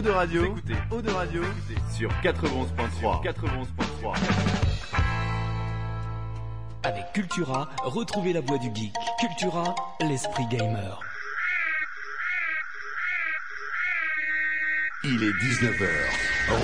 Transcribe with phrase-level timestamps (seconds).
[0.00, 1.42] Eau de Radio, écoutez Eau de Radio
[1.94, 3.22] sur 91.3.
[3.22, 4.16] 91.3.
[6.84, 8.94] Avec Cultura, retrouvez la voix du geek.
[9.20, 11.00] Cultura, l'esprit gamer.
[15.04, 15.86] Il est 19h.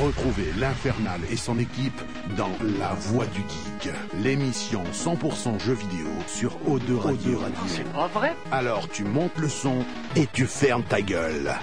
[0.03, 2.01] Retrouvez l'Infernal et son équipe
[2.39, 3.93] dans La Voix du Geek,
[4.23, 7.43] l'émission 100% jeux vidéo sur O2 Radio.
[7.67, 8.35] C'est pas vrai?
[8.51, 9.85] Alors tu montes le son
[10.17, 11.55] et tu fermes ta gueule.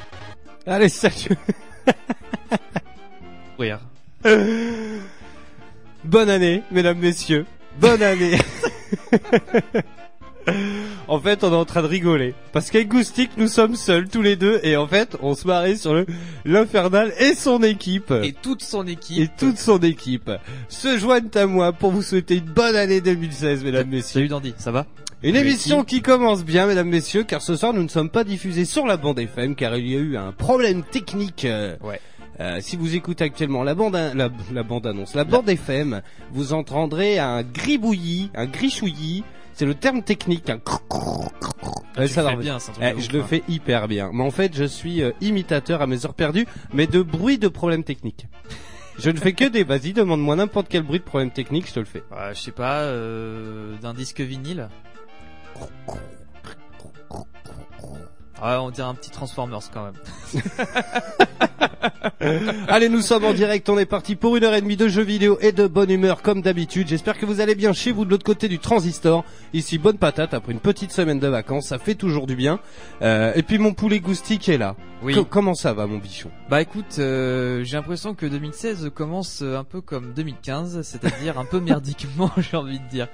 [0.65, 1.37] Allez, salut
[3.59, 3.79] Rire.
[6.05, 7.45] Bonne année, mesdames, messieurs.
[7.79, 8.37] Bonne année
[11.07, 12.33] En fait, on est en train de rigoler.
[12.53, 15.75] Parce qu'avec Goustic, nous sommes seuls, tous les deux, et en fait, on se marrait
[15.75, 16.05] sur le
[16.45, 18.13] l'Infernal et son équipe.
[18.23, 19.19] Et toute son équipe.
[19.19, 20.31] Et toute son équipe
[20.69, 24.13] se joignent à moi pour vous souhaiter une bonne année 2016, mesdames, messieurs.
[24.21, 24.85] Salut Dandy, ça va?
[25.23, 28.65] Une émission qui commence bien, mesdames, messieurs, car ce soir, nous ne sommes pas diffusés
[28.65, 31.45] sur la bande FM, car il y a eu un problème technique.
[31.45, 32.01] euh, Ouais.
[32.41, 36.51] euh, si vous écoutez actuellement la bande, la, la bande annonce, la bande FM, vous
[36.51, 39.23] entendrez un gribouillis, un grichouillis.
[39.53, 40.49] C'est le terme technique.
[40.49, 40.59] Un
[41.95, 42.53] Ouais, tu ça va revenir.
[42.53, 43.25] bien, c'est un truc Eh, de je le hein.
[43.29, 44.09] fais hyper bien.
[44.11, 47.47] Mais en fait, je suis euh, imitateur à mes heures perdues, mais de bruit de
[47.47, 48.25] problèmes techniques.
[48.97, 49.63] je ne fais que des.
[49.63, 52.03] Vas-y, demande-moi n'importe quel bruit de problème technique, je te le fais.
[52.11, 54.69] Ouais, je sais pas, euh, d'un disque vinyle.
[58.41, 60.43] Ouais, on dirait un petit Transformers quand même.
[62.67, 65.03] Allez, nous sommes en direct, on est parti pour une heure et demie de jeux
[65.03, 66.87] vidéo et de bonne humeur comme d'habitude.
[66.89, 69.23] J'espère que vous allez bien chez vous de l'autre côté du transistor.
[69.53, 72.59] Ici, bonne patate après une petite semaine de vacances, ça fait toujours du bien.
[73.01, 74.75] Euh, et puis mon poulet goustique est là.
[75.03, 75.13] Oui.
[75.13, 76.29] Co- comment ça va mon bichon?
[76.49, 81.45] Bah écoute, euh, j'ai l'impression que 2016 commence euh, un peu comme 2015, c'est-à-dire un
[81.45, 83.07] peu merdiquement, j'ai envie de dire.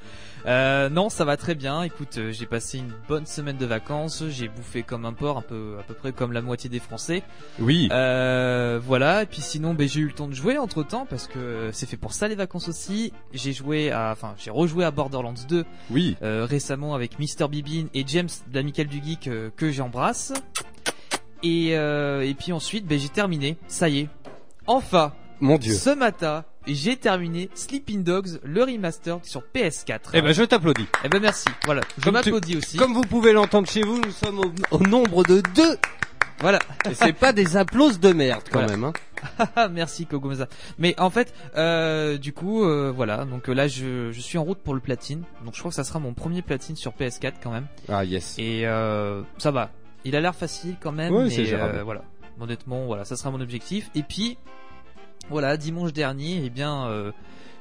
[0.49, 1.83] Euh, non, ça va très bien.
[1.83, 4.23] Écoute, euh, j'ai passé une bonne semaine de vacances.
[4.29, 7.21] J'ai bouffé comme un porc, un peu, à peu près comme la moitié des Français.
[7.59, 7.87] Oui.
[7.91, 9.21] Euh, voilà.
[9.23, 11.85] Et puis sinon, ben, j'ai eu le temps de jouer entre temps parce que c'est
[11.85, 13.13] fait pour ça les vacances aussi.
[13.31, 16.17] J'ai joué à, enfin, j'ai rejoué à Borderlands 2 Oui.
[16.23, 20.33] euh, récemment avec Mr Bibin et James d'Amical du Geek que j'embrasse.
[21.43, 23.57] Et et puis ensuite, ben, j'ai terminé.
[23.67, 24.09] Ça y est.
[24.65, 25.73] Enfin, Mon dieu.
[25.75, 26.43] ce matin,
[26.75, 29.99] j'ai terminé Sleeping Dogs, le remastered sur PS4.
[30.13, 30.87] Eh ben je t'applaudis.
[31.03, 31.47] Eh ben merci.
[31.65, 32.77] Voilà, je m'applaudis aussi.
[32.77, 35.77] Comme vous pouvez l'entendre chez vous, nous sommes au, au nombre de deux.
[36.41, 36.59] Voilà.
[36.89, 38.77] Et c'est pas des applauses de merde quand Voilà.
[38.77, 38.85] même.
[38.85, 38.93] Hein.
[39.57, 40.47] Ah, merci Kogomaza.
[40.77, 43.25] Mais en fait, euh, du coup, euh, voilà.
[43.25, 45.23] Donc euh, là, je, je suis en route pour le platine.
[45.43, 47.67] Donc je crois que ça sera mon premier platine sur PS4 quand même.
[47.89, 48.35] Ah yes.
[48.37, 48.63] Et
[49.37, 49.69] ça va.
[50.05, 51.13] Il a l'air facile quand même.
[51.13, 51.81] Mais c'est gérable.
[51.83, 52.03] voilà.
[52.39, 53.89] Honnêtement, voilà, ça sera mon objectif.
[53.95, 54.37] Et puis,
[55.29, 57.11] voilà, dimanche dernier, eh bien, euh,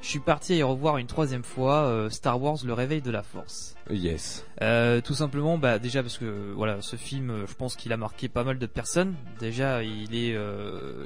[0.01, 3.21] je suis parti y revoir une troisième fois euh, Star Wars: Le Réveil de la
[3.23, 3.75] Force.
[3.91, 4.45] Yes.
[4.61, 8.27] Euh, tout simplement, bah déjà parce que voilà, ce film, je pense qu'il a marqué
[8.29, 9.15] pas mal de personnes.
[9.39, 10.37] Déjà, il est,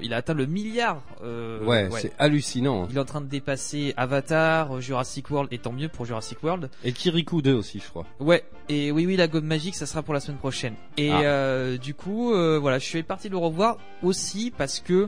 [0.01, 1.01] il a atteint le milliard.
[1.23, 2.83] ouais, c'est hallucinant.
[2.83, 2.87] hein.
[2.91, 6.69] Il est en train de dépasser Avatar, Jurassic World, et tant mieux pour Jurassic World.
[6.83, 8.05] Et Kirikou 2 aussi, je crois.
[8.19, 10.75] Ouais, et oui, oui, la gomme magique, ça sera pour la semaine prochaine.
[10.97, 11.77] Et Ah.
[11.77, 15.07] du coup, voilà, je suis parti le revoir aussi parce que,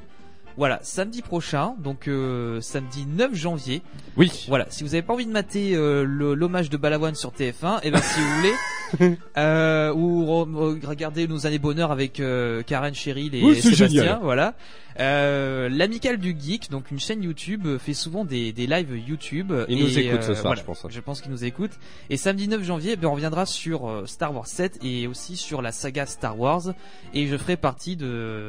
[0.58, 3.82] voilà, samedi prochain, donc euh, samedi 9 janvier.
[4.18, 4.32] Oui.
[4.48, 7.92] Voilà, si vous avez pas envie de mater euh, l'hommage de Balavoine sur TF1, et
[7.92, 10.50] ben si vous voulez, euh, ou re-
[10.80, 14.20] re- regarder nos années bonheur avec euh, Karen Cheryl et Oui, Sébastien, génial.
[14.22, 14.54] voilà.
[14.98, 19.52] Euh, L'amicale du geek, donc une chaîne YouTube, euh, fait souvent des, des lives YouTube.
[19.68, 20.86] Il et, nous écoute ce soir, voilà, je pense.
[20.90, 21.72] Je pense qu'il nous écoute.
[22.10, 25.74] Et samedi 9 janvier, ben, on reviendra sur Star Wars 7 et aussi sur la
[25.74, 26.74] saga Star Wars.
[27.14, 28.06] Et je ferai partie de,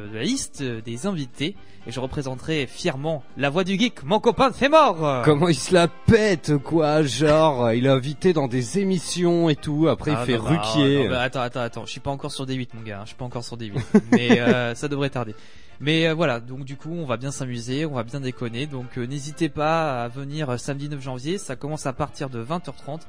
[0.09, 1.55] de la liste des invités.
[1.85, 5.73] Et je représenterai fièrement la voix du geek, mon copain c'est mort Comment il se
[5.73, 9.87] la pète, quoi Genre, il est invité dans des émissions et tout.
[9.87, 11.03] Après, Ah, il fait non, bah, Ruquier.
[11.05, 11.85] non, bah, attends, attends, attends.
[11.85, 12.97] Je suis pas encore sur des 8 mon gars.
[12.99, 13.01] hein.
[13.03, 13.79] Je suis pas encore sur des 8
[14.11, 15.35] mais euh, ça devrait tarder.
[15.79, 18.65] Mais euh, voilà, donc du coup, on va bien s'amuser, on va bien déconner.
[18.65, 21.37] Donc euh, n'hésitez pas à venir samedi 9 janvier.
[21.37, 23.01] Ça commence à partir de 20h30.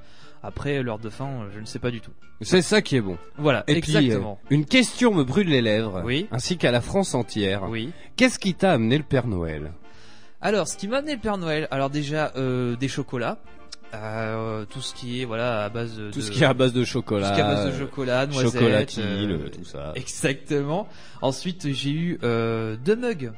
[0.43, 2.13] Après, l'heure de fin, euh, je ne sais pas du tout.
[2.43, 3.19] C'est ça qui est bon.
[3.37, 4.39] Voilà, Et exactement.
[4.47, 6.03] puis, euh, une question me brûle les lèvres.
[6.05, 6.29] Oui.
[6.31, 7.65] Ainsi qu'à la France entière.
[7.69, 7.91] Oui.
[8.17, 9.73] Qu'est-ce qui t'a amené le Père Noël?
[10.41, 13.39] Alors, ce qui m'a amené le Père Noël, alors déjà euh, des chocolats,
[13.95, 16.73] euh, tout ce qui est voilà à base de Tout ce qui est à base
[16.73, 17.31] de chocolat.
[17.31, 19.93] tout ce qui est à base de chocolat, noisettes, chocolatine, euh, tout ça.
[19.97, 20.87] Exactement.
[21.23, 23.33] Ensuite, j'ai eu euh, deux mugs.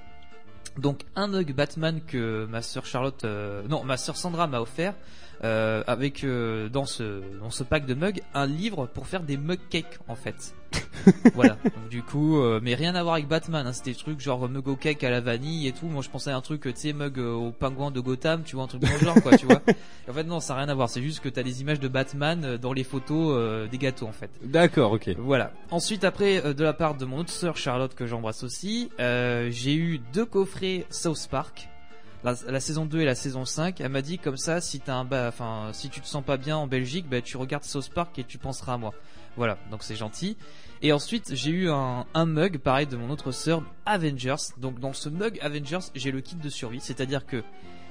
[0.79, 4.94] Donc un mug Batman que ma sœur Charlotte, euh, non, ma sœur Sandra m'a offert.
[5.44, 9.37] Euh, avec euh, dans ce dans ce pack de mugs un livre pour faire des
[9.37, 10.54] mug cakes en fait.
[11.34, 11.56] voilà.
[11.64, 13.66] Donc du coup, euh, mais rien à voir avec Batman.
[13.66, 15.87] Hein, C'était des trucs genre mug au cake à la vanille et tout.
[15.87, 18.56] Moi, je pensais à un truc, tu sais, mug euh, au pingouin de Gotham, tu
[18.56, 19.62] vois, un truc dans le genre, quoi, tu vois.
[20.06, 20.88] Et en fait, non, ça n'a rien à voir.
[20.88, 24.06] C'est juste que t'as des images de Batman euh, dans les photos euh, des gâteaux
[24.06, 24.31] en fait.
[24.43, 25.10] D'accord, ok.
[25.19, 25.52] Voilà.
[25.70, 29.48] Ensuite, après, euh, de la part de mon autre sœur Charlotte que j'embrasse aussi, euh,
[29.50, 31.69] j'ai eu deux coffrets South Park.
[32.22, 34.94] La, la saison 2 et la saison 5, elle m'a dit comme ça, si t'as
[34.94, 37.90] un bah, enfin, si tu te sens pas bien en Belgique, bah, tu regardes South
[37.94, 38.93] Park et tu penseras à moi.
[39.37, 40.37] Voilà, donc c'est gentil.
[40.82, 44.52] Et ensuite, j'ai eu un, un mug, pareil, de mon autre sœur, Avengers.
[44.58, 47.43] Donc dans ce mug Avengers, j'ai le kit de survie, c'est-à-dire que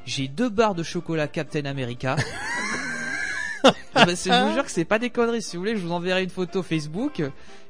[0.05, 2.15] j'ai deux barres de chocolat Captain America.
[3.63, 3.73] Bah,
[4.07, 5.41] je vous jure que c'est pas des conneries.
[5.41, 7.21] Si vous voulez, je vous enverrai une photo Facebook.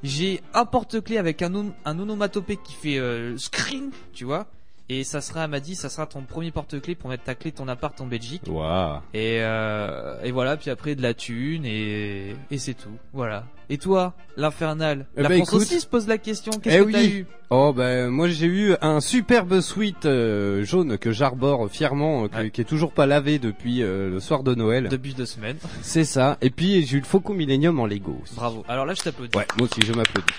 [0.02, 4.46] J'ai un porte-clés avec un, un onomatopée qui fait euh, screen, tu vois.
[4.92, 7.56] Et ça sera, m'a dit, ça sera ton premier porte-clés pour mettre ta clé de
[7.56, 8.42] ton appart en Belgique.
[8.48, 8.96] Waouh.
[9.14, 12.90] Et, euh, et voilà, puis après de la thune et, et c'est tout.
[13.12, 13.44] Voilà.
[13.68, 16.50] Et toi, l'infernal Eh La ben, France écoute- aussi se pose la question.
[16.60, 17.06] Qu'est-ce Eh que t'as oui.
[17.20, 17.26] eu?
[17.50, 22.36] Oh ben moi j'ai eu un superbe sweat euh, jaune que j'arbore fièrement, euh, que-
[22.36, 22.50] Ouais.
[22.50, 24.88] qui est toujours pas lavé depuis euh, le soir de Noël.
[24.88, 25.58] Depuis deux semaines.
[25.82, 26.36] C'est ça.
[26.42, 28.18] Et puis j'ai eu le Faucon Millennium en Lego.
[28.24, 28.34] aussi.
[28.34, 28.64] Bravo.
[28.66, 29.36] Alors là, je t'applaudis.
[29.38, 30.32] Ouais, moi aussi je m'applaudis.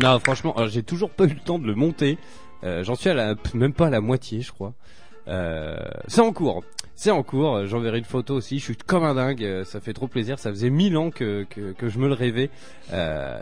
[0.00, 2.18] Non, franchement, j'ai toujours pas eu le temps de le monter.
[2.62, 4.74] Euh, J'en suis à la, même pas à la moitié, je crois.
[5.28, 6.62] Euh, c'est en cours.
[6.94, 7.66] C'est en cours.
[7.66, 8.58] J'enverrai une photo aussi.
[8.58, 9.42] Je suis comme un dingue.
[9.42, 10.38] euh, Ça fait trop plaisir.
[10.38, 12.50] Ça faisait mille ans que, que, que je me le rêvais.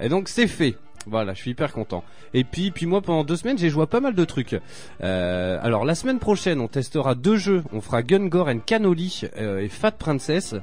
[0.01, 0.75] Et donc c'est fait.
[1.07, 2.05] Voilà, je suis hyper content.
[2.33, 4.57] Et puis, puis moi pendant deux semaines, j'ai joué à pas mal de trucs.
[5.03, 7.65] Euh, alors la semaine prochaine, on testera deux jeux.
[7.73, 10.55] On fera Gun Gore and Cannoli euh, et Fat Princess.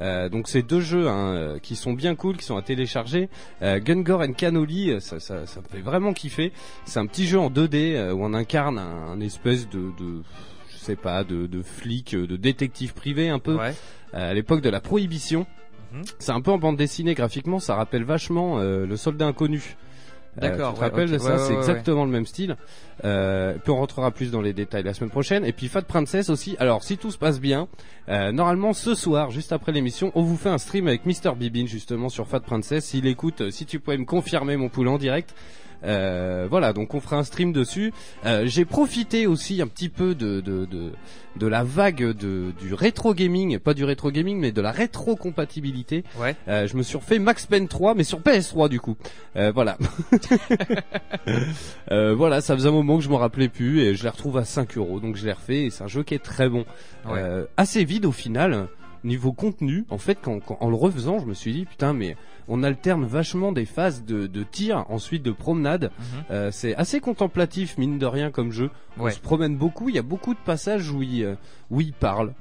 [0.00, 3.28] Euh, donc c'est deux jeux hein, euh, qui sont bien cool, qui sont à télécharger.
[3.60, 6.52] Euh, Gun Gore and Cannoli, euh, ça, ça, ça me fait vraiment kiffer.
[6.86, 10.22] C'est un petit jeu en 2D euh, où on incarne un, un espèce de, de
[10.72, 13.74] je sais pas, de, de flic, de détective privé un peu Ouais.
[14.14, 15.46] euh, à l'époque de la prohibition.
[15.92, 16.02] Mhm.
[16.18, 19.76] C'est un peu en bande dessinée graphiquement, ça rappelle vachement euh, le soldat inconnu.
[20.38, 22.56] Euh, D'accord, tu te ouais, rappelles ça Ouais, C'est ouais, exactement le même style.
[23.04, 25.44] Euh, puis on rentrera plus dans les détails la semaine prochaine.
[25.44, 26.56] Et puis Fat Princess aussi.
[26.58, 27.68] Alors si tout se passe bien,
[28.08, 31.66] euh, normalement ce soir, juste après l'émission, on vous fait un stream avec Mr Bibin
[31.66, 32.86] justement sur Fat Princess.
[32.86, 35.34] S'il écoute, euh, si tu pouvais me confirmer mon poulet en direct.
[35.84, 37.92] Euh, voilà, donc on fera un stream dessus.
[38.24, 40.92] Euh, J'ai profité aussi un petit peu de de, de,
[41.36, 45.16] de la vague de, du rétro gaming, pas du rétro gaming, mais de la rétro
[45.16, 46.04] compatibilité.
[46.20, 46.36] Ouais.
[46.48, 48.96] Euh, je me suis refait Max Payne 3, mais sur PS3 du coup.
[49.36, 49.76] Euh, voilà.
[51.90, 54.36] Euh, voilà, ça faisait un moment que je m'en rappelais plus et je les retrouve
[54.38, 56.64] à 5 euros, donc je l'ai refait et c'est un jeu qui est très bon.
[57.06, 57.18] Ouais.
[57.18, 58.68] Euh, assez vide au final.
[59.04, 62.16] Niveau contenu, en fait, quand, quand- en le refaisant, je me suis dit putain, mais
[62.48, 65.84] on alterne vachement des phases de, de tir, ensuite de promenade.
[65.98, 66.24] Mhm.
[66.30, 68.70] Euh, c'est assez contemplatif, mine de rien, comme jeu.
[68.98, 69.88] On se promène beaucoup.
[69.88, 71.34] Il y a beaucoup de passages où il, euh,
[71.70, 72.32] où il parle,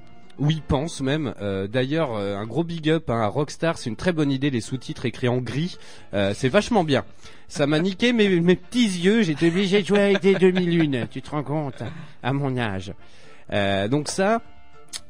[0.42, 1.33] où il pense même.
[1.42, 3.77] Euh, D'ailleurs, euh, un gros big up hein, à Rockstar.
[3.77, 5.77] C'est une très bonne idée, les sous-titres écrits en gris.
[6.13, 7.06] Euh, c'est vachement bien.
[7.48, 9.21] Ça m'a niqué mes, mes petits yeux.
[9.21, 11.07] J'étais obligé de jouer avec des 2001.
[11.07, 11.83] Tu te rends compte
[12.24, 12.94] À mon âge.
[13.89, 14.42] Donc ça,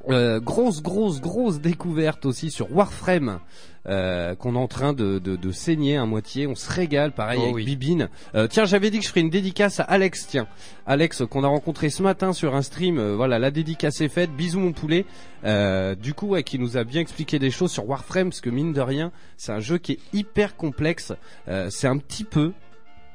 [0.07, 3.39] grosse, grosse, grosse découverte aussi sur Warframe.
[3.87, 7.39] Euh, qu'on est en train de, de, de saigner à moitié, on se régale, pareil
[7.41, 7.65] Oh avec oui.
[7.65, 8.09] Bibine.
[8.35, 10.47] Euh, tiens, j'avais dit que je ferais une dédicace à Alex, tiens,
[10.85, 12.99] Alex qu'on a rencontré ce matin sur un stream.
[12.99, 14.29] euh, voilà, la dédicace est faite.
[14.35, 15.05] Bisous mon poulet.
[15.45, 18.51] Euh, du coup, ouais, qui nous a bien expliqué des choses sur Warframe, parce que
[18.51, 21.13] mine de rien, c'est un jeu qui est hyper complexe.
[21.47, 22.51] Euh, c'est un petit peu.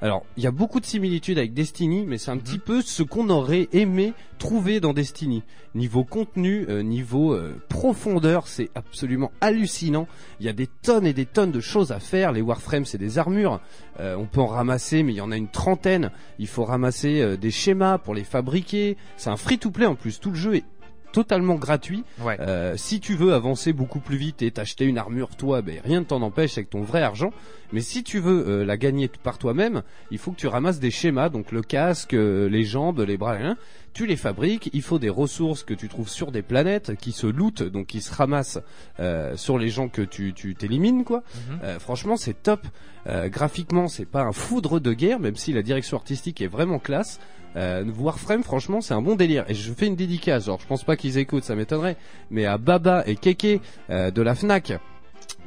[0.07, 3.03] Alors, il y a beaucoup de similitudes avec Destiny, mais c'est un petit peu ce
[3.03, 5.43] qu'on aurait aimé trouver dans Destiny.
[5.75, 10.07] Niveau contenu, euh, niveau euh, profondeur, c'est absolument hallucinant.
[10.39, 12.31] Il y a des tonnes et des tonnes de choses à faire.
[12.31, 13.61] Les Warframes, c'est des armures.
[13.99, 16.13] Euh, on peut en ramasser, mais il y en a une trentaine.
[16.39, 18.97] Il faut ramasser des schémas pour les fabriquer.
[19.17, 20.21] C'est un free-to-play en plus.
[20.21, 20.65] Tout le jeu est
[21.13, 22.05] totalement gratuit.
[22.21, 22.37] Ouais.
[22.41, 26.01] Euh, si tu veux avancer beaucoup plus vite et t'acheter une armure toi, ben rien
[26.01, 27.33] ne t'en empêche avec ton vrai argent.
[27.73, 30.91] Mais si tu veux euh, la gagner par toi-même, il faut que tu ramasses des
[30.91, 33.57] schémas, donc le casque, euh, les jambes, les bras, rien.
[33.93, 34.69] Tu les fabriques.
[34.75, 38.03] Il faut des ressources que tu trouves sur des planètes qui se lootent, donc qui
[38.03, 38.61] se ramassent
[39.01, 41.23] euh, sur les gens que tu tu t'élimines quoi.
[41.35, 41.59] Mhm.
[41.65, 42.61] Euh, franchement, c'est top.
[43.07, 46.79] Euh, graphiquement, c'est pas un foudre de guerre, même si la direction artistique est vraiment
[46.79, 47.21] classe.
[47.57, 49.45] Euh, Warframe, franchement, c'est un bon délire.
[49.49, 50.47] Et je fais une dédicace.
[50.47, 51.97] Genre, je pense pas qu'ils écoutent, ça m'étonnerait.
[52.31, 53.61] Mais à Baba et Keke
[53.91, 54.79] euh, de la Fnac.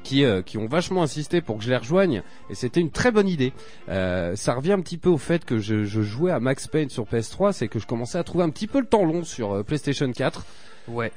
[0.03, 3.11] Qui, euh, qui ont vachement insisté pour que je les rejoigne et c'était une très
[3.11, 3.51] bonne idée.
[3.89, 6.89] Euh, ça revient un petit peu au fait que je, je jouais à Max Payne
[6.89, 9.51] sur PS3, c'est que je commençais à trouver un petit peu le temps long sur
[9.51, 10.45] euh, PlayStation 4.
[10.87, 11.11] Ouais.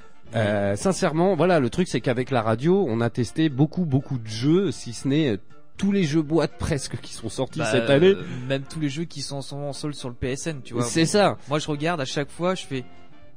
[0.77, 4.73] Sincèrement, voilà, le truc c'est qu'avec la radio, on a testé beaucoup beaucoup de jeux,
[4.73, 5.39] si ce n'est
[5.77, 8.09] tous les jeux boîtes presque qui sont sortis Bah, cette année.
[8.15, 10.85] euh, même tous les jeux qui sont en solde sur le PSN, tu vois.
[10.85, 11.39] C'est ça.
[11.49, 12.85] Moi, je regarde à chaque fois, je fais,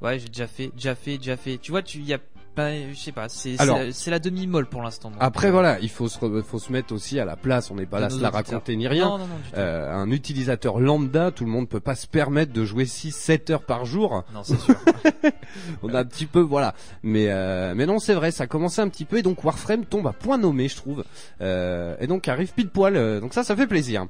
[0.01, 1.58] ouais, j'ai déjà fait, déjà fait, déjà fait.
[1.58, 2.20] Tu vois, tu y a
[2.55, 5.12] Bah, je sais pas, c'est Alors- c'est la, demi-molle pour l'instant.
[5.19, 7.69] Après euh, voilà, il faut se, re- faut se mettre aussi à la place.
[7.71, 9.05] On n'est pas là à se la raconter ni rien.
[9.09, 9.35] Non, non, non.
[9.57, 13.63] Euh, un utilisateur lambda, tout le monde peut pas se permettre de jouer 6-7 heures
[13.65, 14.24] par jour.
[14.33, 14.75] Non, c'est sûr.
[15.83, 16.74] On a un petit peu, voilà.
[17.03, 19.85] Mais euh, mais non, c'est vrai, ça a commencé un petit peu et donc Warframe
[19.85, 21.03] tombe à point nommé, je trouve.
[21.41, 22.95] Euh, et donc arrive pile poil.
[22.95, 24.05] euh, donc ça, ça fait plaisir.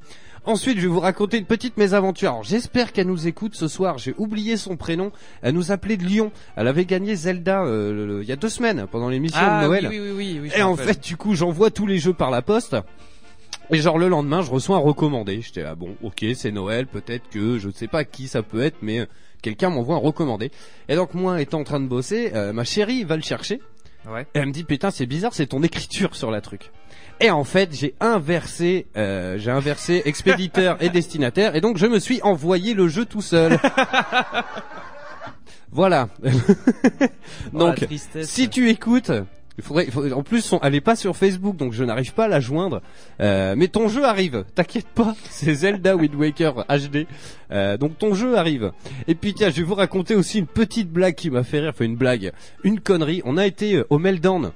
[0.45, 2.29] Ensuite, je vais vous raconter une petite mésaventure.
[2.29, 3.97] Alors, j'espère qu'elle nous écoute ce soir.
[3.97, 5.11] J'ai oublié son prénom.
[5.41, 6.31] Elle nous appelait de Lyon.
[6.55, 9.61] Elle avait gagné Zelda euh, le- le- il y a deux semaines pendant l'émission ah,
[9.63, 9.87] de Noël.
[9.89, 12.13] Oui, oui, oui, oui, oui, je Et en fait, du coup, j'envoie tous les jeux
[12.13, 12.75] par la poste.
[13.71, 15.41] Et genre le lendemain, je reçois un recommandé.
[15.41, 18.61] J'étais là, bon, ok, c'est Noël, peut-être que je ne sais pas qui ça peut
[18.61, 19.05] être, mais euh,
[19.41, 20.51] quelqu'un m'envoie un recommandé.
[20.89, 23.59] Et donc moi, étant en train de bosser, euh, ma chérie va le chercher.
[24.07, 24.27] Ouais.
[24.35, 26.69] Et elle me dit, putain, c'est bizarre, c'est ton écriture sur la truc.
[27.21, 31.99] Et en fait, j'ai inversé, euh, j'ai inversé expéditeur et destinataire, et donc je me
[31.99, 33.57] suis envoyé le jeu tout seul.
[35.71, 36.09] voilà.
[37.53, 37.85] Oh, donc,
[38.23, 39.11] si tu écoutes,
[39.57, 42.25] il faudrait, il faudrait- en plus, elle est pas sur Facebook, donc je n'arrive pas
[42.25, 42.81] à la joindre.
[43.21, 47.07] Euh, mais ton jeu arrive, t'inquiète pas, c'est Zelda Wind Waker HD.
[47.51, 48.73] Euh, donc ton jeu arrive.
[49.07, 51.69] Et puis tiens, je vais vous raconter aussi une petite blague qui m'a fait rire,
[51.73, 52.33] enfin une blague,
[52.65, 53.21] une connerie.
[53.23, 54.51] On a été euh, au Meltdown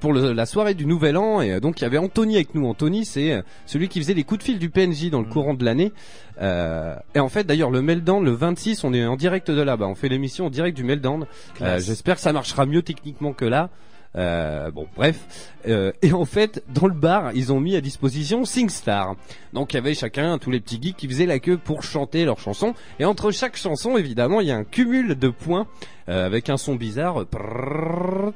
[0.00, 2.54] pour le- la soirée du Nouvel An et euh, donc il y avait Anthony avec
[2.54, 2.66] nous.
[2.66, 5.32] Anthony, c'est euh, celui qui faisait les coups de fil du PNJ dans le Mhm.
[5.32, 5.92] courant de l'année.
[6.40, 9.86] Euh, et en fait, d'ailleurs, le Meltdown, le 26, on est en direct de là-bas.
[9.86, 11.26] On fait l'émission en direct du Meltdown.
[11.60, 11.78] Euh.
[11.78, 13.68] J'espère que ça marchera mieux techniquement que là.
[14.16, 15.52] Euh, bon, bref.
[15.68, 19.14] Euh, et en fait, dans le bar, ils ont mis à disposition SingStar.
[19.52, 22.24] Donc, il y avait chacun, tous les petits geeks qui faisaient la queue pour chanter
[22.24, 22.74] leurs chansons.
[22.98, 25.68] Et entre chaque chanson, évidemment, il y a un cumul de points
[26.08, 27.24] euh, avec un son bizarre,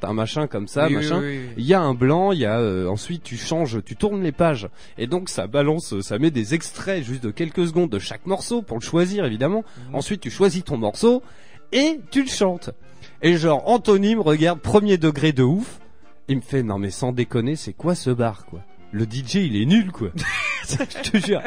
[0.02, 1.18] un machin comme ça, Oui, oui, machin.
[1.20, 1.54] oui, oui.
[1.56, 4.68] Il y a un blanc, il y a ensuite tu changes, tu tournes les pages
[4.96, 8.62] et donc ça balance, ça met des extraits juste de quelques secondes de chaque morceau
[8.62, 9.64] pour le choisir évidemment.
[9.88, 9.94] Mhm.
[9.96, 11.22] Ensuite tu choisis ton morceau
[11.72, 12.70] et tu le chantes.
[13.22, 15.78] Et genre Anthony me regarde premier degré de ouf,
[16.28, 18.60] il me fait non mais sans déconner c'est quoi ce bar quoi?
[18.92, 20.08] Le DJ il est nul quoi.
[20.68, 21.40] Je te jure.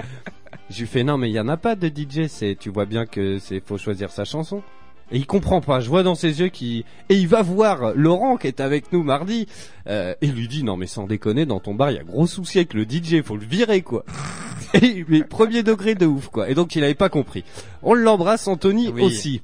[0.70, 2.86] Je lui fais non mais il y en a pas de DJ, c'est tu vois
[2.86, 4.64] bien que c'est faut choisir sa chanson.
[5.10, 8.36] Et il comprend pas, je vois dans ses yeux qu'il et il va voir Laurent
[8.36, 9.48] qui est avec nous mardi
[9.88, 12.28] euh, et lui dit non mais sans déconner dans ton bar il y a gros
[12.28, 14.04] souci avec le DJ, faut le virer quoi.
[14.74, 16.50] et mais premier degré de ouf quoi.
[16.50, 17.46] Et donc il avait pas compris.
[17.84, 19.04] On l'embrasse Anthony Oui.
[19.04, 19.42] aussi.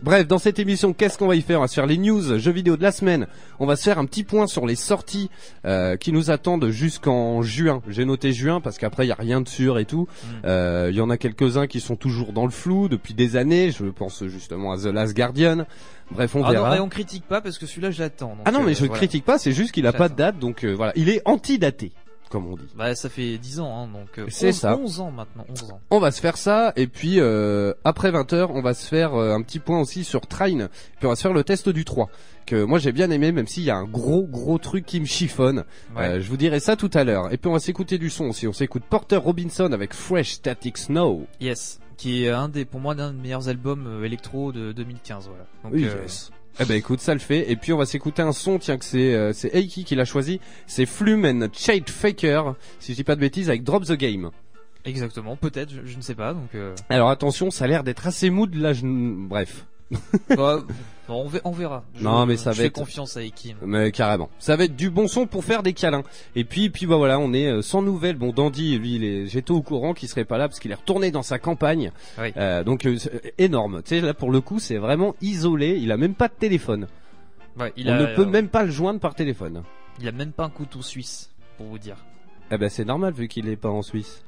[0.00, 1.58] Bref, dans cette émission, qu'est-ce qu'on va y faire?
[1.58, 3.26] On va se faire les news, jeux vidéo de la semaine.
[3.58, 5.28] On va se faire un petit point sur les sorties
[5.64, 7.82] euh, qui nous attendent jusqu'en juin.
[7.88, 10.02] J'ai noté juin parce qu'après il y a rien de sûr et tout.
[10.22, 10.26] Mm.
[10.44, 13.72] Euh, Il y en a quelques-uns qui sont toujours dans le flou depuis des années.
[13.72, 15.66] Je pense justement à The Last Guardian.
[16.12, 16.74] Bref, on Ah non, verra.
[16.74, 18.28] mais on critique pas parce que celui-là je l'attends.
[18.36, 18.94] donc, Ah non, mais euh, je voilà.
[18.94, 19.36] critique pas.
[19.38, 20.92] C'est juste qu'il a pas de date, donc euh, voilà.
[20.94, 21.90] Il est anti-daté,
[22.28, 22.68] comme on dit.
[22.76, 24.76] Bah ça fait 10 ans, hein, donc euh, C'est 11, ça.
[24.76, 25.80] 11 ans maintenant, 11 ans.
[25.90, 29.34] On va se faire ça et puis euh, après 20h, on va se faire euh,
[29.34, 30.68] un petit point aussi sur Train.
[30.98, 32.08] Puis on va se faire le test du 3
[32.46, 35.06] que moi j'ai bien aimé même s'il y a un gros gros truc qui me
[35.06, 35.64] chiffonne.
[35.94, 36.04] Ouais.
[36.04, 37.32] Euh, je vous dirai ça tout à l'heure.
[37.32, 38.46] Et puis on va s'écouter du son aussi.
[38.46, 41.26] On s'écoute Porter Robinson avec Fresh Static Snow.
[41.40, 45.28] Yes, qui est un des, pour moi, l'un des meilleurs albums euh, électro de 2015,
[45.28, 45.44] voilà.
[45.62, 46.30] Donc, Oui, yes.
[46.60, 47.50] Eh ben écoute, ça le fait.
[47.50, 50.04] Et puis on va s'écouter un son, tiens que c'est euh, c'est Eiki qui l'a
[50.04, 50.40] choisi.
[50.66, 54.30] C'est Flume and Shade Faker, si je dis pas de bêtises, avec Drop the Game.
[54.84, 56.54] exactement, peut-être, je, je ne sais pas, donc.
[56.54, 58.72] Euh, Alors attention, ça a l'air d'être assez mood là.
[58.72, 58.82] Je...
[58.84, 59.66] Bref,
[60.36, 60.64] bah,
[61.08, 61.84] bon, on, ver- on verra.
[61.96, 63.56] Je, Non, mais ça je va fais être- confiance à Ekim.
[63.62, 64.28] mais carrément.
[64.38, 66.04] Ça va être du bon son pour faire des câlins.
[66.36, 68.16] Et puis puis bah voilà, on est euh, sans nouvelles.
[68.16, 69.26] Bon, Dandy, lui, il est...
[69.26, 71.90] j'étais au courant qu'il serait pas là parce qu'il est retourné dans sa campagne.
[72.20, 72.32] Oui.
[72.36, 72.96] Euh, donc euh,
[73.38, 73.82] énorme.
[73.82, 75.78] Tu sais là pour le coup, c'est vraiment isolé.
[75.80, 76.86] Il a même pas de téléphone.
[77.58, 79.62] Ouais, il on a, ne peut même pas le joindre par téléphone.
[80.00, 81.96] Il a même pas un couteau suisse, pour vous dire.
[82.52, 84.22] Eh ben c'est normal vu qu'il est pas en Suisse.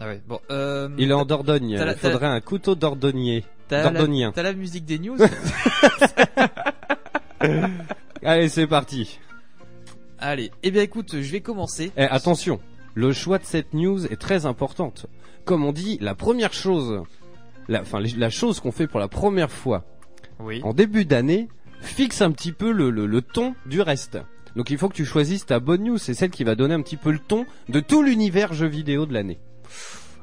[0.00, 1.70] Ah ouais, bon, euh, Il est en Dordogne.
[1.70, 3.44] Il faudrait un couteau d'ordonnier.
[3.68, 5.16] T'as la, t'as la musique des news
[8.24, 9.18] Allez, c'est parti.
[10.18, 11.92] Allez, eh bien écoute, je vais commencer.
[11.96, 12.60] Eh, attention,
[12.94, 15.06] le choix de cette news est très importante.
[15.44, 17.02] Comme on dit, la première chose,
[17.68, 19.84] la, enfin la chose qu'on fait pour la première fois
[20.40, 20.60] Oui.
[20.64, 21.48] en début d'année
[21.80, 24.18] fixe un petit peu le, le, le ton du reste.
[24.56, 26.82] Donc il faut que tu choisisses ta bonne news, c'est celle qui va donner un
[26.82, 29.38] petit peu le ton de tout l'univers jeux vidéo de l'année.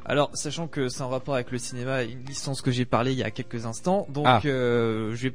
[0.05, 3.17] Alors, sachant que c'est en rapport avec le cinéma, une licence que j'ai parlé il
[3.17, 4.39] y a quelques instants, donc Ah.
[4.45, 5.33] euh, je vais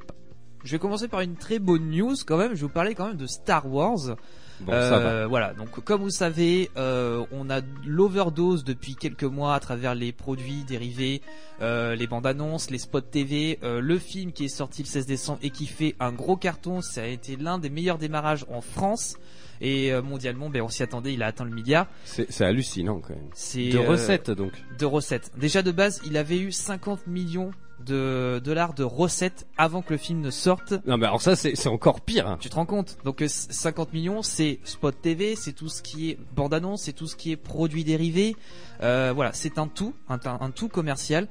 [0.62, 2.50] je vais commencer par une très bonne news quand même.
[2.50, 4.14] Je vais vous parler quand même de Star Wars.
[4.60, 5.08] Bon, ça va.
[5.10, 9.94] Euh, Voilà, donc comme vous savez, euh, on a l'overdose depuis quelques mois à travers
[9.94, 11.22] les produits dérivés,
[11.62, 15.38] euh, les bandes annonces, les spots TV, le film qui est sorti le 16 décembre
[15.42, 16.82] et qui fait un gros carton.
[16.82, 19.16] Ça a été l'un des meilleurs démarrages en France
[19.60, 20.48] et euh, mondialement.
[20.50, 21.86] Ben on s'y attendait, il a atteint le milliard.
[22.04, 23.28] C'est hallucinant quand même.
[23.72, 24.52] De euh, recettes donc.
[24.78, 25.32] de recettes.
[25.36, 27.50] Déjà de base, il avait eu 50 millions
[27.84, 30.74] de dollars de recettes avant que le film ne sorte.
[30.86, 32.28] Non mais alors ça c'est encore pire.
[32.28, 32.36] hein.
[32.38, 32.98] Tu te rends compte?
[33.04, 37.06] Donc euh, 50 millions, c'est spot TV, c'est tout ce qui est bande-annonce, c'est tout
[37.06, 38.36] ce qui est produits dérivés.
[38.82, 41.26] Euh, voilà, c'est un tout, un, un tout commercial.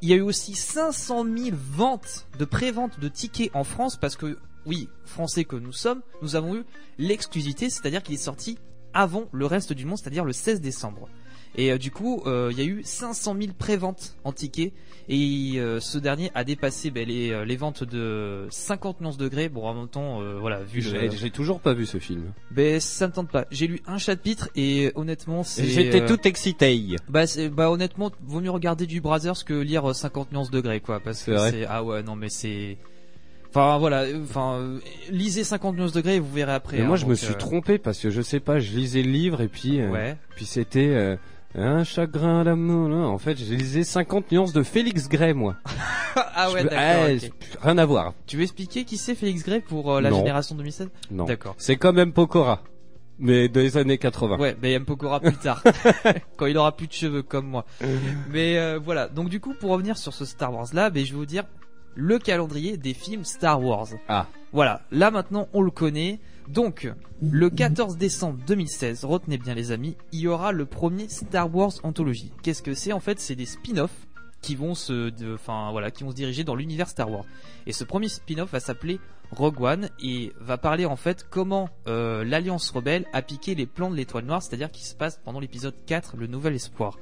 [0.00, 4.16] Il y a eu aussi 500 000 ventes de pré-vente de tickets en France parce
[4.16, 6.64] que oui, français que nous sommes, nous avons eu
[6.98, 8.58] l'exclusivité, c'est-à-dire qu'il est sorti
[8.92, 11.08] avant le reste du monde, c'est-à-dire le 16 décembre.
[11.56, 14.72] Et euh, du coup, euh, il y a eu 500 000 préventes en tickets
[15.08, 19.48] et euh, ce dernier a dépassé ben, les, les ventes de 51 degrés.
[19.48, 21.10] Bon, en même temps, euh, voilà, vu J'ai le...
[21.12, 22.32] j'ai toujours pas vu ce film.
[22.50, 23.46] Ben, ça me tente pas.
[23.52, 25.64] J'ai lu un chapitre et honnêtement, c'est.
[25.66, 26.96] J'étais euh, tout excité.
[27.08, 30.80] Bah, c'est- bah honnêtement, vaut mieux regarder du Brothers que lire euh, 50 nuances degrés,
[30.80, 32.78] quoi, parce C'est que vrai c'est ah ouais non mais c'est.
[33.56, 34.60] Enfin voilà, enfin
[35.10, 36.78] lisez 50 nuances degrés et vous verrez après.
[36.78, 39.02] Mais hein, moi je me suis euh, trompé parce que je sais pas, je lisais
[39.02, 40.16] le livre et puis euh, Ouais.
[40.34, 41.16] puis c'était euh,
[41.54, 42.90] un chagrin d'amour.
[43.08, 45.54] En fait, j'ai lisé 50 nuances de Félix Gray moi.
[46.16, 47.06] ah ouais d'accord.
[47.20, 47.32] C'est-
[47.62, 48.12] Rien à voir.
[48.26, 50.18] Tu veux expliquer qui c'est Félix Gray pour la Non.
[50.18, 51.24] génération 2016 Non.
[51.24, 51.54] D'accord.
[51.56, 52.60] C'est quand même Pokora.
[53.20, 54.36] Mais des années 80.
[54.38, 54.84] Ouais, mais M.
[54.84, 55.62] Pokora plus tard,
[56.36, 57.64] quand il aura plus de cheveux comme moi.
[58.32, 61.12] Mais euh, voilà, donc du coup, pour revenir sur ce Star Wars là, ben, je
[61.12, 61.44] vais vous dire
[61.94, 63.88] le calendrier des films Star Wars.
[64.08, 64.26] Ah.
[64.52, 66.20] Voilà, là maintenant on le connaît.
[66.48, 71.54] Donc, le 14 décembre 2016, retenez bien les amis, il y aura le premier Star
[71.54, 72.32] Wars Anthology.
[72.42, 72.92] Qu'est-ce que c'est?
[72.92, 74.06] En fait, c'est des spin-offs
[74.42, 77.24] qui vont se, enfin voilà, qui vont se diriger dans l'univers Star Wars.
[77.66, 82.24] Et ce premier spin-off va s'appeler Rogue One et va parler en fait comment euh,
[82.24, 85.74] l'Alliance rebelle a piqué les plans de l'Étoile Noire, c'est-à-dire qui se passe pendant l'épisode
[85.86, 86.98] 4, le Nouvel Espoir.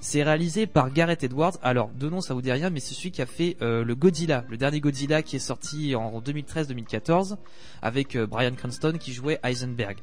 [0.00, 1.58] C'est réalisé par Gareth Edwards.
[1.62, 3.94] Alors, de nom, ça vous dit rien, mais c'est celui qui a fait euh, le
[3.94, 7.36] Godzilla, le dernier Godzilla qui est sorti en 2013-2014,
[7.82, 9.98] avec euh, Brian Cranston qui jouait Heisenberg.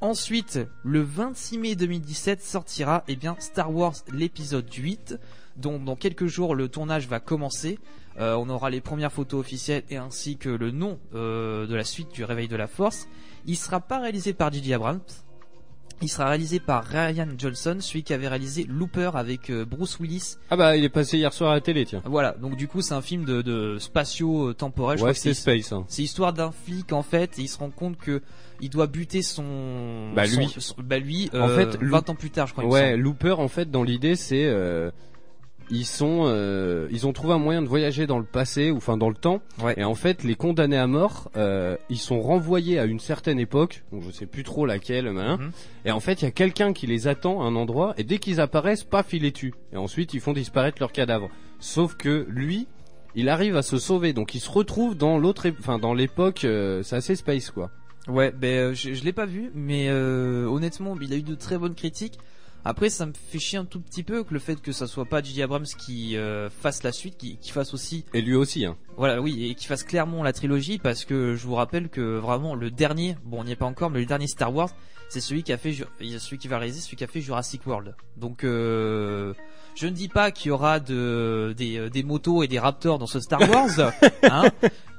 [0.00, 5.18] Ensuite, le 26 mai 2017 sortira eh bien Star Wars l'épisode 8,
[5.56, 7.78] dont dans quelques jours le tournage va commencer.
[8.18, 11.84] Euh, on aura les premières photos officielles et ainsi que le nom euh, de la
[11.84, 13.08] suite du Réveil de la Force.
[13.46, 14.74] Il sera pas réalisé par J.J.
[14.74, 15.00] Abrams.
[16.02, 20.36] Il sera réalisé par Ryan Johnson, celui qui avait réalisé Looper avec euh, Bruce Willis.
[20.50, 22.02] Ah bah il est passé hier soir à la télé tiens.
[22.04, 24.98] Voilà, donc du coup c'est un film de, de spatio-temporel.
[24.98, 25.72] Je Ouais c'est Space.
[25.72, 25.84] hein.
[25.88, 28.20] c'est l'histoire d'un flic en fait et il se rend compte que
[28.60, 30.48] il doit buter son Bah, lui.
[30.58, 32.96] son- bah lui En euh, fait, 20 ans plus tard je crois Ouais.
[32.96, 34.90] Looper en fait dans l'idée c'est euh,
[35.70, 38.96] ils sont euh, ils ont trouvé un moyen de voyager dans le passé ou enfin
[38.96, 39.74] dans le temps Ouais.
[39.76, 43.82] et en fait les condamnés à mort euh, ils sont renvoyés à une certaine époque
[43.92, 45.50] donc je sais plus trop laquelle hein, Mhm.
[45.84, 48.18] et en fait il y a quelqu'un qui les attend à un endroit et dès
[48.18, 52.26] qu'ils apparaissent paf il les tue et ensuite ils font disparaître leurs cadavres sauf que
[52.28, 52.68] lui
[53.14, 56.82] il arrive à se sauver donc il se retrouve dans l'autre enfin dans l'époque euh,
[56.82, 57.70] c'est assez space quoi
[58.08, 61.34] Ouais, ben euh, je, je l'ai pas vu, mais euh, honnêtement, il a eu de
[61.34, 62.20] très bonnes critiques.
[62.68, 65.04] Après, ça me fait chier un tout petit peu que le fait que ça soit
[65.04, 65.44] pas J.J.
[65.44, 69.20] Abrams qui euh, fasse la suite, qui, qui fasse aussi, et lui aussi hein voilà,
[69.22, 72.72] oui, et qui fasse clairement la trilogie, parce que je vous rappelle que vraiment le
[72.72, 74.70] dernier, bon, on n'y est pas encore, mais le dernier Star Wars,
[75.08, 77.94] c'est celui qui a fait, celui qui va réaliser, celui qui a fait Jurassic World.
[78.16, 79.34] Donc, euh,
[79.74, 82.98] je ne dis pas qu'il y aura de, des, euh, des motos et des raptors
[82.98, 83.92] dans ce Star Wars,
[84.22, 84.44] hein,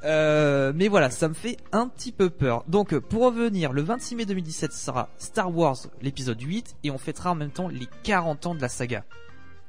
[0.03, 2.63] euh, mais voilà, ça me fait un petit peu peur.
[2.67, 7.31] Donc, pour revenir, le 26 mai 2017 sera Star Wars l'épisode 8 et on fêtera
[7.31, 9.03] en même temps les 40 ans de la saga.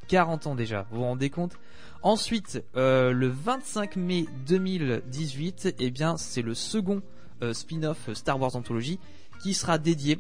[0.09, 1.59] 40 ans déjà, vous vous rendez compte?
[2.03, 7.03] Ensuite, euh, le 25 mai 2018, eh bien, c'est le second
[7.43, 8.99] euh, spin-off Star Wars Anthology
[9.41, 10.19] qui sera dédié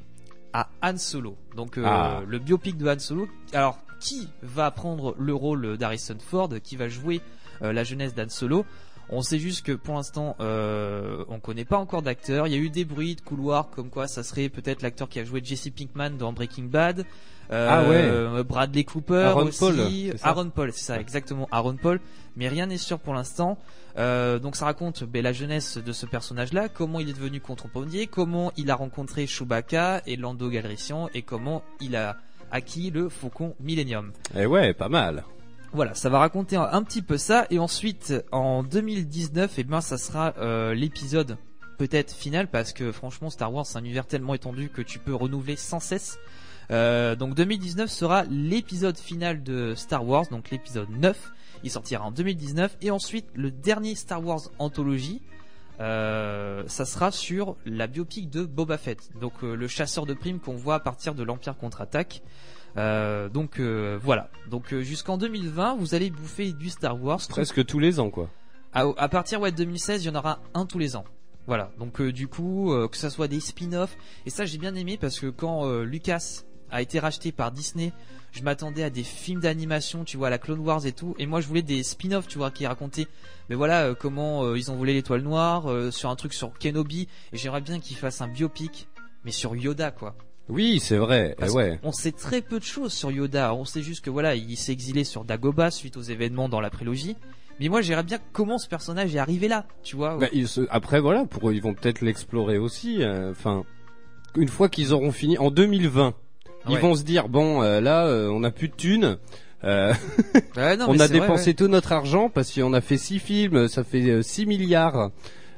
[0.52, 1.37] à Han Solo.
[1.57, 2.20] Donc, euh, Ah.
[2.26, 3.28] le biopic de Han Solo.
[3.52, 7.20] Alors, qui va prendre le rôle d'Harrison Ford Qui va jouer
[7.62, 8.64] euh, la jeunesse d'Han Solo?
[9.11, 12.46] On sait juste que pour l'instant, euh, on connaît pas encore d'acteur.
[12.46, 15.18] Il y a eu des bruits de couloirs comme quoi ça serait peut-être l'acteur qui
[15.18, 17.07] a joué Jesse Pinkman dans Breaking Bad.
[17.50, 18.44] Euh, Ah ouais.
[18.44, 19.59] Bradley Cooper Aaron aussi.
[19.61, 21.48] Paul, Aaron Paul, c'est ça, exactement.
[21.50, 22.00] Aaron Paul.
[22.37, 23.57] Mais rien n'est sûr pour l'instant.
[23.98, 28.06] Euh, donc ça raconte ben, la jeunesse de ce personnage-là, comment il est devenu contrebandier,
[28.06, 32.16] comment il a rencontré Chewbacca et Lando Calrissian et comment il a
[32.50, 34.12] acquis le Faucon Millennium.
[34.37, 35.24] et ouais pas mal
[35.72, 39.80] Voilà, ça va raconter un, un petit peu ça et ensuite en 2019, eh ben
[39.80, 41.37] ça sera euh, l'épisode
[41.76, 45.14] peut-être final parce que franchement Star Wars c'est un univers tellement étendu que tu peux
[45.14, 46.18] renouveler sans cesse.
[46.70, 51.32] Euh, donc 2019 sera l'épisode final de Star Wars, donc l'épisode 9.
[51.64, 55.22] Il sortira en 2019 et ensuite le dernier Star Wars anthologie.
[55.80, 60.40] euh, ça sera sur la biopic de Boba Fett, donc euh, le chasseur de primes
[60.40, 62.22] qu'on voit à partir de l'Empire contre-attaque.
[62.76, 64.28] Euh, donc voilà.
[64.50, 67.20] Donc jusqu'en 2020, vous allez bouffer du Star Wars.
[67.28, 68.28] presque tous les ans quoi
[68.72, 71.04] À, à partir ouais, de 2016, il y en aura un tous les ans.
[71.46, 71.70] Voilà.
[71.78, 73.96] Donc du coup, que ça soit des spin-offs.
[74.26, 77.92] Et ça, j'ai bien aimé parce que quand Lucas a été racheté par Disney.
[78.33, 81.14] Je m'attendais à des films d'animation, tu vois, à la Clone Wars et tout.
[81.18, 83.07] Et moi, je voulais des spin-offs, tu vois, qui racontaient,
[83.48, 86.52] mais voilà, euh, comment euh, ils ont volé l'étoile noire, euh, sur un truc sur
[86.59, 87.09] Kenobi.
[87.33, 88.88] Et j'aimerais bien qu'ils fassent un biopic,
[89.24, 90.14] mais sur Yoda, quoi.
[90.50, 91.35] Oui, c'est vrai.
[91.38, 91.81] Parce eh ouais.
[91.83, 93.54] On sait très peu de choses sur Yoda.
[93.54, 96.70] On sait juste que voilà, il s'est exilé sur Dagobah suite aux événements dans la
[96.70, 97.16] prélogie.
[97.61, 100.16] Mais moi, j'aimerais bien comment ce personnage est arrivé là, tu vois.
[100.16, 103.02] Bah, ils se- Après voilà, pour ils vont peut-être l'explorer aussi.
[103.02, 103.64] euh, Enfin,
[104.37, 106.14] une fois qu'ils auront fini en 2020,
[106.66, 106.80] ils Ouais.
[106.80, 109.16] vont se dire bon euh, là euh, on a plus de thunes.
[109.64, 109.92] euh,
[110.56, 111.54] Ouais, non, on a vrai, dépensé ouais.
[111.54, 115.10] tout notre argent parce qu'on a fait six films, ça fait euh, 6 milliards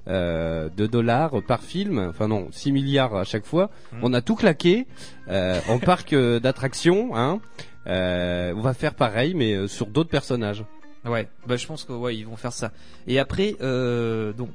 [0.07, 1.99] de dollars par film.
[2.11, 3.71] Enfin non, 6 milliards à chaque fois.
[3.93, 3.97] Mm.
[4.03, 4.87] On a tout claqué
[5.29, 7.11] en parc d'attractions.
[7.15, 7.41] Hein.
[7.87, 10.65] On va faire pareil mais sur d'autres personnages.
[11.05, 12.73] Ouais, bah je pense que ouais, ils vont faire ça.
[13.07, 14.49] Et après, donc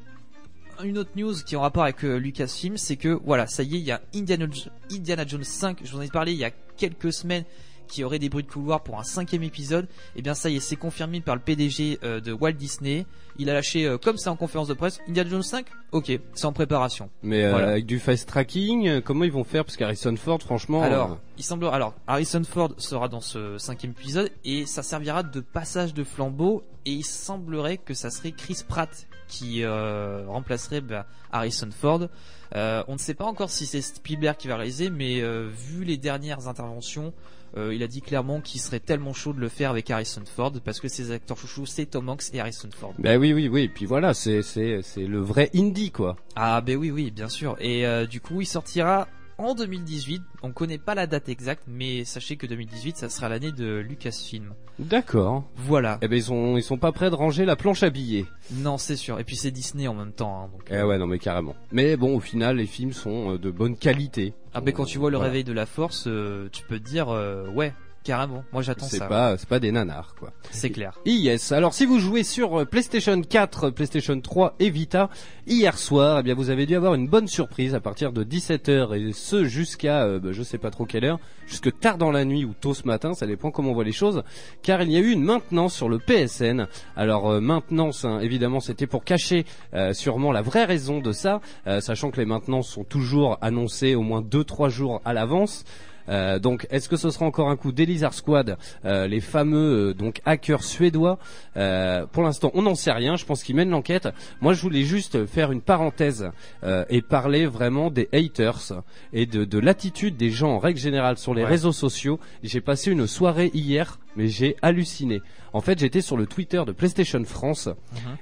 [0.84, 3.76] une autre news qui est en rapport avec euh, Lucasfilm, c'est que voilà, ça y
[3.76, 5.80] est, il y a Indiana, Jo- Indiana Jones 5.
[5.84, 7.44] Je vous en ai parlé il y a quelques semaines.
[7.88, 9.88] Qui aurait des bruits de couloir pour un cinquième épisode.
[10.16, 13.06] Et bien ça y est, c'est confirmé par le PDG euh, de Walt Disney.
[13.38, 15.68] Il a lâché, euh, comme c'est en conférence de presse, Indiana Jones 5.
[15.92, 17.12] Ok, c'est en préparation.
[17.22, 17.68] Mais Voilà.
[17.70, 19.64] avec du fast tracking, comment ils vont faire?
[19.66, 20.82] Parce qu'Harrison Ford, franchement.
[20.82, 25.40] Alors, il semble, alors Harrison Ford sera dans ce cinquième épisode et ça servira de
[25.40, 31.06] passage de flambeau et il semblerait que ça serait Chris Pratt qui euh, remplacerait bah,
[31.32, 32.08] Harrison Ford.
[32.56, 35.84] Euh, on ne sait pas encore si c'est Spielberg qui va réaliser, mais euh, vu
[35.84, 37.14] les dernières interventions,
[37.58, 40.82] il a dit clairement qu'il serait tellement chaud de le faire avec Harrison Ford parce
[40.82, 42.94] que ses acteurs chouchous c'est Tom Hanks et Harrison Ford.
[43.00, 43.62] Bah oui, oui, oui.
[43.62, 46.18] Et puis voilà, c'est c'est c'est le vrai indie quoi.
[46.36, 50.78] Ah ben oui oui bien sûr et du coup il sortira en 2018 on connaît
[50.78, 55.44] pas la date exacte mais sachez que 2018 ça sera l'année de Lucasfilm D'accord.
[55.56, 58.26] voilà Eh ben ils sont ils sont pas prêts de ranger la planche à billets.
[58.52, 61.08] non c'est sûr et puis c'est Disney en même temps hein, donc Eh ouais, non
[61.08, 61.56] mais carrément.
[61.72, 64.34] Mais bon, au final, les films sont euh, de bonne qualité.
[64.54, 65.30] ah ben quand tu vois le Voilà.
[65.32, 67.74] réveil de la force euh, tu peux te dire euh, ouais
[68.06, 70.32] carrément moi j'attends C'est ça pas c'est pas des nanars quoi.
[70.52, 71.52] c'est clair Yes.
[71.52, 75.10] Alors si vous jouez sur euh, PlayStation 4, PlayStation 3 et Vita
[75.48, 78.96] hier soir, eh bien vous avez dû avoir une bonne surprise à partir de 17h
[78.96, 82.26] et ce jusqu'à euh, bah, je sais pas trop quelle heure, jusque tard dans la
[82.26, 84.24] nuit ou tôt ce matin, ça dépend comment on voit les choses,
[84.62, 86.68] car il y a eu une maintenance sur le PSN.
[86.96, 91.42] Alors euh, maintenance, hein, évidemment, c'était pour cacher euh, sûrement la vraie raison de ça,
[91.68, 95.64] euh, sachant que les maintenances sont toujours annoncées au moins 2-3 jours à l'avance.
[96.10, 99.94] Euh, donc, est-ce que ce sera encore un coup d'Elizar Squad, euh, les fameux euh,
[99.94, 101.18] donc hackers suédois
[101.58, 103.16] Euh, Pour l'instant, on n'en sait rien.
[103.16, 104.08] Je pense qu'ils mènent l'enquête.
[104.42, 106.30] Moi, je voulais juste faire une parenthèse
[106.64, 111.18] euh, et parler vraiment des haters et de, de l'attitude des gens en règle générale
[111.18, 111.50] sur les Ouais.
[111.50, 112.20] réseaux sociaux.
[112.44, 115.22] J'ai passé une soirée hier, mais j'ai halluciné.
[115.54, 117.70] En fait, j'étais sur le Twitter de PlayStation France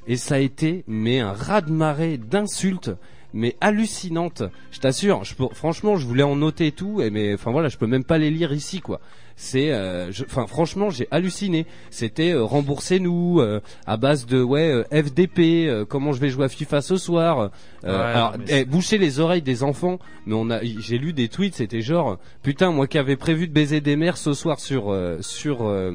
[0.07, 2.91] et ça a été mais un raz-de-marée d'insultes
[3.33, 4.43] mais hallucinantes.
[4.71, 7.87] Je t'assure, je franchement, je voulais en noter tout, et mais enfin voilà, je peux
[7.87, 8.99] même pas les lire ici quoi.
[9.35, 11.65] C'est, euh, enfin franchement, j'ai halluciné.
[11.89, 16.45] C'était euh, remboursez-nous euh, à base de ouais euh, FDP, euh, comment je vais jouer
[16.45, 17.39] à FIFA ce soir.
[17.39, 17.49] Euh,
[17.83, 19.97] Ouais, alors, eh, boucher les oreilles des enfants.
[20.27, 23.53] Mais on a, j'ai lu des tweets, c'était genre putain moi qui avais prévu de
[23.53, 25.91] baiser des mères ce soir sur euh, sur euh,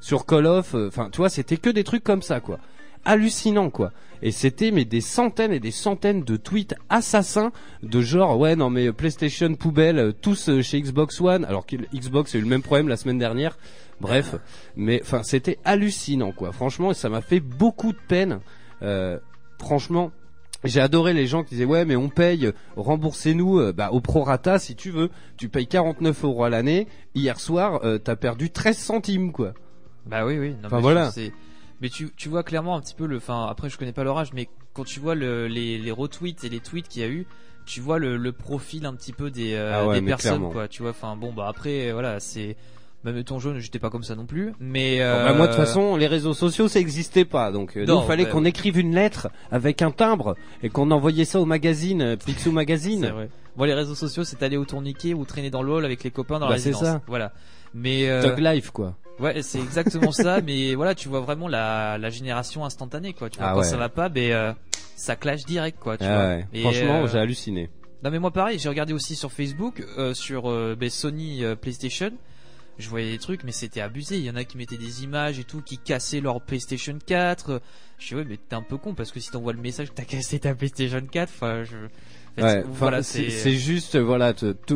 [0.00, 0.74] sur Call of.
[0.74, 2.58] Enfin, tu vois, c'était que des trucs comme ça quoi
[3.06, 3.92] hallucinant quoi.
[4.22, 8.68] Et c'était mais des centaines et des centaines de tweets assassins de genre ouais non
[8.68, 12.48] mais PlayStation poubelle euh, tous euh, chez Xbox One alors que Xbox a eu le
[12.48, 13.56] même problème la semaine dernière.
[14.00, 14.34] Bref,
[14.76, 16.52] mais enfin c'était hallucinant quoi.
[16.52, 18.40] Franchement, ça m'a fait beaucoup de peine.
[18.82, 19.18] Euh,
[19.58, 20.10] franchement,
[20.64, 24.58] j'ai adoré les gens qui disaient ouais mais on paye, remboursez-nous euh, bah, au prorata
[24.58, 25.10] si tu veux.
[25.36, 26.88] Tu payes 49 euros à l'année.
[27.14, 29.54] Hier soir, euh, t'as perdu 13 centimes quoi.
[30.06, 31.10] bah oui oui non, Enfin, voilà.
[31.80, 34.32] Mais tu tu vois clairement un petit peu le enfin après je connais pas l'orage
[34.32, 37.26] mais quand tu vois le, les les retweets et les tweets qu'il y a eu
[37.66, 40.50] tu vois le, le profil un petit peu des, euh, Ah ouais, des personnes clairement.
[40.50, 42.56] quoi tu vois enfin bon bah après voilà c'est
[43.04, 45.60] même ton jaune j'étais pas comme ça non plus mais euh, bah, moi de toute
[45.60, 48.44] façon les réseaux sociaux ça existait pas donc euh, nous, Non, il fallait bah, qu'on
[48.44, 52.50] écrive une lettre avec un timbre et qu'on envoyait ça au magazine euh, Picsou c'est
[52.52, 53.06] Magazine.
[53.06, 56.02] vrai moi les réseaux sociaux c'est aller au tourniquet ou traîner dans le hall avec
[56.04, 57.02] les copains dans Bah, la c'est résidence ça.
[57.06, 57.32] voilà
[57.74, 58.94] mais euh, Tug Life quoi.
[59.18, 63.30] Ouais, c'est exactement ça, mais voilà, tu vois vraiment la, la génération instantanée, quoi.
[63.30, 63.64] Tu vois, Ah quand ouais.
[63.64, 64.52] ça va pas, ben, euh,
[64.94, 65.96] ça clash direct, quoi.
[65.96, 66.26] Tu Ah vois.
[66.36, 66.46] ouais.
[66.52, 67.70] Et, Franchement euh, j'ai halluciné.
[68.04, 71.56] Non, mais moi, pareil, j'ai regardé aussi sur Facebook, euh, sur euh, ben, Sony euh,
[71.56, 72.10] PlayStation.
[72.78, 74.18] Je voyais des trucs, mais c'était abusé.
[74.18, 77.62] Il y en a qui mettaient des images et tout, qui cassaient leur PlayStation 4.
[77.98, 79.94] Je dis, ouais, mais t'es un peu con, parce que si t'envoies le message que
[79.94, 81.76] t'as cassé ta PlayStation 4, enfin, je...
[82.36, 82.58] fait.
[82.58, 84.34] Ouais, voilà, c'est juste voilà,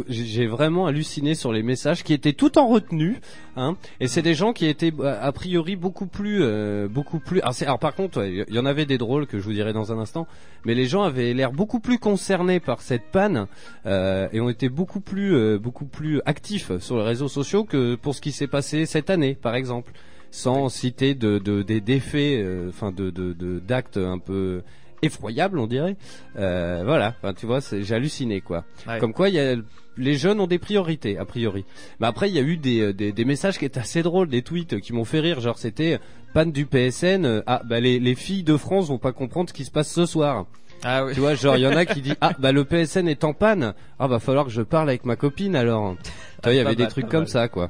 [0.09, 3.21] j'ai vraiment halluciné sur les messages qui étaient tout en retenue,
[3.57, 3.77] hein.
[4.01, 7.41] Et c'est des gens qui étaient euh, a priori beaucoup plus, euh, beaucoup plus.
[7.41, 9.73] Alors, alors par contre, ouais, il y en avait des drôles que je vous dirai
[9.73, 10.27] dans un instant,
[10.65, 13.47] mais les gens avaient l'air beaucoup plus concernés par cette panne
[13.87, 17.95] euh, et ont été beaucoup plus, euh, beaucoup plus actifs sur les réseaux sociaux que
[17.95, 19.93] pour ce qui s'est passé cette année, par exemple,
[20.33, 24.63] sans citer de de des défaits, euh, enfin de de- d'actes un peu
[25.03, 25.97] effroyables, on dirait.
[26.37, 28.65] Euh, voilà, enfin, tu vois, c'est- j'ai halluciné quoi.
[28.87, 28.99] Ouais.
[28.99, 29.57] Comme quoi, il y a
[29.97, 31.65] les jeunes ont des priorités a priori.
[31.99, 34.29] Mais après, il y a eu des, euh, des, des messages qui étaient assez drôles,
[34.29, 35.41] des tweets qui m'ont fait rire.
[35.41, 35.99] Genre, c'était euh,
[36.33, 37.25] panne du PSN.
[37.27, 39.91] euh, ah, bah les, les filles de France vont pas comprendre ce qui se passe
[39.93, 40.47] ce soir.
[40.83, 41.13] Ah oui.
[41.13, 43.35] Tu vois, genre il y en a qui dit ah bah le PSN est en
[43.35, 43.75] panne.
[43.99, 45.97] Ah va falloir que je parle avec ma copine alors.
[46.43, 47.69] Tu vois, il y avait des trucs comme ça quoi.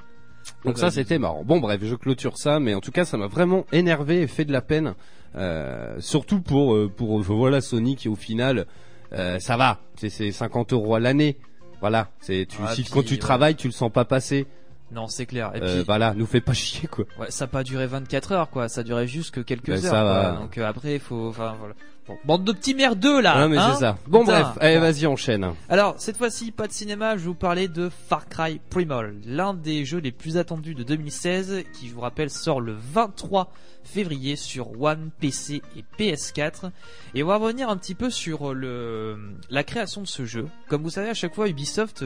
[0.64, 1.42] Donc ça c'était marrant.
[1.44, 4.44] Bon bref, je clôture ça, mais en tout cas ça m'a vraiment énervé et fait
[4.44, 4.94] de la peine.
[5.36, 8.66] Euh, surtout pour euh, pour voilà Sony qui au final
[9.12, 11.36] euh, ça va, c'est c'est 50 euros à l'année.
[11.80, 13.18] Voilà, c'est tu Ah, si puis, quand tu ouais.
[13.18, 14.46] travailles tu le sens pas passer.
[14.92, 15.52] Non, c'est clair.
[15.54, 17.04] Et Euh, puis, voilà, nous fais pas chier quoi.
[17.18, 18.68] ouais, ça a pas duré 24 heures, quoi.
[18.68, 19.90] Ça durait juste que quelques Ben, heures.
[19.92, 20.32] ça va.
[20.32, 21.74] Donc euh, après, il faut, enfin voilà.
[22.08, 23.34] Bon, bande de petits merdeux là.
[23.36, 23.98] Ah, mais hein c'est ça.
[24.08, 24.40] Bon Putain.
[24.42, 25.46] bref, allez vas-y enchaîne.
[25.68, 29.54] Alors cette fois-ci, pas de cinéma, je vais vous parler de Far Cry Primal, l'un
[29.54, 33.52] des jeux les plus attendus de 2016, qui je vous rappelle sort le 23
[33.84, 36.70] février sur One, PC et PS4.
[37.14, 39.16] Et on va revenir un petit peu sur le
[39.50, 40.48] la création de ce jeu.
[40.68, 42.04] Comme vous savez, à chaque fois Ubisoft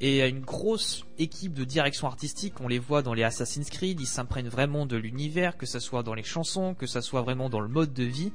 [0.00, 2.54] et a une grosse équipe de direction artistique.
[2.60, 6.02] On les voit dans les Assassin's Creed, ils s'imprègnent vraiment de l'univers, que ça soit
[6.02, 8.32] dans les chansons, que ça soit vraiment dans le mode de vie.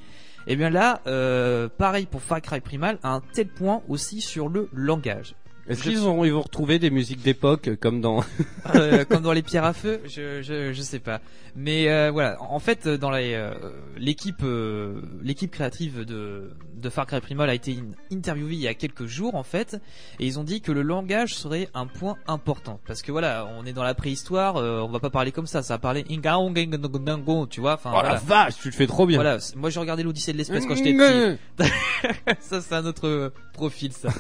[0.48, 4.50] Et bien là, euh, pareil pour Far Cry Primal, à un tel point aussi sur
[4.50, 5.36] le langage.
[5.70, 8.24] Est-ce qu'ils ont ils vont retrouver des musiques d'époque comme dans
[8.76, 11.22] Euh, comme dans les pierres à feu, je, je, je sais pas.
[11.56, 13.52] Mais euh, voilà, en fait, dans les, euh,
[13.98, 18.68] l'équipe euh, l'équipe créative de, de Far Cry Primal a été in- interviewée il y
[18.68, 19.78] a quelques jours en fait,
[20.20, 23.66] et ils ont dit que le langage serait un point important parce que voilà, on
[23.66, 27.48] est dans la préhistoire, euh, on va pas parler comme ça, ça va parler Ingaongengongongo,
[27.48, 27.74] tu vois.
[27.74, 28.20] Enfin Oh la voilà.
[28.46, 29.18] vache, tu le fais trop bien.
[29.18, 31.40] Voilà, moi j'ai regardé l'Odyssée de l'espace quand j'étais petit.
[32.42, 34.10] ça c'est un autre euh, profil ça.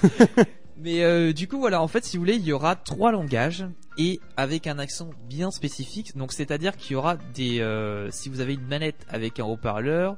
[0.82, 3.66] Mais euh, du coup voilà, en fait si vous voulez, il y aura trois langages
[3.98, 6.16] et avec un accent bien spécifique.
[6.16, 10.16] Donc c'est-à-dire qu'il y aura des euh, si vous avez une manette avec un haut-parleur,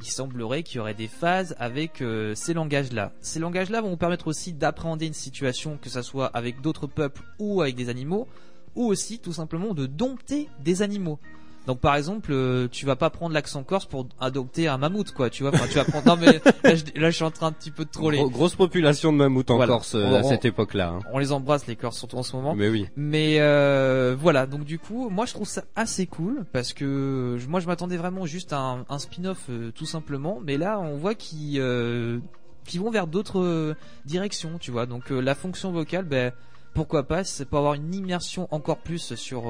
[0.00, 3.12] il semblerait qu'il y aurait des phases avec euh, ces langages-là.
[3.20, 7.22] Ces langages-là vont vous permettre aussi d'appréhender une situation que ça soit avec d'autres peuples
[7.38, 8.26] ou avec des animaux
[8.74, 11.18] ou aussi tout simplement de dompter des animaux.
[11.66, 15.28] Donc par exemple, euh, tu vas pas prendre l'accent corse pour adopter un mammouth, quoi.
[15.28, 16.06] Tu vois, enfin, tu vas prendre.
[16.06, 18.16] Non mais là je, là, je suis en train un petit peu de troller.
[18.18, 19.74] Gros- grosse population de mammouths en Voilà.
[19.74, 20.88] Corse euh, On- à cette époque-là.
[20.94, 20.98] hein.
[21.12, 22.54] On les embrasse les Corses surtout en ce moment.
[22.54, 22.86] Mais oui.
[22.96, 27.60] Mais euh, voilà, donc du coup, moi je trouve ça assez cool parce que moi
[27.60, 31.60] je m'attendais vraiment juste à un, un spin-off tout simplement, mais là on voit qu'ils
[31.60, 33.74] vont vers d'autres
[34.06, 34.86] directions, tu vois.
[34.86, 36.32] Donc la fonction vocale, ben
[36.74, 39.44] pourquoi pas, c'est pour avoir une immersion encore plus sur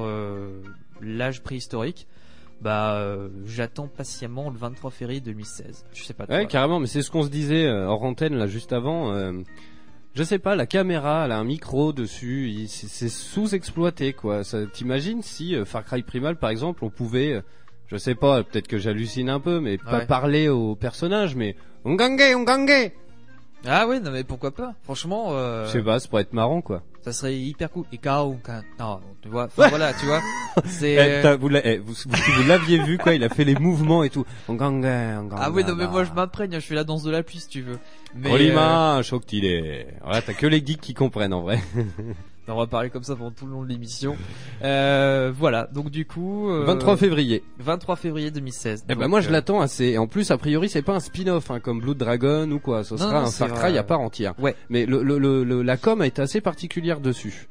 [1.03, 2.07] l'âge préhistorique.
[2.61, 5.85] Bah, euh, j'attends patiemment le 23 février 2016.
[5.95, 6.27] Je sais pas.
[6.27, 6.35] toi.
[6.37, 9.13] Ouais, carrément, mais c'est ce qu'on se disait euh, hors antenne là juste avant.
[9.13, 9.33] euh,
[10.15, 14.43] je sais pas, la caméra, elle a un micro dessus, il- c'est c'est sous-exploité quoi.
[14.43, 17.41] Ça, T'imagines si euh, Far Cry Primal par exemple, on pouvait,
[17.87, 20.07] je sais pas, peut-être que j'hallucine un peu, mais pas Ouais.
[20.07, 22.93] parler au personnage, mais on gangue, on gangue.
[23.67, 24.75] Ah ouais, non mais pourquoi pas?
[24.83, 25.31] Franchement,
[25.67, 26.83] Je sais pas, ça pourrait être marrant quoi.
[27.13, 27.85] Ça serait hyper cool.
[27.93, 29.45] Et Kao, Ka- non, tu vois.
[29.45, 30.21] Enfin voilà, tu vois.
[30.67, 33.45] C'est Eh, vous, l'a- eh, vous, vous- si vous l'aviez vu quoi, il a fait
[33.45, 34.25] les mouvements et tout.
[35.27, 35.37] Gangue.
[35.39, 37.49] Ah oui, non mais moi je m'imprègne, je fais la danse de la pluie si
[37.49, 37.79] tu veux.
[38.15, 38.31] Mais
[39.27, 39.87] qu'il est.
[40.03, 41.61] Voilà, t'as que les geeks qui comprennent en vrai.
[42.49, 44.17] euh, on va parler comme ça pendant tout le long de l'émission.
[44.63, 47.43] Euh, voilà, donc du coup euh, 23 février.
[47.59, 48.85] 23 février 2016.
[48.89, 49.85] Eh ben moi je euh, l'attends assez.
[49.87, 52.85] Et en plus a priori c'est pas un spin-off hein, comme Blood Dragon ou quoi.
[52.85, 54.35] Ce Non, sera non, un Far Cry à part entière.
[54.41, 54.55] Ouais.
[54.69, 57.49] Mais le, le, le, le- la com a été assez particulière dessus.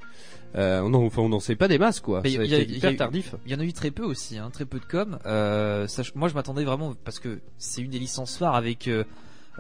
[0.56, 2.22] Euh, on en, enfin on n'en sait pas des masses quoi.
[2.26, 3.36] Il y a- hyper a tardif.
[3.46, 5.20] Il y en a eu très peu aussi, hein, très peu de com.
[5.26, 9.04] Euh, ça, moi, je m'attendais vraiment parce que c'est une des licences phares avec euh,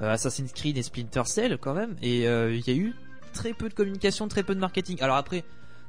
[0.01, 2.93] euh, Assassin's Creed et Splinter Cell quand même, et euh, il y a eu
[3.27, 4.97] très peu de communication, très peu de marketing.
[5.01, 5.43] Alors après,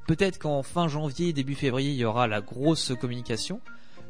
[0.07, 3.61] peut-être qu'en fin janvier, début février, il y aura la grosse communication.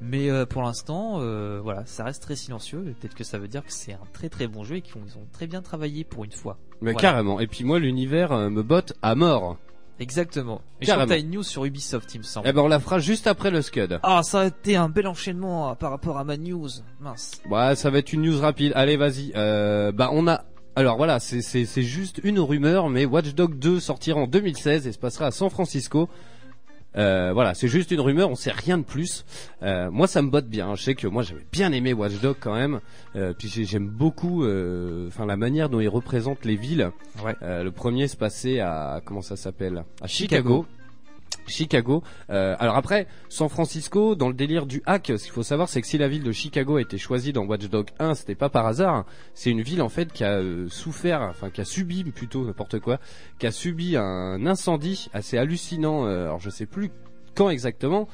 [0.01, 2.95] Mais euh, pour l'instant, euh, voilà, ça reste très silencieux.
[3.01, 5.27] Peut-être que ça veut dire que c'est un très très bon jeu et qu'ils ont,
[5.33, 6.57] très bien travaillé pour une fois.
[6.81, 7.09] Mais Voilà.
[7.09, 7.41] carrément.
[7.41, 9.57] Et puis moi l'univers euh, me botte à mort.
[10.01, 10.61] Exactement.
[10.81, 11.05] Et je crois Carrément.
[11.07, 12.47] que t'as une news sur Ubisoft, il me semble.
[12.49, 13.99] Eh ben on la fera juste après le Scud.
[14.05, 16.69] Ah, ça a été un bel enchaînement par rapport à ma news.
[17.01, 17.43] Mince.
[17.51, 18.71] Ouais, ça va être une news rapide.
[18.77, 19.33] Allez, vas-y.
[19.35, 20.45] Euh, bah, on a.
[20.79, 24.99] Alors voilà, c'est juste une rumeur, mais Watch Dogs 2 sortira en 2016 et se
[24.99, 26.09] passera à San Francisco.
[26.97, 29.25] Euh, voilà, c'est juste une rumeur, on sait rien de plus.
[29.65, 30.77] Euh, moi, ça me botte bien.
[30.77, 32.79] Je sais que moi, j'avais bien aimé Watch Dogs quand même.
[33.17, 34.45] Euh, puis j'ai- j'aime beaucoup,
[35.09, 36.93] enfin la manière dont ils représentent les villes.
[37.25, 37.35] Ouais.
[37.43, 39.83] Le premier se passait à comment ça s'appelle?
[40.01, 40.65] À Chicago.
[40.65, 40.67] Chicago.
[41.47, 42.03] Chicago.
[42.31, 45.81] Euh, alors après, San Francisco, dans le délire du hack, ce qu'il faut savoir, c'est
[45.81, 48.49] que si la ville de Chicago a été choisie dans Watch Dogs 1, c'était pas
[48.49, 49.07] par hasard.
[49.35, 52.79] C'est une ville en fait qui a euh, souffert, enfin qui a subi plutôt n'importe
[52.81, 52.99] quoi,
[53.39, 56.07] qui a subi un incendie assez hallucinant.
[56.07, 56.91] euh, alors je sais plus
[57.35, 58.09] quand exactement,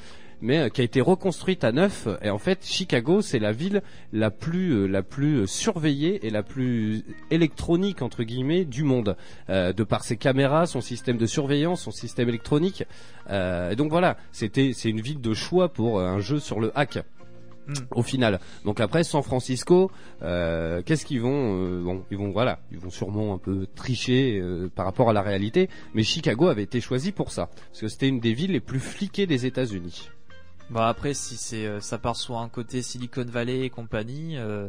[0.45, 2.07] mais euh, qui a été reconstruite à neuf.
[2.23, 6.31] Et en fait, Chicago, c'est la ville la plus euh, la plus euh, surveillée et
[6.31, 9.17] la plus électronique entre guillemets du monde,
[9.49, 12.85] euh, de par ses caméras, son système de surveillance, son système électronique.
[13.31, 16.71] Euh, et donc voilà, c'était c'est une ville de choix pour un jeu sur le
[16.79, 16.99] hack.
[17.67, 17.73] Mm.
[17.93, 19.91] Au final, donc après San Francisco,
[20.23, 24.39] euh, qu'est-ce qu'ils vont euh, Bon, ils vont voilà, ils vont sûrement un peu tricher
[24.39, 27.89] euh, par rapport à la réalité, mais Chicago avait été choisi pour ça, parce que
[27.89, 30.11] c'était une des villes les plus fliquées des États-Unis.
[30.71, 34.69] Bah après, si c'est euh, ça part sur un côté Silicon Valley et compagnie, euh,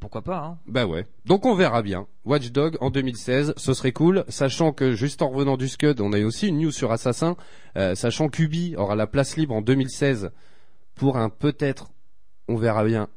[0.00, 1.06] pourquoi pas hein Bah ouais.
[1.24, 2.06] Donc on verra bien.
[2.24, 6.12] Watch Dog en 2016, ce serait cool, sachant que juste en revenant du Scud, on
[6.12, 7.36] a eu aussi une news sur Assassin,
[7.76, 10.30] euh, sachant qu'Ubi aura la place libre en 2016
[10.94, 11.90] pour un peut-être,
[12.48, 13.08] on verra bien.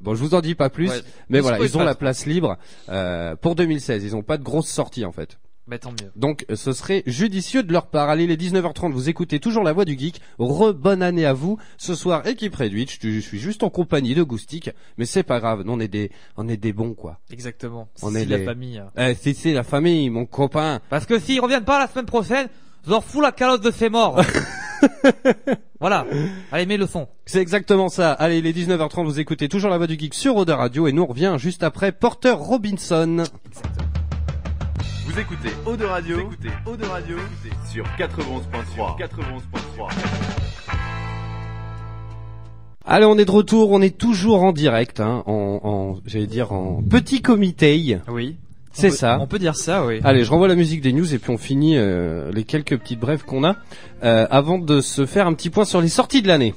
[0.00, 1.02] Bon, je vous en dis pas plus, Ouais.
[1.28, 4.04] mais voilà, ils ont la place libre euh, pour 2016.
[4.04, 5.38] Ils ont pas de grosse sortie en fait.
[5.70, 6.10] Bah tant mieux.
[6.16, 8.08] Donc euh, ce serait judicieux de leur part.
[8.10, 10.20] Allez, les 19h30, vous écoutez toujours la voix du geek.
[10.40, 11.58] Re bonne année à vous.
[11.78, 12.90] Ce soir, équipe réduite.
[13.00, 15.62] Je, je suis juste en compagnie de Goustic, mais c'est pas grave.
[15.64, 17.20] Nous, on est des, on est des bons quoi.
[17.30, 17.88] Exactement.
[18.02, 18.78] On C'est est la famille.
[18.78, 18.90] hein.
[18.98, 20.80] Eh, si c'est la famille, mon copain.
[20.90, 22.48] Parce que s'ils reviennent pas la semaine prochaine,
[22.84, 24.20] je leur fous la calotte de ses morts.
[25.80, 26.04] voilà.
[26.50, 27.06] Allez, mets le son.
[27.26, 28.12] C'est exactement ça.
[28.12, 31.02] Allez, les 19h30, vous écoutez toujours la voix du geek sur Oda Radio et nous
[31.02, 33.22] on revient juste après Porter Robinson.
[35.12, 37.16] Vous écoutez Eau de Radio, vous écoutez Eau de Radio
[37.68, 38.96] sur 91.3.
[38.96, 39.90] 91.3.
[42.86, 43.72] Allez, on est de retour.
[43.72, 47.98] On est toujours en direct, hein, en, en j'allais dire en petit comité.
[48.08, 48.36] Oui.
[48.72, 49.18] C'est On peut- ça.
[49.20, 49.98] On peut dire ça, oui.
[50.04, 53.00] Allez, je renvoie la musique des news et puis on finit euh, les quelques petites
[53.00, 53.56] brèves qu'on a
[54.04, 56.54] euh, avant de se faire un petit point sur les sorties de l'année.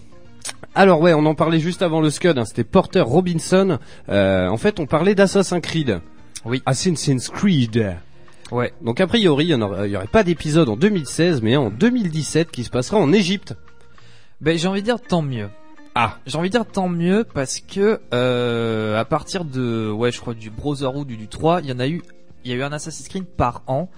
[0.76, 3.80] Alors ouais, on en parlait juste avant le Scud, hein, c'était Porter Robinson.
[4.10, 6.02] Euh, en fait, on parlait d'Assassin's Creed.
[6.46, 6.62] Oui.
[6.68, 7.96] Assassin's Creed.
[8.54, 8.72] Ouais.
[8.82, 12.64] Donc a priori, il y, en aurait, pas d'épisode en 2016, mais en 2017 qui
[12.64, 13.56] se passera en Égypte.
[14.42, 15.50] Ben j'ai envie de dire tant mieux.
[15.96, 16.18] Ah.
[16.26, 20.34] J'ai envie de dire tant mieux parce que euh, à partir de ouais je crois
[20.34, 22.02] du Brotherhood ou du 3, il y en a eu
[22.46, 23.90] il y a eu un Assassin's Creed par an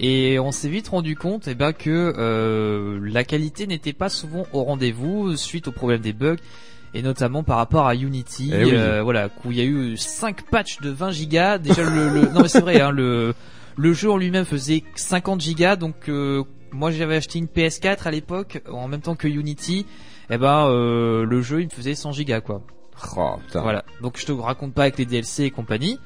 [0.00, 4.46] et on s'est vite rendu compte eh ben que euh, la qualité n'était pas souvent
[4.52, 6.36] au rendez-vous suite au problème des bugs
[6.94, 8.70] et notamment par rapport à Unity Eh oui.
[8.74, 12.28] euh, voilà où il y a eu 5 patchs de 20 gigas déjà le, le-
[12.32, 13.34] non mais c'est vrai hein, le
[13.76, 18.10] le jeu en lui-même faisait 50 gigas donc euh, moi j'avais acheté une PS4 à
[18.10, 19.86] l'époque en même temps que Unity
[20.30, 22.62] eh ben euh, le jeu il me faisait 100 gigas quoi.
[23.16, 23.62] Oh, putain.
[23.62, 23.84] Voilà.
[24.00, 25.98] Donc je te raconte pas avec les DLC et compagnie.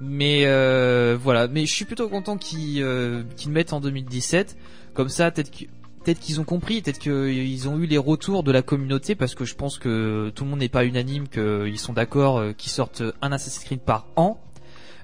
[0.00, 4.56] Mais euh, voilà, mais je suis plutôt content qu'ils euh, le mettent en 2017.
[4.94, 5.66] Comme ça, peut-être que-
[6.02, 9.44] peut-être qu'ils ont compris, peut-être qu'ils ont eu les retours de la communauté, parce que
[9.44, 13.02] je pense que tout le monde n'est pas unanime, qu'ils sont d'accord euh, qu'ils sortent
[13.20, 14.40] un Assassin's Creed par an.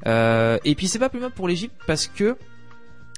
[0.07, 2.37] Euh, et puis c'est pas plus mal pour l'Egypte parce que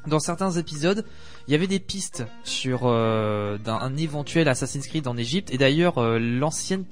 [0.07, 1.05] dans certains épisodes,
[1.47, 5.53] il y avait des pistes sur euh, d'un un éventuel Assassin's Creed en Égypte.
[5.53, 6.85] Et d'ailleurs, euh, l'ancienne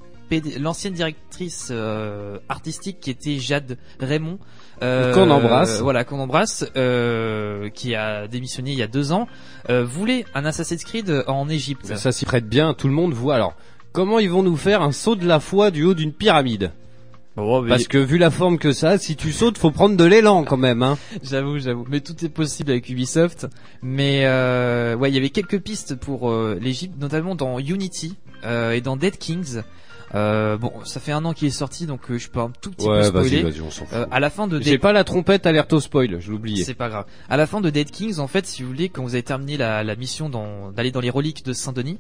[0.58, 4.40] l'ancienne directrice euh, artistique qui était Jade Raymond,
[4.82, 5.80] euh, Qu'on embrasse.
[5.80, 9.28] voilà, qu'on embrasse, euh, qui a démissionné il y a deux ans,
[9.70, 11.94] euh, voulait un Assassin's Creed en Égypte.
[11.96, 13.36] Ça s'y prête bien, tout le monde voit.
[13.36, 13.54] Alors,
[13.92, 16.72] comment ils vont nous faire un saut de la foi du haut d'une pyramide?
[17.62, 20.04] Mais- Parce que vu la forme que ça, a, si tu sautes, faut prendre de
[20.04, 20.82] l'élan quand même.
[20.82, 20.96] Hein.
[21.22, 21.84] J'avoue, j'avoue.
[21.88, 23.46] Mais tout est possible avec Ubisoft.
[23.82, 28.72] Mais euh, ouais, il y avait quelques pistes pour euh, l'Égypte, notamment dans Unity euh,
[28.72, 29.62] et dans Dead Kings.
[30.14, 32.70] Euh, bon, ça fait un an qu'il est sorti, donc euh, je peux un tout
[32.70, 33.44] petit peu spoiler.
[33.60, 36.20] on s'en Euh, à la fin de J'ai Dead pas la trompette alerte au spoil,
[36.20, 36.62] je l'oubliais.
[36.64, 37.06] c'est pas grave.
[37.28, 39.56] À la fin de Dead Kings, en fait, si vous voulez, quand vous avez terminé
[39.56, 40.28] la, la mission
[40.74, 41.98] d'aller dans les reliques de Saint-Denis,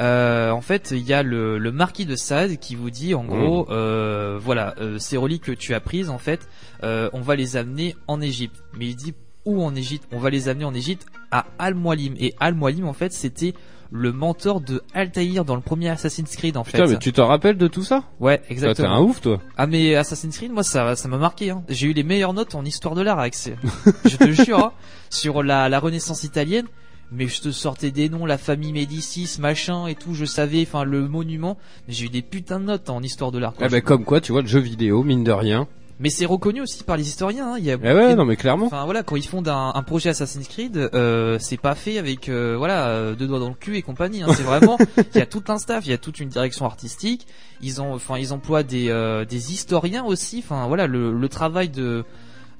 [0.00, 3.24] euh, en fait, il y a le, le marquis de Sade qui vous dit, en
[3.24, 6.48] gros, euh, voilà, euh, ces reliques que tu as prises, en fait,
[6.84, 8.62] euh, on va les amener en Égypte.
[8.78, 10.06] Mais il dit où en Égypte?
[10.12, 12.14] On va les amener en Égypte à Al-Mualim.
[12.20, 13.54] Et Al-Mualim, en fait, c'était
[13.90, 16.92] le mentor de Altaïr dans le premier Assassin's Creed, en Putain, fait.
[16.92, 18.04] mais tu te rappelles de tout ça?
[18.20, 18.90] Ouais, T'es exactement.
[18.90, 19.40] un ouf, toi.
[19.56, 21.50] Ah mais Assassin's Creed, moi ça ça m'a marqué.
[21.50, 21.62] Hein.
[21.68, 23.56] J'ai eu les meilleures notes en histoire de l'art avec ces...
[24.04, 24.72] je te jure, hein,
[25.10, 26.66] sur la, la Renaissance italienne.
[27.10, 30.84] Mais je te sortais des noms, la famille Médicis, machin et tout, je savais, enfin
[30.84, 31.56] le monument.
[31.86, 33.54] Mais j'ai eu des putains de notes en histoire de l'art.
[33.54, 33.66] quoi.
[33.66, 35.66] Eh ben, comme quoi, tu vois, le jeu vidéo, mine de rien,
[36.00, 37.54] Mais c'est reconnu aussi par les historiens.
[37.54, 37.56] hein.
[37.58, 38.66] Il y a Eh ouais, non mais clairement.
[38.66, 42.28] Enfin voilà, quand ils font un, un projet Assassin's Creed, euh, c'est pas fait avec
[42.28, 44.22] euh, voilà euh, deux doigts dans le cul et compagnie.
[44.22, 44.28] Hein.
[44.36, 47.26] C'est vraiment, il y a tout un staff, il y a toute une direction artistique.
[47.60, 50.38] Ils ont, enfin ils emploient des euh, des historiens aussi.
[50.44, 52.04] Enfin voilà, le, le travail de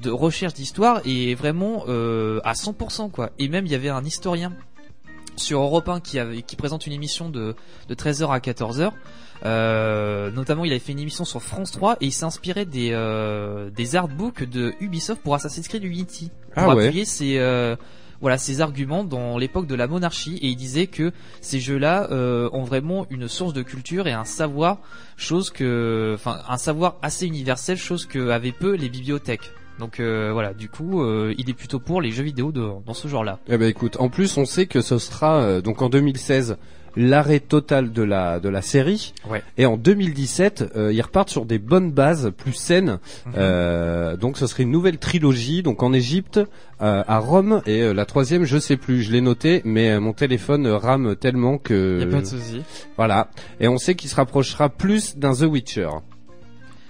[0.00, 3.30] de recherche d'histoire est vraiment euh, à 100% quoi.
[3.38, 4.52] Et même il y avait un historien
[5.36, 7.54] sur Europe 1 qui avait qui présente une émission de
[7.88, 8.90] de 13h à 14h.
[9.44, 12.90] Euh, notamment, il avait fait une émission sur France 3 et il s'est inspiré des
[12.92, 16.86] euh, des artbooks de Ubisoft pour Assassin's Creed Unity pour Ah ouais.
[16.86, 17.76] appuyer ses euh,
[18.20, 22.48] voilà ses arguments dans l'époque de la monarchie et il disait que ces jeux-là euh,
[22.52, 24.78] ont vraiment une source de culture et un savoir,
[25.16, 29.52] chose que, enfin, un savoir assez universel, chose que avaient peu les bibliothèques.
[29.78, 32.94] Donc euh, voilà, du coup, euh, il est plutôt pour les jeux vidéo de, dans
[32.94, 33.38] ce genre-là.
[33.48, 36.56] Eh ben écoute, en plus on sait que ce sera euh, donc en 2016
[36.98, 39.42] l'arrêt total de la de la série Ouais.
[39.56, 42.98] et en 2017 euh, ils repartent sur des bonnes bases plus saines.
[43.26, 43.32] Mhm.
[43.36, 46.38] Euh, donc ce serait une nouvelle trilogie donc en Égypte,
[46.82, 50.00] euh, à Rome et euh, la troisième je sais plus, je l'ai noté mais euh,
[50.00, 52.62] mon téléphone rame tellement que Y a pas de souci.
[52.96, 53.28] voilà
[53.60, 55.88] et on sait qu'il se rapprochera plus d'un The Witcher.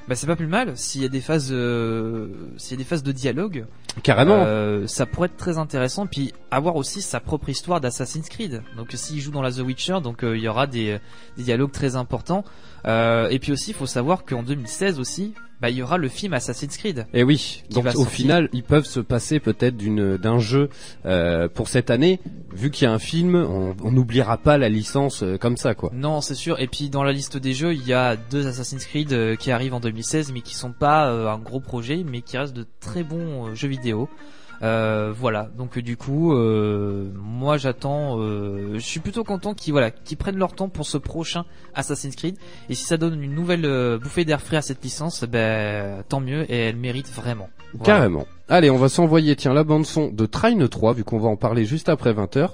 [0.09, 0.77] Bah c'est pas plus mal.
[0.77, 3.67] S'il y a des phases, euh, s'il y a des phases de dialogue,
[4.03, 4.43] Carrément.
[4.47, 6.07] euh, ça pourrait être très intéressant.
[6.07, 8.63] Puis avoir aussi sa propre histoire d'Assassin's Creed.
[8.77, 10.99] Donc s'il joue dans la The Witcher, donc euh, il y aura des,
[11.37, 12.43] des dialogues très importants.
[12.87, 16.09] Euh, et puis aussi, il faut savoir qu'en 2016 aussi, bah il y aura le
[16.09, 17.07] film Assassin's Creed.
[17.13, 18.11] Et oui, Qui donc au sortir.
[18.13, 20.71] final, ils peuvent se passer peut-être d'une d'un jeu
[21.05, 22.21] euh, pour cette année,
[22.53, 25.91] vu qu'il y a un film, on n'oubliera pas la licence euh, comme ça quoi.
[25.93, 26.61] Non, c'est sûr.
[26.61, 29.51] Et puis dans la liste des jeux, il y a deux Assassin's Creed euh, qui
[29.51, 33.03] arrivent en 2016, mais qui sont pas un gros projet, mais qui restent de très
[33.03, 34.09] bons jeux vidéo.
[34.63, 35.49] Euh, voilà.
[35.57, 38.19] Donc du coup, euh, moi j'attends.
[38.19, 41.45] euh, je suis plutôt content qu'ils voilà, qu'ils prennent leur temps pour ce prochain
[41.75, 42.37] Assassin's Creed.
[42.69, 46.51] Et si ça donne une nouvelle bouffée d'air frais à cette licence, ben tant mieux.
[46.51, 47.49] Et elle mérite vraiment.
[47.75, 47.85] Voilà.
[47.85, 48.27] Carrément.
[48.49, 51.37] Allez, on va s'envoyer tiens la bande son de Trine 3 vu qu'on va en
[51.37, 52.51] parler juste après 20h.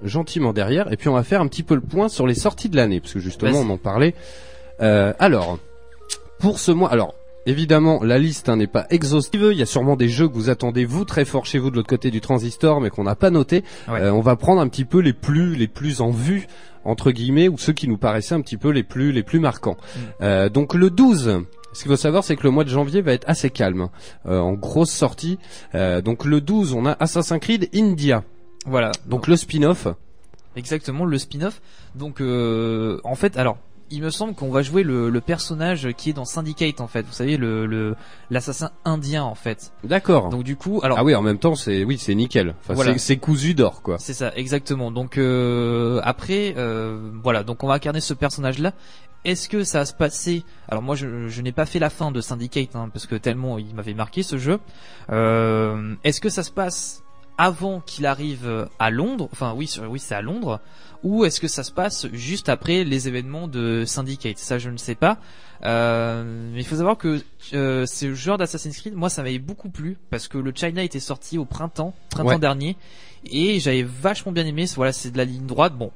[0.00, 2.68] Gentiment derrière et puis on va faire un petit peu le point sur les sorties
[2.68, 4.14] de l'année parce que justement on en parlait.
[4.80, 5.58] Alors
[6.38, 7.14] pour ce mois, alors
[7.48, 9.48] évidemment la liste hein, n'est pas exhaustive.
[9.52, 11.76] Il y a sûrement des jeux que vous attendez vous très fort chez vous de
[11.76, 13.64] l'autre côté du transistor mais qu'on n'a pas noté.
[13.88, 14.00] Ouais.
[14.00, 16.46] Euh, on va prendre un petit peu les plus les plus en vue
[16.84, 19.76] entre guillemets ou ceux qui nous paraissaient un petit peu les plus les plus marquants.
[19.76, 20.00] Mm.
[20.22, 21.42] Euh, donc le 12
[21.72, 23.88] ce qu'il faut savoir, c'est que le mois de janvier va être assez calme,
[24.26, 25.38] euh, en grosse sortie.
[25.74, 28.24] Euh, donc le 12, on a Assassin's Creed India,
[28.66, 28.90] Voilà.
[29.06, 29.86] donc le spin-off.
[30.56, 31.60] Exactement, le spin-off.
[31.94, 33.58] Donc, euh, en fait, alors,
[33.90, 37.02] il me semble qu'on va jouer le, le personnage qui est dans Syndicate, en fait.
[37.06, 37.96] Vous savez, le le-
[38.30, 39.72] l'assassin indien, en fait.
[39.84, 40.28] D'accord.
[40.28, 42.54] Donc, du coup, alors, Ah oui, en même temps, c'est oui, c'est nickel.
[42.60, 42.96] Enfin, Voilà.
[42.98, 43.98] c'est- cousu d'or, quoi.
[43.98, 44.90] c'est ça, exactement.
[44.90, 48.72] Donc, euh, après, euh, voilà, donc on va incarner ce personnage-là.
[49.24, 52.12] Est-ce que ça va se passer Alors moi, je, je n'ai pas fait la fin
[52.12, 54.60] de Syndicate, hein, parce que tellement il m'avait marqué ce jeu.
[55.10, 57.02] Euh, Est-ce que ça se passe
[57.38, 60.60] avant qu'il arrive à Londres Enfin, oui, oui, c'est à Londres.
[61.04, 64.38] Ou est-ce que ça se passe juste après les événements de Syndicate?
[64.38, 65.18] Ça, je ne sais pas.
[65.64, 67.20] Euh, mais il faut savoir que
[67.54, 71.00] euh, ce genre d'Assassin's Creed, moi, ça m'avait beaucoup plu parce que le China était
[71.00, 72.38] sorti au printemps, printemps Ouais.
[72.38, 72.76] dernier,
[73.30, 74.64] et j'avais vachement bien aimé.
[74.74, 75.74] Voilà, c'est de la ligne droite.
[75.76, 75.92] Bon,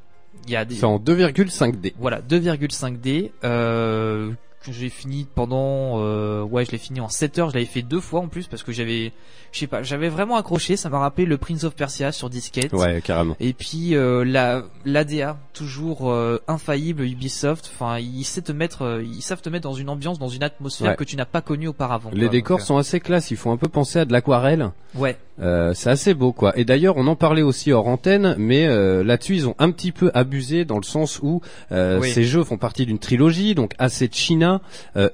[0.47, 1.95] il y a des C'est en 2,5D.
[1.99, 3.31] voilà 2,5D.
[3.45, 4.31] Euh,
[4.63, 7.83] que j'ai fini pendant euh, ouais je l'ai fini en 7 heures je l'avais fait
[7.83, 9.13] deux fois en plus parce que j'avais
[9.53, 12.73] je sais pas j'avais vraiment accroché ça m'a rappelé le Prince of Persia sur disquette
[12.73, 13.37] Ouais, carrément.
[13.41, 19.03] et puis euh, la l'ADA toujours euh, infaillible Ubisoft enfin ils savent te mettre euh,
[19.03, 20.97] ils savent te mettre dans une ambiance dans une atmosphère Ouais.
[20.97, 22.29] que tu n'as pas connue auparavant Les quoi.
[22.29, 23.31] décors Donc, sont assez classes.
[23.31, 24.71] Ils font un peu penser à de l'aquarelle.
[24.95, 26.57] ouais Euh, c'est assez beau, quoi.
[26.59, 29.91] Et d'ailleurs, on en parlait aussi hors antenne, mais euh, là-dessus, ils ont un petit
[29.93, 31.41] peu abusé dans le sens où
[31.73, 32.11] euh, Oui.
[32.11, 34.61] ces jeux font partie d'une trilogie, donc AC China,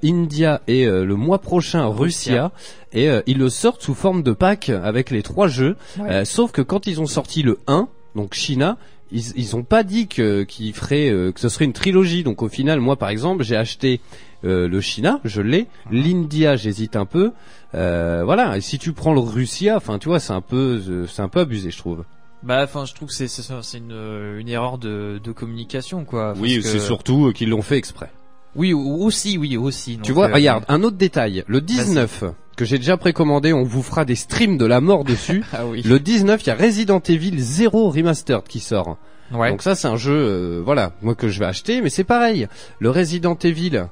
[0.03, 2.51] India et le mois prochain Russia,
[2.93, 5.75] et ils le sortent sous forme de pack avec les trois jeux.
[5.99, 6.25] Ouais.
[6.25, 8.77] Sauf que quand ils ont sorti le 1, donc China,
[9.11, 12.23] ils, ils ont pas dit que qu'ils feraient euh, que ce serait une trilogie.
[12.23, 14.01] Donc au final, moi par exemple, j'ai acheté
[14.45, 15.67] euh, le China, je l'ai.
[15.91, 17.31] L'India, j'hésite un peu.
[17.75, 18.57] Euh, voilà.
[18.57, 21.29] Et si tu prends le Russia, enfin tu vois, c'est un peu euh, c'est un
[21.29, 22.03] peu abusé, je trouve.
[22.43, 26.05] bah enfin je trouve que c'est c'est c'est une euh, une erreur de de communication
[26.05, 28.09] quoi oui, c'est que- surtout euh, qu'ils l'ont fait exprès.
[28.55, 31.43] Oui ou- aussi oui aussi tu vois, euh, regarde, un autre détail.
[31.47, 32.23] Le 19
[32.57, 35.43] que j'ai déjà précommandé, on vous fera des streams de la mort dessus.
[35.53, 38.97] ah oui Le 19, il y a Resident Evil 0 Remastered qui sort.
[39.31, 42.03] ouais Donc ça c'est un jeu, euh, voilà, moi que je vais acheter, mais c'est
[42.03, 42.47] pareil.
[42.79, 43.85] Le Resident Evil,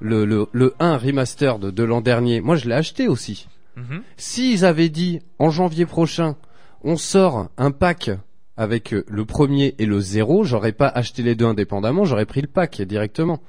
[0.00, 3.48] le, le, le 1 remaster de, de l'an dernier, moi je l'ai acheté aussi.
[3.76, 4.02] Mhm.
[4.16, 6.36] S'ils avaient dit en janvier prochain,
[6.84, 8.10] on sort un pack
[8.56, 12.42] avec euh, le premier et le zéro, j'aurais pas acheté les deux indépendamment, j'aurais pris
[12.42, 13.40] le pack directement,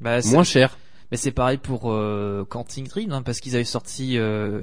[0.00, 0.76] bah, moins cher.
[1.10, 4.62] Mais c'est pareil pour euh, Quantic Dream, hein, parce qu'ils avaient sorti euh,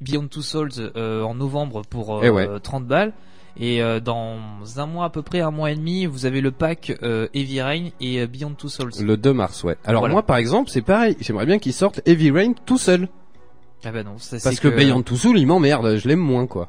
[0.00, 2.48] Beyond Two Souls euh, en novembre pour euh, Eh ouais.
[2.62, 3.12] 30 balles.
[3.56, 4.36] Et euh, dans
[4.78, 6.92] un mois à peu près, un mois et demi, vous avez le pack
[7.34, 8.90] Heavy Rain et Beyond Two Souls.
[9.00, 9.76] Le 2 mars, ouais.
[9.84, 10.14] Alors Voilà.
[10.14, 11.16] moi, par exemple, c'est pareil.
[11.20, 13.08] J'aimerais bien qu'ils sortent Heavy Rain tout seul.
[13.84, 15.96] Ah bah non, ça, Parce c'est que, Beyond Two Souls, il m'emmerde.
[15.96, 16.68] Je l'aime moins, quoi.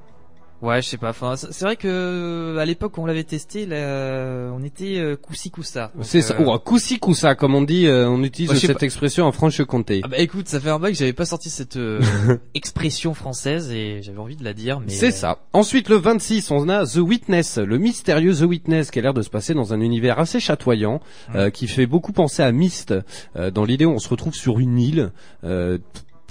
[0.65, 1.09] Ouais, je sais pas.
[1.11, 5.15] Enfin, c'est vrai que euh, à l'époque où on l'avait testé, là, on était euh,
[5.61, 5.91] ça.
[5.95, 6.35] Donc, C'est ça.
[6.39, 7.85] euh, Ou coussi coussa, comme on dit.
[7.85, 8.85] euh, on utilise sais cette pas.
[8.85, 10.01] expression en Franche-Comté.
[10.03, 12.01] Ah bah écoute, ça fait un bail que j'avais pas sorti cette euh,
[12.55, 15.37] expression française et j'avais envie de la dire, mais C'est euh, ça.
[15.53, 19.21] Ensuite, le 26, on a The Witness, le mystérieux The Witness, qui a l'air de
[19.21, 20.99] se passer dans un univers assez chatoyant,
[21.35, 22.93] euh, qui fait beaucoup penser à Myst,
[23.35, 25.11] euh, dans l'idée où on se retrouve sur une île.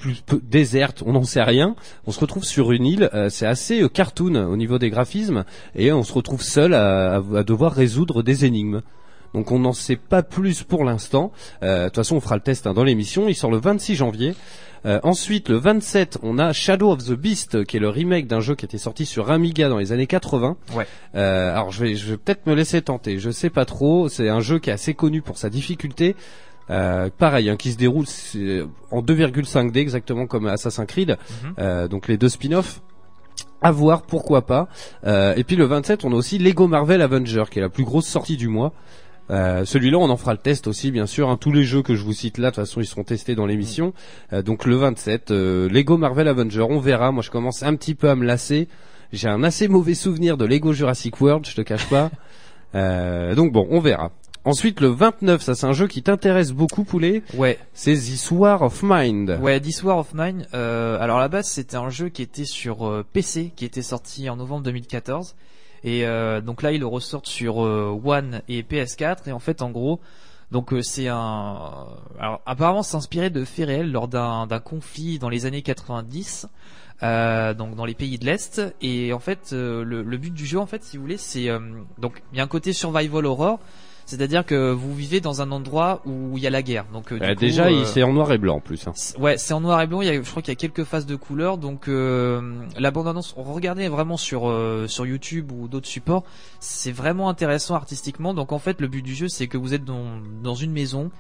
[0.05, 1.77] Plus peu- déserte, on n'en sait rien.
[2.07, 5.45] On se retrouve sur une île, euh, c'est assez euh, cartoon au niveau des graphismes,
[5.75, 8.83] et on se retrouve seul à, à- à devoir résoudre des énigmes.
[9.33, 11.33] Donc on n'en sait pas plus pour l'instant.
[11.63, 13.29] Euh, De toute façon, on fera le test hein, dans l'émission.
[13.29, 14.35] Il sort le 26 janvier.
[14.87, 18.41] Euh, ensuite, le 27, on a Shadow of the Beast, qui est le remake d'un
[18.41, 20.57] jeu qui était sorti sur Amiga dans les années 80.
[20.77, 20.87] Ouais.
[21.17, 23.19] Euh, alors, je vais, je vais peut-être me laisser tenter.
[23.19, 24.09] Je sais pas trop.
[24.11, 26.15] C'est un jeu qui est assez connu pour sa difficulté.
[26.71, 28.07] Euh, pareil, hein, qui se déroule
[28.91, 31.11] en 2,5D exactement comme Assassin's Creed.
[31.43, 31.55] Mhm.
[31.59, 32.81] Euh, donc les deux spin-offs.
[33.63, 34.69] À voir, pourquoi pas.
[35.07, 37.85] Euh, et puis le 27, on a aussi Lego Marvel Avenger, qui est la plus
[37.85, 38.73] grosse sortie du mois.
[39.31, 41.31] Euh, celui-là, on en fera le test aussi, bien sûr.
[41.31, 41.39] hein.
[41.39, 43.47] Tous les jeux que je vous cite là, de toute façon, ils seront testés dans
[43.47, 43.95] l'émission.
[44.35, 47.11] Euh, donc le 27, euh, Lego Marvel Avenger, on verra.
[47.11, 48.69] Moi, je commence un petit peu à me lasser.
[49.13, 52.11] J'ai un assez mauvais souvenir de Lego Jurassic World, je te cache pas.
[53.35, 54.11] Donc bon, on verra.
[54.45, 57.23] Ensuite, le 29, ça c'est un jeu qui t'intéresse beaucoup, Poulet.
[57.35, 59.39] ouais, C'est The War of Mind.
[59.41, 60.47] ouais, This War of Mine.
[60.53, 63.81] Euh, alors à la base, c'était un jeu qui était sur euh, PC, qui était
[63.83, 65.35] sorti en novembre 2014,
[65.83, 69.29] et euh, donc là, ils le ressortent sur euh, One et PS4.
[69.29, 70.01] Et en fait, en gros,
[70.51, 71.87] donc euh, c'est un,
[72.21, 76.49] alors apparemment, c'est inspiré de faits réels lors d'un d'un conflit dans les années 90.
[77.03, 80.47] Euh, donc dans les pays de l'est et en fait euh, le, le but du
[80.47, 81.59] jeu en fait si vous voulez c'est euh,
[81.99, 83.59] donc il y a un côté survival horror
[84.07, 87.19] c'est-à-dire que vous vivez dans un endroit où il y a la guerre donc euh,
[87.19, 88.87] du Euh, coup, déjà, euh, c'est en noir et blanc en plus.
[88.87, 88.93] hein.
[88.95, 90.03] c'est- Ouais, c'est en noir et blanc.
[90.03, 91.57] Il y a, je crois qu'il y a quelques phases de couleurs.
[91.59, 92.41] Donc euh,
[92.79, 96.25] la bande annonce, regardez vraiment sur euh, sur YouTube ou d'autres supports.
[96.61, 98.35] C'est vraiment intéressant artistiquement.
[98.35, 101.11] Donc en fait, le but du jeu, c'est que vous êtes dans dans une maison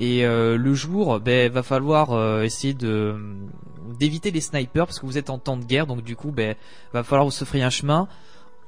[0.00, 3.14] et euh, le jour, ben va falloir essayer de
[3.98, 5.86] d'éviter les snipers parce que vous êtes en temps de guerre.
[5.86, 6.54] Donc du coup, ben
[6.92, 8.08] va falloir vous se frayer un chemin.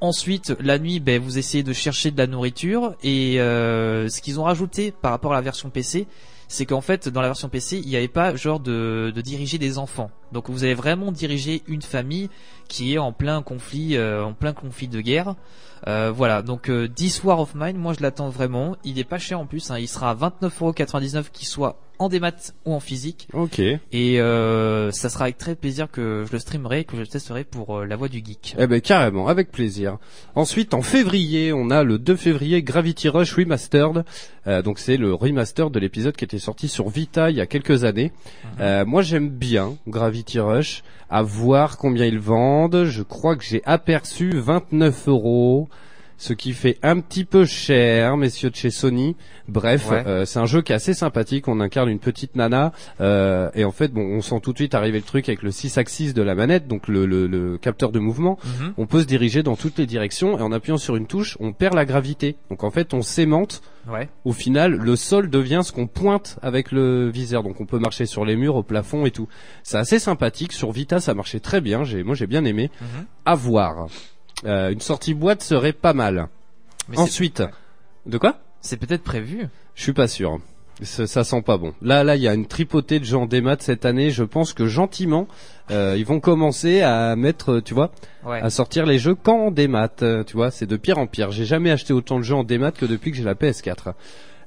[0.05, 4.38] Ensuite, la nuit, ben, vous essayez de chercher de la nourriture et euh, ce qu'ils
[4.38, 6.07] ont rajouté par rapport à la version PC,
[6.46, 9.78] c'est qu'en fait, dans la version PC, il n'y avait pas genre de, diriger des
[9.78, 10.11] enfants.
[10.30, 12.28] Donc, vous allez vraiment diriger une famille
[12.68, 15.36] qui est en plein conflit, euh, en plein conflit de guerre.
[15.86, 16.42] Euh, voilà.
[16.42, 18.76] Donc, euh, This War of Mine, moi, je l'attends vraiment.
[18.84, 19.70] Il est pas cher en plus.
[19.70, 19.78] hein.
[19.78, 23.28] Il sera à 29,99€, qu'il soit en démat ou en physique.
[23.32, 23.59] Ok.
[23.59, 27.07] Et euh, ça sera avec très plaisir que je le streamerai, et que je le
[27.07, 28.57] testerai pour euh, la voix du geek.
[28.59, 29.99] Eh ben carrément, avec plaisir.
[30.34, 34.05] Ensuite, en février, on a le 2 février Gravity Rush Remastered.
[34.47, 37.47] Euh, donc c'est le remaster de l'épisode qui était sorti sur Vita il y a
[37.47, 38.12] quelques années.
[38.61, 40.82] Euh, moi j'aime bien Gravity Rush.
[41.11, 42.84] À voir combien ils vendent.
[42.84, 45.68] Je crois que j'ai aperçu 29 euros.
[46.16, 49.16] Ce qui fait un petit peu cher, messieurs de chez Sony.
[49.48, 50.02] Bref, Ouais.
[50.06, 51.48] euh, c'est un jeu qui est assez sympathique.
[51.48, 54.74] On incarne une petite nana euh, et en fait, bon, on sent tout de suite
[54.74, 57.90] arriver le truc avec le 6 axis de la manette, donc le, le- le capteur
[57.92, 58.74] de mouvement Mhm.
[58.78, 61.52] on peut se diriger dans toutes les directions et en appuyant sur une touche, on
[61.52, 62.36] perd la gravité.
[62.48, 63.60] Donc en fait, on s'aimante.
[63.90, 64.08] Ouais.
[64.24, 67.42] Au final, le sol devient ce qu'on pointe avec le viseur.
[67.42, 69.28] Donc on peut marcher sur les murs, au plafond et tout.
[69.62, 70.52] C'est assez sympathique.
[70.52, 71.84] Sur Vita, ça marchait très bien.
[71.84, 72.70] J'ai, moi, j'ai bien aimé.
[72.80, 73.04] Mhm.
[73.26, 73.88] À voir.
[74.45, 76.28] Euh, une sortie boîte serait pas mal.
[76.88, 77.42] Mais Ensuite,
[78.07, 79.49] de quoi c'est peut-être prévu.
[79.74, 80.40] Je suis pas sûr.
[80.82, 81.72] Ça, ça sent pas bon.
[81.82, 84.11] Là, là, il y a une tripotée de gens en démat cette année.
[84.11, 85.28] Je pense que gentiment,
[85.70, 87.90] euh, ils vont commencer à mettre, tu vois,
[88.24, 88.40] Ouais.
[88.40, 89.90] à sortir les jeux qu'en démat.
[90.03, 91.30] euh, Tu vois, c'est de pire en pire.
[91.30, 93.92] J'ai jamais acheté autant de jeux en démat que depuis que j'ai la PS4.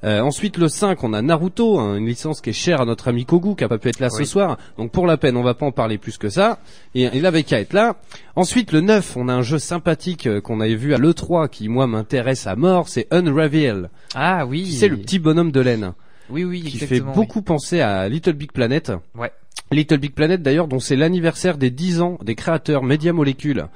[0.04, 3.08] Euh, ensuite le 5, on a Naruto, hein, une licence qui est chère à notre
[3.08, 4.58] ami Kogu, qui a pas pu être là ce soir.
[4.78, 6.60] Donc pour la peine, on va pas en parler plus que ça.
[6.96, 7.96] Et il avait qu'à être là.
[8.36, 11.70] Ensuite le 9, on a un jeu sympathique euh, qu'on avait vu à l'E3 qui
[11.70, 13.90] moi m'intéresse à mort, c'est Unravel.
[14.16, 14.72] Ah oui.
[14.72, 15.94] C'est le petit bonhomme de laine
[16.30, 17.12] Oui, oui, qui exactement.
[17.12, 18.92] fait beaucoup penser à Little Big Planet.
[19.16, 19.32] Ouais.
[19.72, 23.68] Little Big Planet d'ailleurs dont c'est l'anniversaire des 10 ans des créateurs Media Molecule.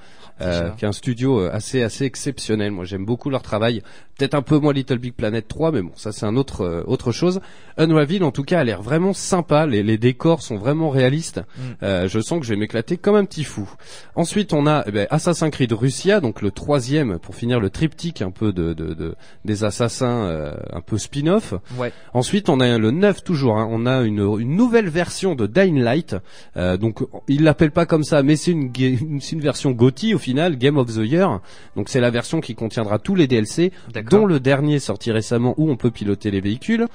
[0.42, 2.72] Euh, qui est un studio euh, assez assez exceptionnel.
[2.72, 3.82] Moi, j'aime beaucoup leur travail.
[4.18, 6.84] Peut-être un peu moins Little Big Planet 3, mais bon, ça c'est un autre euh,
[6.86, 7.40] autre chose.
[7.78, 9.66] Unravel, en tout cas, a l'air vraiment sympa.
[9.66, 11.40] Les, les décors sont vraiment réalistes.
[11.58, 11.62] Mm.
[11.84, 13.68] Euh, je sens que je vais m'éclater comme un petit fou.
[14.16, 18.22] Ensuite, on a eh ben, Assassin's Creed Russia, donc le troisième pour finir le triptyque
[18.22, 19.16] un peu de, de, de-
[19.46, 21.54] des assassins, euh, un peu spin-off.
[21.78, 21.92] Ouais.
[22.14, 23.58] Ensuite, on a le 9 toujours.
[23.58, 23.68] hein.
[23.72, 26.16] On a une, une nouvelle version de Dying Light.
[26.58, 30.31] Euh, donc, il l'appelle pas comme ça, mais c'est une, une version GOTY au final,
[30.34, 31.40] Game of the Year.
[31.76, 33.72] Donc, c'est la version qui contiendra tous les DLC,
[34.10, 36.88] dont le dernier sorti récemment où on peut piloter les véhicules.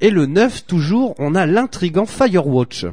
[0.00, 2.86] Et le 9 toujours, on a l'intrigant Firewatch.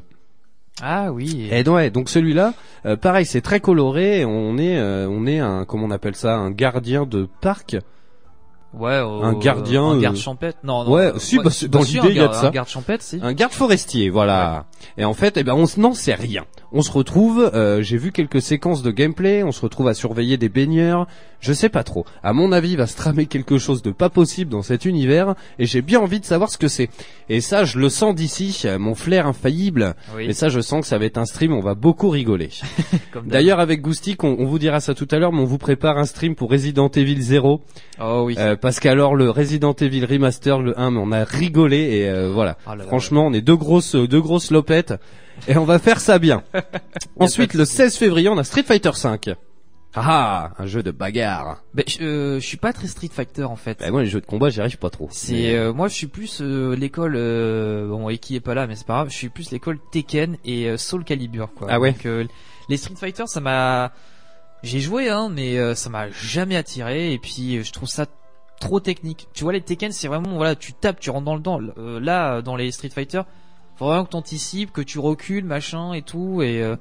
[0.81, 1.47] Ah oui.
[1.51, 2.53] Et donc, ouais, donc celui-là,
[2.85, 4.25] euh, pareil, c'est très coloré.
[4.25, 7.77] On est, euh, on est un, comment on appelle ça, un gardien de parc.
[8.73, 8.93] Ouais.
[8.95, 10.57] Un gardien, Un euh, garde champêtre.
[10.63, 10.83] Non.
[10.83, 12.47] non ouais, euh, si, bah, c'est- dans si, l'idée, il y a de ça.
[12.47, 13.19] Un garde champêtre, si.
[13.21, 14.65] Un garde forestier, voilà.
[14.97, 16.45] Et en fait, eh ben, on n'en sait rien.
[16.71, 20.37] On se retrouve, euh, j'ai vu quelques séquences de gameplay, on se retrouve à surveiller
[20.37, 21.05] des baigneurs.
[21.39, 22.05] Je sais pas trop.
[22.23, 25.35] À mon avis, il va se tramer quelque chose de pas possible dans cet univers,
[25.59, 26.89] et j'ai bien envie de savoir ce que c'est.
[27.29, 29.93] Et ça, je le sens d'ici, mon flair infaillible.
[30.15, 30.25] Oui.
[30.25, 32.49] Et ça, je sens que ça va être un stream, on va beaucoup rigoler.
[33.25, 35.97] D'ailleurs, avec Goustic, on, on vous dira ça tout à l'heure, mais on vous prépare
[35.97, 37.61] un stream pour Resident Evil 0.
[38.01, 38.35] Oh oui.
[38.39, 42.31] Euh, parce qu'alors, le Resident Evil Remaster, le 1, mais on a rigolé, et euh,
[42.31, 42.57] voilà.
[42.65, 42.87] Ah là là.
[42.87, 44.93] Franchement, on est deux grosses, deux grosses lopettes,
[45.49, 46.43] et on va faire ça bien.
[47.19, 49.31] Ensuite, le 16 février, on a Street Fighter 5.
[49.95, 51.61] Ah, un jeu de bagarre.
[51.73, 53.79] Ben, je, euh, je suis pas très Street Fighter en fait.
[53.81, 55.07] Bah, moi, les jeux de combat, j'y arrive pas trop.
[55.11, 58.75] C'est euh, moi je suis plus euh, l'école euh, bon Eki est pas là mais
[58.75, 61.67] c'est pas grave je suis plus l'école Tekken et euh, Soul Calibur quoi.
[61.69, 61.91] Ah ouais.
[61.91, 62.25] Donc euh,
[62.69, 63.91] les Street Fighter ça m'a
[64.63, 68.07] j'ai joué hein mais ça m'a jamais attiré et puis je trouve ça
[68.63, 69.27] trop technique.
[69.33, 71.99] Tu vois les Tekken c'est vraiment voilà tu tapes tu rentres dans le dent Euh,
[71.99, 73.21] là dans les Street Fighter
[73.75, 76.75] faut vraiment que t'anticipes que tu recules machin et tout et euh,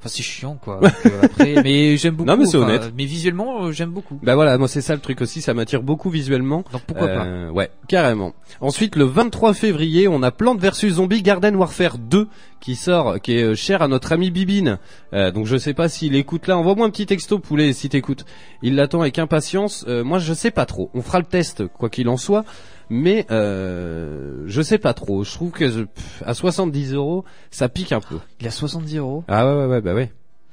[0.00, 0.80] Enfin, c'est chiant, quoi.
[0.82, 2.26] Euh, après, mais j'aime beaucoup.
[2.30, 2.92] Non, mais c'est enfin, honnête.
[2.96, 4.18] Mais visuellement, euh, j'aime beaucoup.
[4.22, 6.64] Bah voilà, moi c'est ça le truc aussi, ça m'attire beaucoup visuellement.
[6.72, 8.32] Donc pourquoi pas Euh, Ouais, carrément.
[8.62, 12.28] Ensuite, le 23 février, on a Plante vs Zombie Garden Warfare 2
[12.60, 14.78] qui sort, qui est euh, cher à notre ami Bibine.
[15.12, 16.56] Euh, donc je sais pas s'il écoute là.
[16.56, 18.24] Envoie-moi un petit texto poulet si t'écoutes.
[18.62, 19.84] Il l'attend avec impatience.
[19.88, 20.90] Euh, moi je sais pas trop.
[20.94, 22.44] On fera le test quoi qu'il en soit.
[22.90, 25.22] Mais euh, je sais pas trop.
[25.24, 28.18] Je trouve que je- pff, à 70 euros, ça pique un peu.
[28.40, 29.24] Il a 70 euros.
[29.28, 30.10] Ah ouais ouais ouais bah ouais.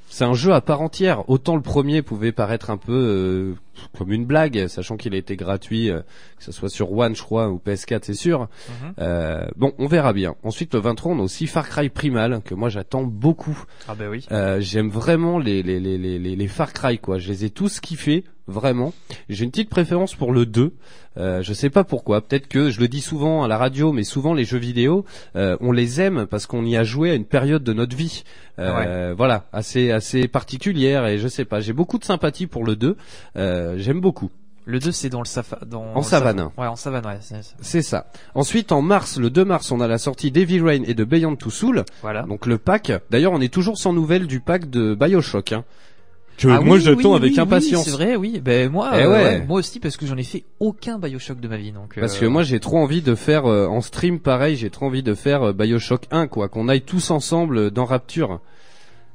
[0.10, 1.30] C'est un jeu à part entière.
[1.30, 3.54] Autant le premier pouvait paraître un peu euh,
[3.98, 6.00] comme une blague, sachant qu'il a été gratuit, euh,
[6.38, 8.48] que ce soit sur One, je crois, ou PS4, c'est sûr.
[8.70, 8.94] Mhm.
[9.00, 10.36] Euh, bon, on verra bien.
[10.44, 13.62] Ensuite, le 23, on a aussi Far Cry Primal, que moi j'attends beaucoup.
[13.90, 14.26] Ah bah oui.
[14.32, 17.18] Euh, J'aime vraiment les, les, les, les, les, les Far Cry, quoi.
[17.20, 18.94] Je les ai tous kiffés, vraiment.
[19.30, 20.74] J'ai une petite préférence pour le 2.
[21.18, 22.22] Euh, je sais pas pourquoi.
[22.22, 25.04] Peut-être que je le dis souvent à la radio, mais souvent les jeux vidéo,
[25.36, 28.24] euh, on les aime parce qu'on y a joué à une période de notre vie.
[28.60, 31.60] Euh, Voilà, assez assez particulière et je sais pas.
[31.60, 32.96] J'ai beaucoup de sympathie pour le 2.
[33.36, 34.30] Euh, J'aime beaucoup.
[34.66, 36.40] Le 2 c'est dans le safa dans En savane.
[36.40, 37.20] safa- Ouais, en savane, ouais,
[37.62, 38.08] c'est ça.
[38.36, 41.38] Ensuite, en mars, le 2 mars, on a la sortie d'Evil Rain et de Beyond
[41.38, 41.86] Two Soul.
[42.02, 42.24] Voilà.
[42.24, 42.92] Donc le pack.
[43.10, 45.54] D'ailleurs, on est toujours sans nouvelles du pack de Bioshock.
[45.54, 45.64] Hein.
[46.38, 47.86] Que Ah moi oui, j'attends oui, avec oui, impatience.
[47.86, 48.40] C'est vrai, oui.
[48.44, 49.24] Ben moi, Eh euh, ouais.
[49.24, 51.98] ouais, moi aussi parce que j'en ai fait aucun Bioshock de ma vie, donc.
[52.00, 54.86] Parce euh, que moi j'ai trop envie de faire euh, en stream pareil, j'ai trop
[54.86, 58.40] envie de faire euh, Bioshock 1 quoi, qu'on aille tous ensemble dans Rapture.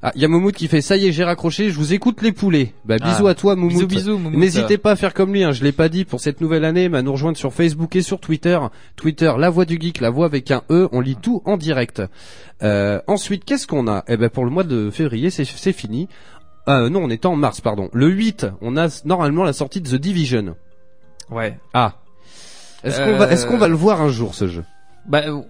[0.05, 2.33] Ah, y a Moumout qui fait ça y est, j'ai raccroché, je vous écoute les
[2.33, 2.73] poulets.
[2.85, 3.09] Bah Ah.
[3.13, 3.87] bisous à toi Moumout.
[3.87, 4.19] Bisous, bisous.
[4.19, 4.37] Moumout.
[4.37, 6.89] N'hésitez pas à faire comme lui, hein, je l'ai pas dit pour cette nouvelle année,
[6.89, 8.59] mais à nous rejoindre sur Facebook et sur Twitter.
[8.97, 12.03] Twitter, la voix du geek, la voix avec un E, on lit tout en direct.
[12.65, 14.03] Euh, ensuite, qu'est-ce qu'on a?
[14.09, 16.09] Eh ben pour le mois de février, c'est fini.
[16.69, 17.89] Euh, non, on est en mars, pardon.
[17.93, 20.55] Le 8, on a normalement la sortie de The Division.
[21.31, 21.59] Ouais.
[21.75, 21.95] Ah.
[22.85, 24.65] Est-ce qu'on va, Euh, est-ce qu'on va le voir un jour ce jeu?
[25.07, 25.41] Bah euh,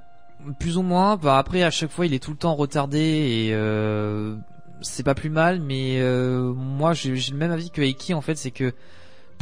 [0.61, 1.17] plus ou moins.
[1.17, 4.37] Bah après à chaque fois il est tout le temps retardé et euh,
[4.81, 5.61] c'est pas plus mal.
[5.61, 8.73] Mais euh, moi j'ai j'ai le même avis que Eki en fait, c'est que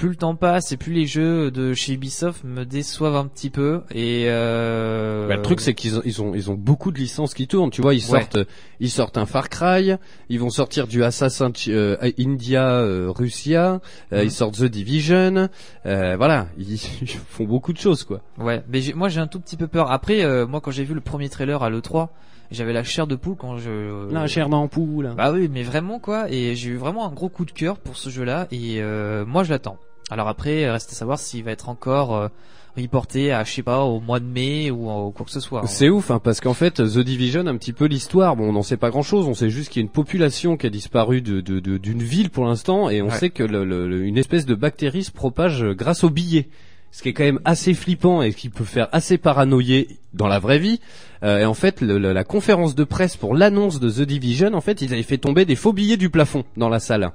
[0.01, 3.51] plus le temps passe et plus les jeux de chez Ubisoft me déçoivent un petit
[3.51, 3.83] peu.
[3.95, 7.35] Et euh, Bah, le truc c'est qu'ils ont, ils ont ils ont beaucoup de licences
[7.35, 7.71] qui tournent.
[7.71, 8.21] Tu vois, ils Ouais.
[8.21, 8.39] sortent
[8.81, 9.93] ils sortent un Far Cry,
[10.31, 13.81] ils vont sortir du Assassin euh, India euh, Russia,
[14.15, 14.25] euh, Mhm.
[14.25, 15.49] ils sortent The Division.
[15.85, 18.23] euh, voilà, ils, ils font beaucoup de choses quoi.
[18.39, 19.91] Ouais, mais j'ai- moi j'ai un tout petit peu peur.
[19.93, 22.09] Après, euh, moi quand j'ai vu le premier trailer à l'E3,
[22.51, 24.11] j'avais la chair de poule quand je.
[24.13, 25.13] La chair d'ampoule.
[25.17, 26.31] Bah oui, mais vraiment quoi.
[26.31, 28.49] Et j'ai eu vraiment un gros coup de cœur pour ce jeu-là.
[28.51, 29.77] Et euh, moi je l'attends.
[30.11, 32.29] Alors après, reste à savoir s'il va être encore euh,
[32.77, 35.67] reporté à je sais pas au mois de mai ou, euh, quoi que ce soit.
[35.67, 38.37] C'est ouf, hein, parce qu'en fait, The Division, un petit peu l'histoire.
[38.37, 39.27] Bon, on n'en sait pas grand-chose.
[39.27, 42.03] On sait juste qu'il y a une population qui a disparu de de- de- d'une
[42.03, 43.15] ville pour l'instant, et on Ouais.
[43.19, 46.49] sait que le- le- le- une espèce de bactérie se propage euh, grâce aux billets.
[46.93, 50.41] Ce qui est quand même assez flippant et qui peut faire assez paranoïer dans la
[50.41, 50.81] vraie vie.
[51.23, 54.55] Euh, et en fait, le- le- la conférence de presse pour l'annonce de The Division,
[54.55, 57.13] en fait, ils avaient fait tomber des faux billets du plafond dans la salle.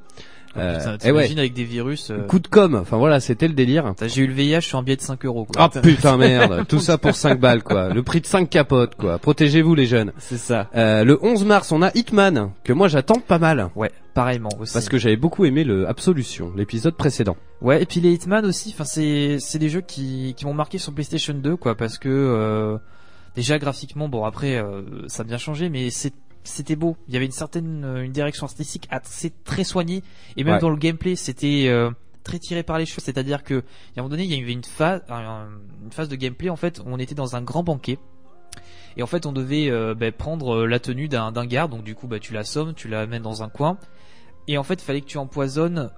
[0.57, 2.11] Euh, Putain, et ouais, T'imagines avec des virus.
[2.11, 2.75] euh, coup de com.
[2.75, 3.93] Enfin voilà, c'était le délire.
[4.05, 5.45] J'ai eu le VIH sur un billet de 5 euros.
[5.45, 5.61] Quoi.
[5.75, 7.89] Ah putain merde, tout ça pour 5 balles quoi.
[7.93, 9.17] Le prix de 5 capotes quoi.
[9.19, 10.13] Protégez-vous les jeunes.
[10.17, 10.69] C'est ça.
[10.75, 14.73] Euh, le 11 mars, on a Hitman que moi j'attends pas mal Ouais, pareillement aussi.
[14.73, 17.35] parce que j'avais beaucoup aimé le Absolution, l'épisode précédent.
[17.61, 20.77] Ouais, et puis les Hitman aussi, enfin c'est c'est des jeux qui qui m'ont marqué
[20.77, 22.77] sur PlayStation 2 quoi parce que euh,
[23.35, 26.13] déjà graphiquement bon après euh, ça a bien changé mais c'est
[26.49, 26.95] c'était beau.
[27.07, 30.03] Il y avait une certaine euh, une direction artistique assez très soignée
[30.37, 30.59] et même Ouais.
[30.59, 31.89] dans le gameplay, c'était euh,
[32.23, 33.63] très tiré par les cheveux, c'est-à-dire que à un
[33.97, 35.47] moment donné, il y avait une phase un-
[35.83, 37.97] une phase de gameplay en fait, où on était dans un grand banquet.
[38.97, 41.95] Et en fait, on devait euh, ben, prendre la tenue d'un d'un garde, donc du
[41.95, 43.77] coup, bah, tu l'assommes, tu l'amènes dans un coin,
[44.47, 45.89] et en fait, il fallait que tu empoisonnes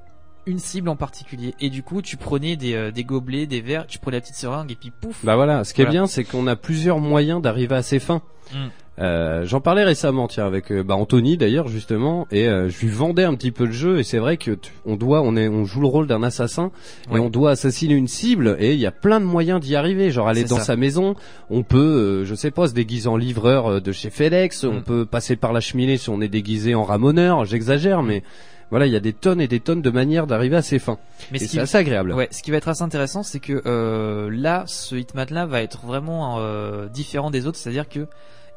[0.48, 1.54] une cible en particulier.
[1.60, 4.36] Et du coup, tu prenais des, euh, des gobelets, des verres, tu prenais la petite
[4.38, 5.24] seringue, et puis pouf.
[5.24, 8.22] Bah voilà, ce qui est bien, c'est qu'on a plusieurs moyens d'arriver à ses fins.
[8.54, 8.68] Mm.
[9.00, 12.90] Euh, J'en parlais récemment, tiens, avec euh, bah, Anthony d'ailleurs justement, et euh, je lui
[12.90, 14.00] vendais un petit peu le jeu.
[14.00, 16.72] Et c'est vrai que tu- on doit, on est, on joue le rôle d'un assassin
[17.12, 17.18] Ouais.
[17.20, 18.58] et on doit assassiner une cible.
[18.60, 20.10] Et il y a plein de moyens d'y arriver.
[20.10, 20.64] Genre aller C'est dans ça.
[20.64, 21.16] sa maison,
[21.52, 24.64] on peut, euh, je sais pas, se déguiser en livreur euh, de chez FedEx.
[24.64, 24.84] On Mm.
[24.84, 27.46] peut passer par la cheminée si on est déguisé en ramoneur.
[27.46, 28.24] J'exagère, mais
[28.72, 30.98] voilà, il y a des tonnes et des tonnes de manières d'arriver à ses fins.
[31.32, 32.14] Mais et ce qui, c'est assez agréable.
[32.14, 35.86] ouais, ce qui va être assez intéressant, c'est que euh, là, ce Hitman-là va être
[35.86, 38.08] vraiment euh, différent des autres, c'est-à-dire que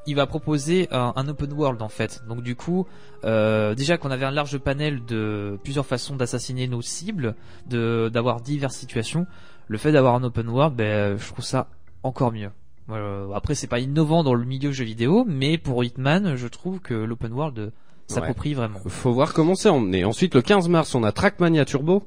[0.07, 2.23] il va proposer un, un open world en fait.
[2.29, 2.87] Donc du coup,
[3.25, 7.35] euh, déjà qu'on avait un large panel de plusieurs façons d'assassiner nos cibles,
[7.69, 9.27] de d'avoir diverses situations,
[9.69, 11.69] le fait d'avoir un open world, ben, je trouve ça
[12.03, 12.51] encore mieux.
[12.91, 16.81] Euh, après, c'est pas innovant dans le milieu jeu vidéo, mais pour Hitman, je trouve
[16.81, 17.71] que l'open world euh,
[18.09, 18.81] s'approprie vraiment.
[18.87, 20.05] Faut voir comment c'est emmené.
[20.05, 22.05] Ensuite, le 15 mars, on a Trackmania Turbo.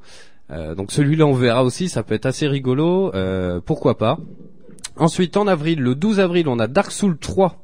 [0.51, 1.89] Euh, donc celui-là, on verra aussi.
[1.89, 3.13] Ça peut être assez rigolo.
[3.15, 4.17] Euh, pourquoi pas.
[4.97, 7.62] Ensuite, en avril, le 12 avril, on a Dark Souls 3.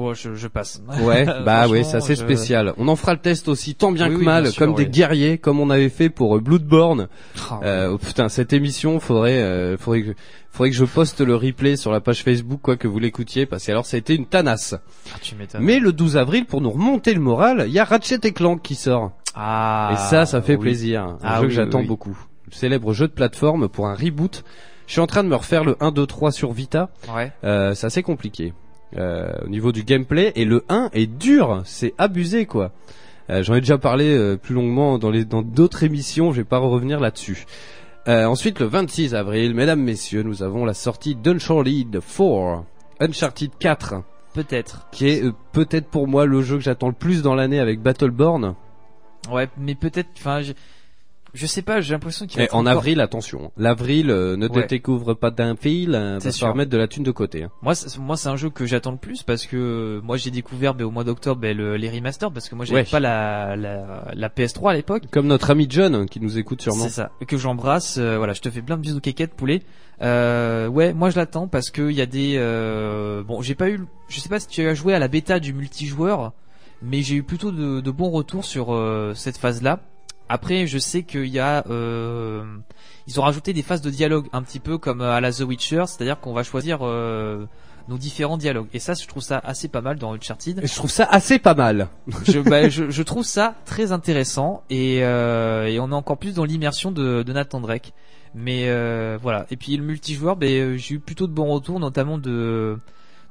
[0.00, 0.80] Oh, je, je passe.
[1.02, 2.72] Ouais, bah ouais, c'est assez je- spécial.
[2.76, 4.74] On en fera le test aussi tant bien Oui, que oui, mal, bien sûr, comme
[4.76, 4.90] des oui.
[4.90, 7.08] guerriers, comme on avait fait pour euh, Bloodborne.
[7.50, 10.14] Ah, Euh, oh, putain, cette émission, faudrait, euh, faudrait que,
[10.50, 13.66] faudrait que je poste le replay sur la page Facebook, quoi que vous l'écoutiez, parce
[13.66, 14.74] que alors ça a été une tanasse.
[15.12, 15.34] ah, tu.
[15.58, 18.62] Mais le 12 avril, pour nous remonter le moral, il y a Ratchet et Clank
[18.62, 19.12] qui sort.
[19.34, 20.60] Ah, Et ça, ça fait oui.
[20.62, 21.02] plaisir.
[21.02, 21.88] Un Ah jeu oui, que j'attends oui, oui.
[21.88, 22.18] beaucoup.
[22.50, 24.44] Le célèbre jeu de plateforme pour un reboot.
[24.86, 26.88] Je suis en train de me refaire le 1, 2, 3 sur Vita.
[27.14, 27.30] Ouais.
[27.44, 28.54] Euh, c'est assez compliqué.
[28.96, 30.32] Euh, au niveau du gameplay.
[30.34, 31.62] Et le 1 est dur.
[31.64, 32.72] C'est abusé, quoi.
[33.28, 36.32] Euh, J'en ai déjà parlé euh, plus longuement dans les dans d'autres émissions.
[36.32, 37.44] Je vais pas revenir là-dessus.
[38.06, 42.64] Ensuite, le 26 avril, mesdames, messieurs, nous avons la sortie d'Uncharted 4.
[43.00, 43.96] Uncharted 4,
[44.32, 44.88] Peut-être.
[44.92, 45.22] qui est
[45.52, 48.54] peut-être pour moi le jeu que j'attends le plus dans l'année avec Battleborn.
[49.30, 50.08] Ouais, mais peut-être.
[50.16, 50.54] Enfin, je,
[51.34, 51.80] je sais pas.
[51.80, 53.52] J'ai l'impression qu'il Et être en encore- avril, attention.
[53.56, 54.66] L'avril euh, ne te Ouais.
[54.66, 57.44] découvre pas d'un fil, euh, va falloir mettre de la thune de côté.
[57.44, 57.50] hein.
[57.62, 60.30] Moi, c'est- moi, c'est un jeu que j'attends le plus parce que euh, moi, j'ai
[60.30, 62.86] découvert ben, au mois d'octobre ben, le- les remasters parce que moi, j'avais Ouais.
[62.90, 65.04] pas la, la la PS3 à l'époque.
[65.10, 66.84] Comme notre ami John hein, qui nous écoute sûrement.
[66.84, 67.10] C'est ça.
[67.26, 67.98] Que j'embrasse.
[67.98, 69.62] euh, voilà, je te fais plein de bisous kékettes poulet.
[70.00, 72.34] Euh, ouais, moi je l'attends parce que il y a des.
[72.36, 73.80] Euh, bon, j'ai pas eu.
[74.08, 76.32] Je sais pas si tu as joué à la bêta du multijoueur,
[76.82, 78.68] mais j'ai eu plutôt de, de bons retours sur
[79.14, 79.80] cette phase-là.
[80.28, 81.64] Après, je sais qu'il y a.
[81.70, 82.44] Euh,
[83.06, 85.84] ils ont rajouté des phases de dialogue un petit peu comme à la The Witcher,
[85.86, 87.46] c'est-à-dire qu'on va choisir euh,
[87.88, 88.68] nos différents dialogues.
[88.72, 90.60] Et ça, je trouve ça assez pas mal dans Uncharted.
[90.62, 91.88] Je trouve ça assez pas mal.
[92.24, 96.34] je, bah, je, je trouve ça très intéressant et, euh, et on est encore plus
[96.34, 97.94] dans l'immersion de, de Nathan Drake.
[98.34, 99.46] Mais euh, voilà.
[99.50, 102.78] Et puis le multijoueur, ben, euh, j'ai eu plutôt de bons retours, notamment de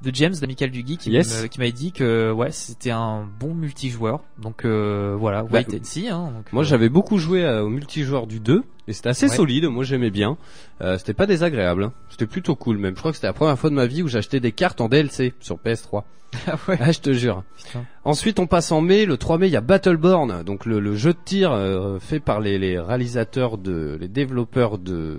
[0.03, 1.47] de James, d'Amical du Geek, qui Yes.
[1.57, 4.21] m'avait dit que ouais, c'était un bon multijoueur.
[4.39, 6.07] Donc euh, voilà, Bah, wait and see.
[6.07, 9.27] Hein, donc, Moi euh, j'avais beaucoup joué euh, au multijoueur du 2 et c'était assez
[9.27, 9.35] Ouais.
[9.35, 10.37] solide, moi j'aimais bien.
[10.81, 11.93] Euh, c'était pas désagréable, hein.
[12.09, 12.93] c'était plutôt cool même.
[12.95, 14.87] Je crois que c'était la première fois de ma vie où j'achetais des cartes en
[14.87, 16.03] DLC sur PS3.
[16.45, 16.77] Ah ouais.
[16.81, 17.43] Ah je te jure.
[17.55, 17.85] Putain.
[18.03, 20.93] Ensuite on passe en mai, le 3 mai il y a Battleborn, donc le, le
[20.95, 25.17] jeu de tir euh, fait par les, les réalisateurs de, les développeurs de...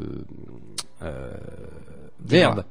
[1.03, 1.33] Euh,
[2.31, 2.64] merde,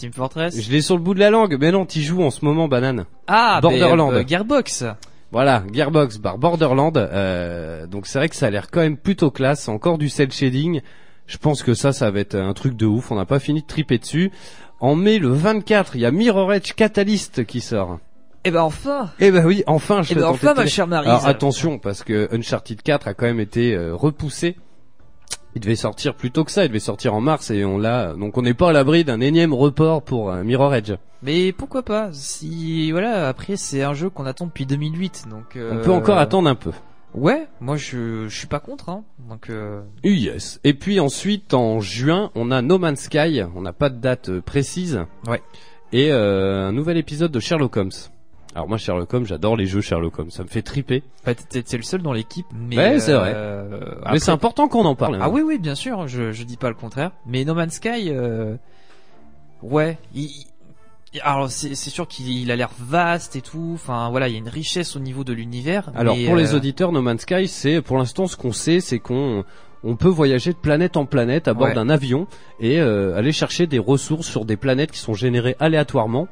[0.00, 0.60] Team Fortress.
[0.60, 2.66] je l'ai sur le bout de la langue, mais non, t'y joues en ce moment
[2.68, 3.04] banane.
[3.28, 4.12] Ah, Borderland.
[4.14, 4.84] euh, Gearbox.
[5.32, 6.96] Voilà, Gearbox bar Borderland.
[6.96, 9.68] euh, donc c'est vrai que ça a l'air quand même plutôt classe.
[9.68, 10.80] Encore du cel shading.
[11.26, 13.12] Je pense que ça, ça va être un truc de ouf.
[13.12, 14.32] On n'a pas fini de triper dessus.
[14.80, 17.98] En mai, le 24, il y a Mirror Edge Catalyst qui sort.
[18.44, 19.10] Eh ben enfin.
[19.20, 21.10] Eh ben oui, enfin, je Eh ben enfin, ma chère Maryse.
[21.10, 24.56] Alors attention, parce que Uncharted 4 a quand même été euh, repoussé.
[25.54, 26.64] Il devait sortir plus tôt que ça.
[26.64, 28.14] Il devait sortir en mars et on l'a.
[28.14, 30.92] Donc on n'est pas à l'abri d'un énième report pour euh, Mirror Edge.
[31.22, 35.56] Mais pourquoi pas Si voilà, après c'est un jeu qu'on attend depuis 2008, donc.
[35.56, 36.70] euh, On peut encore attendre un peu.
[37.12, 39.02] Ouais, moi je je suis pas contre, hein.
[39.28, 39.50] Donc.
[39.50, 39.80] Euh...
[40.04, 40.60] Yes.
[40.62, 43.42] Et puis ensuite, en juin, on a No Man's Sky.
[43.56, 45.00] On n'a pas de date euh, précise.
[45.26, 45.42] Ouais.
[45.92, 47.90] Et euh, un nouvel épisode de Sherlock Holmes.
[48.54, 51.02] Alors moi Sherlock Holmes, j'adore les jeux Sherlock Holmes, ça me fait triper.
[51.24, 52.76] Bah, t'es le seul dans l'équipe, mais.
[52.76, 53.32] Ouais, c'est vrai.
[53.34, 55.14] euh, Mais c'est important qu'on en parle.
[55.16, 55.20] hein.
[55.22, 56.08] Ah oui, oui, bien sûr.
[56.08, 57.12] Je, je dis pas le contraire.
[57.26, 58.56] Mais No Man's Sky, euh,
[59.62, 59.98] ouais.
[60.14, 60.46] il-
[61.22, 63.72] alors c'est c'est sûr qu'il il a l'air vaste et tout.
[63.74, 65.90] Enfin voilà, il y a une richesse au niveau de l'univers.
[65.96, 68.80] Alors mais, pour les euh, auditeurs, No Man's Sky, c'est pour l'instant ce qu'on sait,
[68.80, 69.44] c'est qu'on
[69.82, 71.74] on peut voyager de planète en planète à bord Ouais.
[71.74, 72.26] d'un avion
[72.60, 76.28] et euh, aller chercher des ressources sur des planètes qui sont générées aléatoirement.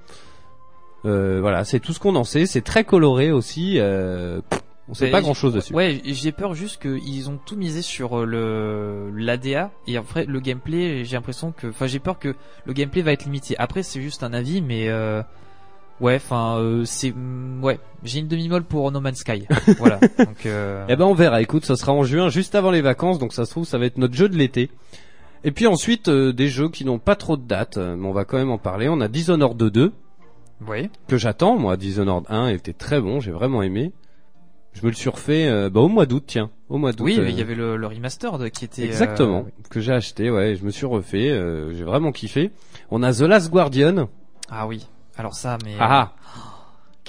[1.04, 2.46] Euh, voilà, c'est tout ce qu'on en sait.
[2.46, 3.74] C'est très coloré aussi.
[3.78, 5.74] Euh, pff, on sait Mais pas grand chose dessus.
[5.74, 10.40] Ouais, j'ai peur juste qu'ils ont tout misé sur euh, le l'ADA et après le
[10.40, 11.04] gameplay.
[11.04, 12.34] J'ai l'impression que, enfin, j'ai peur que
[12.64, 13.54] le gameplay va être limité.
[13.58, 15.22] Après, c'est juste un avis, mais euh,
[16.00, 17.78] ouais, enfin, euh, c'est mm, ouais.
[18.02, 19.46] J'ai une demi-molle pour No Man's Sky.
[19.78, 20.00] voilà.
[20.18, 21.42] Donc, euh, Eh ben on verra.
[21.42, 23.84] Écoute, ça sera en juin, juste avant les vacances, donc ça se trouve ça va
[23.84, 24.70] être notre jeu de l'été.
[25.44, 28.38] Et puis ensuite des jeux qui n'ont pas trop de date, mais on va quand
[28.38, 28.88] même en parler.
[28.88, 29.92] On a Dishonored 2
[30.66, 30.90] ouais.
[31.06, 31.56] que j'attends.
[31.58, 33.92] Moi, Dishonored 1 était très bon, j'ai vraiment aimé.
[34.74, 37.04] Je me le suis refait euh, bah, au mois d'août, tiens, au mois d'août.
[37.04, 38.82] Oui, euh, mais il y avait le, le remastered qui était.
[38.82, 40.30] euh, exactement que j'ai acheté.
[40.30, 41.30] Ouais, je me suis refait.
[41.30, 42.52] euh, j'ai vraiment kiffé.
[42.90, 44.08] On a The Last Guardian.
[44.50, 44.86] Ah oui.
[45.16, 46.12] Alors ça, mais Ah,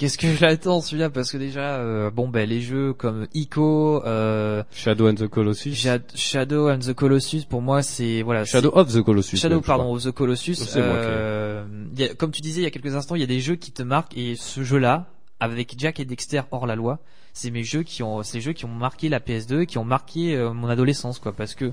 [0.00, 1.10] qu'est-ce que je l'attends celui-là?
[1.10, 5.74] Parce que déjà, euh, bon ben les jeux comme Ico, euh, Shadow and the Colossus.
[5.74, 8.44] Jad- Shadow and the Colossus, pour moi c'est voilà.
[8.46, 9.36] Shadow of the Colossus.
[9.36, 10.54] Shadow, même, pardon, of the Colossus.
[10.54, 13.24] Qui euh, il y a- comme tu disais il y a quelques instants, il y
[13.24, 15.06] a des jeux qui te marquent et ce jeu-là,
[15.38, 16.98] avec Jack et Dexter hors la loi,
[17.34, 20.68] c'est mes jeux qui ont, jeux qui ont marqué la PS2, qui ont marqué mon
[20.68, 21.72] adolescence, quoi, parce que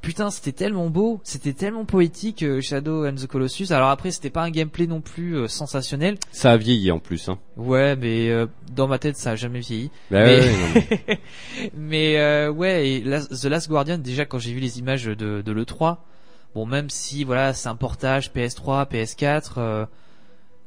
[0.00, 3.72] putain, c'était tellement beau, c'était tellement poétique, euh, Shadow and the Colossus.
[3.72, 6.16] Alors après, c'était pas un gameplay non plus euh, sensationnel.
[6.32, 7.28] Ça a vieilli en plus.
[7.28, 7.38] Hein.
[7.56, 9.90] Ouais, mais euh, dans ma tête, ça a jamais vieilli.
[10.10, 11.20] Bah Mais- ouais, mais-
[11.76, 15.52] mais euh, ouais, et The Last Guardian, déjà quand j'ai vu les images de, de
[15.52, 15.98] l'E3,
[16.54, 19.86] bon même si voilà c'est un portage PS3, PS4, euh,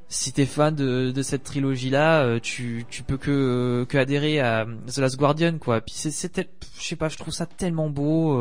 [0.10, 4.66] si t'es fan de, de cette trilogie-là, euh, tu, tu peux que, que adhérer à
[4.94, 5.80] The Last Guardian quoi.
[5.80, 8.38] Puis c'est, c'est tel- je sais pas, je trouve ça tellement beau.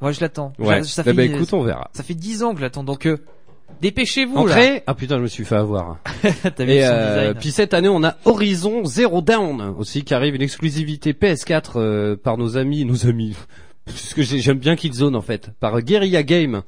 [0.00, 0.52] Moi je l'attends.
[0.58, 0.82] ouais.
[0.84, 1.90] Ça, ça Eh fait, ben, écoute, on verra.
[1.92, 3.16] ça fait 10 ans que je l'attends, donc euh,
[3.80, 4.80] dépêchez-vous là.
[4.86, 5.98] Ah putain, je me suis fait avoir.
[6.56, 10.04] T'as vu Et son euh, design puis cette année, on a Horizon Zero Dawn aussi
[10.04, 13.36] qui arrive une exclusivité PS4 euh, par nos amis, nos amis.
[13.88, 16.62] Parce que j'ai- j'aime bien Killzone en fait, par Guerrilla Game.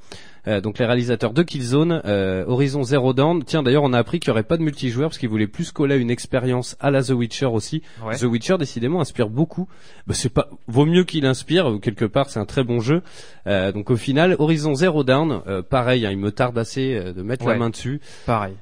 [0.47, 3.43] Euh, donc les réalisateurs de Killzone, euh, Horizon Zero Dawn.
[3.43, 5.71] Tiens, d'ailleurs, on a appris qu'il y aurait pas de multijoueur parce qu'ils voulaient plus
[5.71, 7.83] coller une expérience à la The Witcher aussi.
[8.03, 8.15] Ouais.
[8.17, 9.67] The Witcher décidément inspire beaucoup.
[10.07, 12.31] Bah, c'est pas vaut mieux qu'il inspire quelque part.
[12.31, 13.03] C'est un très bon jeu.
[13.45, 17.13] Euh, donc au final, Horizon Zero Dawn, euh, pareil, hein, il me tarde assez euh,
[17.13, 18.01] de mettre la main dessus.
[18.25, 18.55] Pareil.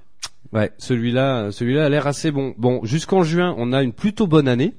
[0.52, 2.54] Ouais, celui-là, euh, celui-là a l'air assez bon.
[2.58, 4.74] Bon, jusqu'en juin, on a une plutôt bonne année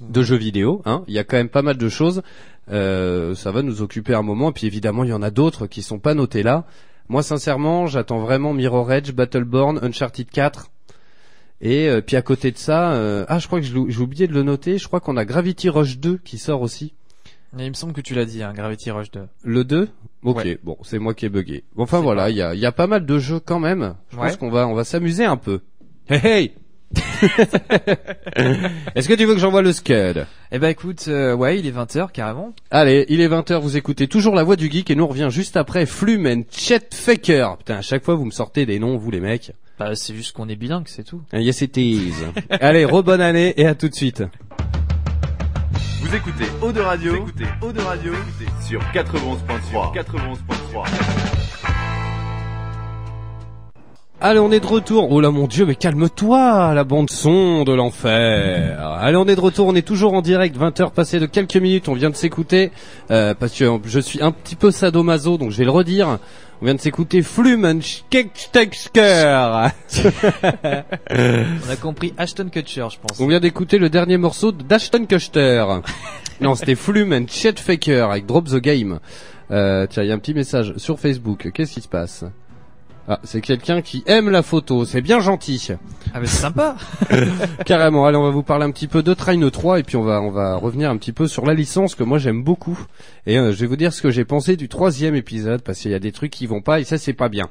[0.00, 0.82] de jeux vidéo.
[0.84, 1.04] Hein.
[1.08, 2.22] Il y a quand même pas mal de choses.
[2.70, 4.50] Euh, ça va nous occuper un moment.
[4.50, 6.64] Et puis évidemment, il y en a d'autres qui sont pas notés là.
[7.08, 10.70] Moi, sincèrement, j'attends vraiment Mirror Edge, Battleborn, Uncharted 4.
[11.60, 14.32] Et euh, puis à côté de ça, euh, ah, je crois que j'ai oublié de
[14.32, 14.78] le noter.
[14.78, 16.94] Je crois qu'on a Gravity Rush 2 qui sort aussi.
[17.56, 19.20] Mais il me semble que tu l'as dit, hein, Gravity Rush 2.
[19.44, 19.88] Le 2
[20.24, 20.58] Ok, Ouais.
[20.64, 21.62] bon, c'est moi qui ai bugué.
[21.76, 23.94] Bon, enfin voilà, il y a, y a pas mal de jeux quand même.
[24.10, 25.60] Je pense qu'on va, on va s'amuser un peu.
[26.08, 26.52] Hey hey
[28.94, 30.26] Est-ce que tu veux que j'envoie le scud?
[30.52, 32.52] Eh ben écoute, euh, ouais, il est 20h carrément.
[32.70, 35.28] Allez, il est 20h, vous écoutez toujours la voix du geek et nous on revient
[35.30, 37.56] juste après Flume and Chet Faker.
[37.58, 39.52] Putain, à chaque fois vous me sortez des noms, vous les mecs.
[39.78, 41.22] Bah c'est juste qu'on est bilingue, c'est tout.
[41.32, 42.12] Ah, Yes it is.
[42.50, 44.22] Allez, rebonne année et à tout de suite.
[46.00, 48.12] Vous écoutez Eau de Radio, vous écoutez Eau de Radio
[48.60, 49.94] sur 91.3.
[49.94, 51.43] 91.3.
[54.20, 55.10] Allez, on est de retour.
[55.10, 58.80] Oh là mon dieu, mais calme-toi, la bande son de l'enfer.
[58.80, 61.88] Allez, on est de retour, on est toujours en direct, 20h passées de quelques minutes,
[61.88, 62.70] on vient de s'écouter,
[63.10, 66.18] euh, parce que je suis un petit peu sadomaso, donc je vais le redire.
[66.62, 69.70] On vient de s'écouter Flumen Skekstexker.
[71.10, 73.20] On a compris Ashton Kutcher, je pense.
[73.20, 75.66] On vient d'écouter le dernier morceau d'Ashton Kuster.
[76.40, 79.00] non, c'était Flumen Chet Faker avec Drop the Game.
[79.50, 81.50] Euh, tiens, il y a un petit message sur Facebook.
[81.52, 82.24] Qu'est-ce qui se passe?
[83.06, 84.86] Ah, c'est quelqu'un qui aime la photo.
[84.86, 85.68] C'est bien gentil.
[86.14, 86.76] Ah mais c'est sympa.
[87.66, 88.06] Carrément.
[88.06, 90.22] Allez, on va vous parler un petit peu de Train 3 et puis on va
[90.22, 92.78] on va revenir un petit peu sur la licence que moi j'aime beaucoup.
[93.26, 95.90] Et euh, je vais vous dire ce que j'ai pensé du troisième épisode parce qu'il
[95.90, 97.48] y a des trucs qui vont pas et ça c'est pas bien.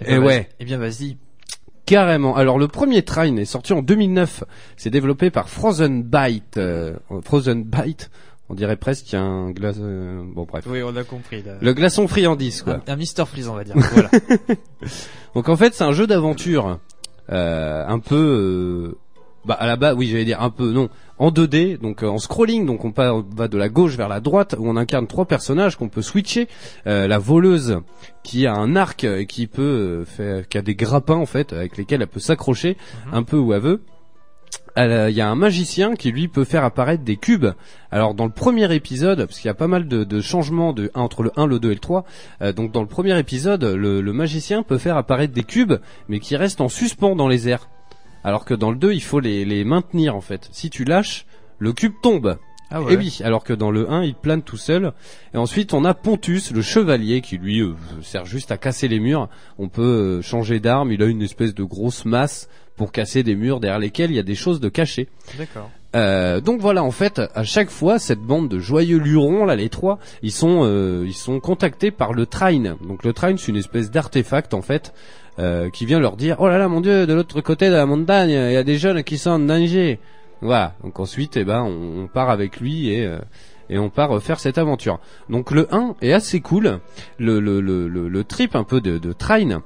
[0.00, 0.36] Eh Et ben, ouais.
[0.38, 0.46] vas-y.
[0.60, 1.16] Eh bien vas-y.
[1.84, 2.34] Carrément.
[2.34, 4.44] Alors le premier Train est sorti en 2009.
[4.78, 6.56] C'est développé par Frozen Byte.
[6.56, 8.10] euh, Frozen Byte.
[8.50, 9.76] On dirait presque qu'il y a un glace.
[9.80, 10.64] euh, bon bref.
[10.68, 11.42] Oui, on a compris.
[11.42, 11.54] Là.
[11.60, 12.80] Le glaçon friandise quoi.
[12.86, 13.74] Un, un Mister Freeze, on va dire.
[13.92, 14.10] Voilà.
[15.34, 16.78] Donc en fait c'est un jeu d'aventure
[17.30, 18.98] euh, un peu euh,
[19.46, 20.88] bah à la base, oui, j'allais dire un peu non,
[21.18, 24.54] en 2D, donc euh, en scrolling, donc on, va de la gauche vers la droite,
[24.58, 26.48] où on incarne trois personnages qu'on peut switcher.
[26.86, 27.80] Euh, la voleuse
[28.22, 31.52] qui a un arc et qui peut euh, faire, qui a des grappins en fait,
[31.52, 32.76] avec lesquels elle peut s'accrocher
[33.12, 33.82] un peu où elle veut.
[34.76, 37.46] Euh, Il y a un magicien qui lui peut faire apparaître des cubes.
[37.90, 40.90] Alors dans le premier épisode, parce qu'il y a pas mal de, de changements de,
[40.94, 42.04] entre le 1, le 2 et le 3,
[42.42, 45.74] euh, donc dans le premier épisode, le, le magicien peut faire apparaître des cubes,
[46.08, 47.68] mais qui restent en suspens dans les airs.
[48.24, 50.48] Alors que dans le 2, il faut les, les maintenir en fait.
[50.50, 51.26] Si tu lâches,
[51.58, 52.38] le cube tombe.
[52.70, 54.92] Ah Et oui, alors que dans le 1, il plane tout seul.
[55.32, 58.98] Et ensuite, on a Pontus, le chevalier, qui lui euh, sert juste à casser les
[58.98, 59.28] murs.
[59.58, 63.34] On peut euh, changer d'arme, il a une espèce de grosse masse pour casser des
[63.34, 65.08] murs derrière lesquels il y a des choses de cachées.
[65.38, 65.70] D'accord.
[65.94, 69.68] Euh, donc voilà, en fait, à chaque fois, cette bande de joyeux lurons, là, les
[69.68, 72.76] trois, ils sont, euh, ils sont contactés par le Trine.
[72.86, 74.92] Donc le Trine, c'est une espèce d'artefact, en fait,
[75.38, 77.86] euh, qui vient leur dire, oh là là, mon dieu, de l'autre côté de la
[77.86, 80.00] montagne, il y a des jeunes qui sont en danger.
[80.40, 80.74] Voilà.
[80.82, 83.18] Donc ensuite, eh ben, on, on part avec lui et euh,
[83.70, 84.98] et on part faire cette aventure.
[85.28, 86.80] Donc le 1 est assez cool.
[87.18, 89.60] Le le le le, trip un peu de, de Trine.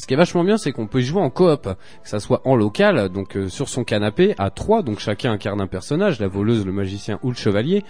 [0.00, 1.64] Ce qui est vachement bien, c'est qu'on peut y jouer en coop,
[2.02, 5.60] que ça soit en local, donc euh, sur son canapé à trois, donc chacun incarne
[5.60, 7.84] un personnage, la voleuse, le magicien ou le chevalier,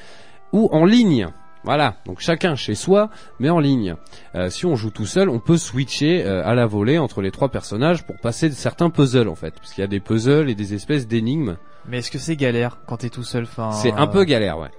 [0.52, 1.28] ou en ligne.
[1.62, 3.94] Voilà, donc chacun chez soi, mais en ligne.
[4.34, 7.30] Euh, si on joue tout seul, on peut switcher euh, à la volée entre les
[7.30, 10.56] trois personnages pour passer certains puzzles en fait, parce qu'il y a des puzzles et
[10.56, 11.58] des espèces d'énigmes.
[11.86, 14.70] Mais est-ce que c'est galère quand t'es tout seul enfin, C'est un peu galère, ouais.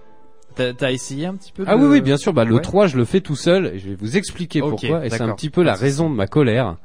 [0.53, 2.33] T'as t'as essayé un petit peu Ah oui, oui, bien sûr.
[2.33, 2.61] Bah, le Ouais.
[2.61, 5.05] 3, je le fais tout seul et je vais vous expliquer Ok, pourquoi.
[5.05, 5.35] Et c'est un d'accord.
[5.37, 6.75] petit peu la raison de ma colère.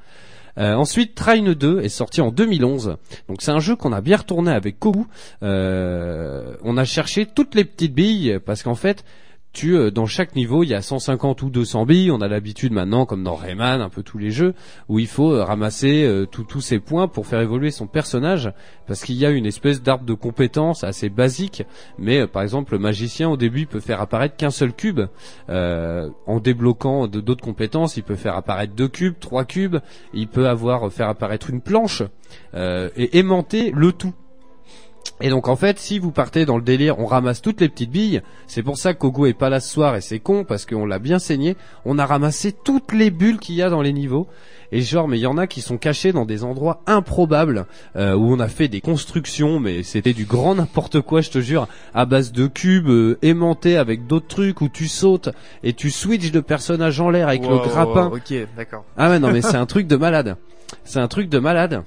[0.59, 2.97] Euh, ensuite, Trine 2 est sorti en 2011.
[3.29, 5.05] Donc c'est un jeu qu'on a bien retourné avec Kogu.
[5.43, 9.05] Euh, on a cherché toutes les petites billes parce qu'en fait,
[9.65, 12.11] euh, dans chaque niveau, il y a 150 ou 200 billes.
[12.11, 14.55] On a l'habitude maintenant, comme dans Rayman, un peu tous les jeux,
[14.89, 18.53] où il faut euh, ramasser euh, tous ces points pour faire évoluer son personnage,
[18.87, 21.65] parce qu'il y a une espèce d'arbre de compétences assez basique.
[21.99, 25.01] Mais par exemple, le magicien au début peut faire apparaître qu'un seul cube.
[25.49, 29.77] En débloquant d'autres compétences, il peut faire apparaître deux cubes, trois cubes.
[30.15, 32.03] Il peut avoir faire apparaître une planche
[32.55, 34.15] et aimanter le tout.
[35.23, 37.91] Et donc en fait, si vous partez dans le délire, on ramasse toutes les petites
[37.91, 38.21] billes.
[38.47, 40.85] C'est pour ça que Kogo est pas là ce soir et c'est con parce qu'on
[40.85, 41.57] l'a bien saigné.
[41.87, 44.27] On a ramassé toutes les bulles qu'il y a dans les niveaux.
[44.73, 48.15] Et genre, mais il y en a qui sont cachés dans des endroits improbables euh,
[48.15, 51.69] où on a fait des constructions, mais c'était du grand n'importe quoi, je te jure,
[51.95, 55.29] à base de cubes euh, aimantés avec d'autres trucs où tu sautes
[55.63, 58.09] et tu switches de personnage en l'air avec Wow, le grappin.
[58.09, 58.85] wow, ok, d'accord.
[58.99, 60.37] Ah ouais non mais c'est un truc de malade.
[60.85, 61.85] C'est un truc de malade.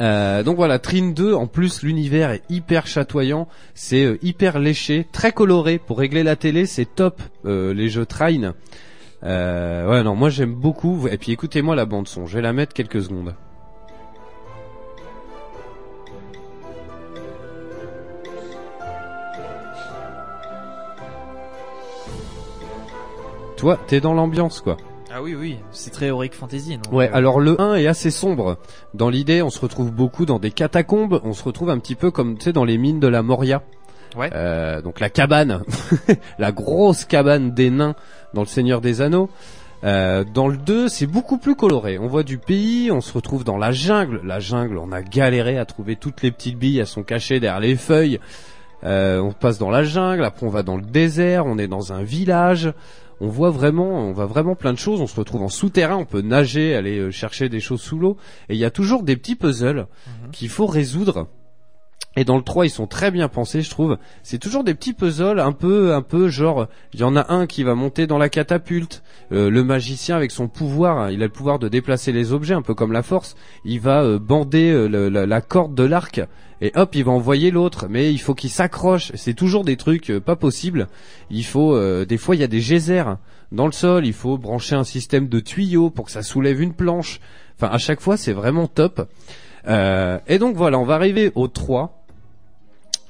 [0.00, 5.06] Euh, donc voilà, Trine 2, en plus l'univers est hyper chatoyant, c'est euh, hyper léché,
[5.12, 5.78] très coloré.
[5.78, 8.54] Pour régler la télé, c'est top euh, les jeux Trine.
[9.22, 11.06] Ouais non, moi j'aime beaucoup.
[11.08, 13.34] Et puis écoutez-moi la bande son, je vais la mettre quelques secondes.
[23.58, 24.78] Toi, t'es dans l'ambiance quoi.
[25.12, 26.76] Ah oui, oui, c'est très Heroic Fantasy.
[26.76, 28.58] Donc, Ouais, euh, alors le 1 est assez sombre.
[28.94, 32.12] Dans l'idée, on se retrouve beaucoup dans des catacombes, on se retrouve un petit peu
[32.12, 33.62] comme tu sais dans les mines de la Moria.
[34.16, 34.30] Ouais.
[34.32, 35.62] Euh, donc la cabane,
[36.38, 37.96] la grosse cabane des nains
[38.34, 39.30] dans le Seigneur des Anneaux.
[39.82, 41.98] Euh, dans le 2, c'est beaucoup plus coloré.
[41.98, 44.20] On voit du pays, on se retrouve dans la jungle.
[44.24, 47.60] La jungle, on a galéré à trouver toutes les petites billes, elles sont cachées derrière
[47.60, 48.20] les feuilles.
[48.84, 51.92] Euh, on passe dans la jungle, après on va dans le désert, on est dans
[51.92, 52.72] un village.
[53.20, 55.00] On voit vraiment, on voit vraiment plein de choses.
[55.00, 58.16] On se retrouve en souterrain, on peut nager, aller euh, chercher des choses sous l'eau.
[58.48, 59.86] Et il y a toujours des petits puzzles
[60.32, 61.28] qu'il faut résoudre.
[62.16, 63.96] Et dans le 3, ils sont très bien pensés, je trouve.
[64.24, 67.46] C'est toujours des petits puzzles un peu, un peu genre, il y en a un
[67.46, 69.04] qui va monter dans la catapulte.
[69.30, 72.54] Euh, le magicien avec son pouvoir, hein, il a le pouvoir de déplacer les objets,
[72.54, 73.36] un peu comme la force.
[73.64, 76.20] Il va euh, bander euh, le- la, la corde de l'arc
[76.60, 77.86] et hop, il va envoyer l'autre.
[77.88, 79.12] Mais il faut qu'il s'accroche.
[79.14, 80.88] C'est toujours des trucs euh, pas possibles.
[81.30, 83.16] Il faut, euh, des fois, il y a des geysers
[83.52, 84.06] dans le sol.
[84.06, 87.20] Il faut brancher un système de tuyaux pour que ça soulève une planche.
[87.56, 89.08] Enfin, à chaque fois, c'est vraiment top.
[89.68, 91.96] Euh, et donc voilà, on va arriver au 3.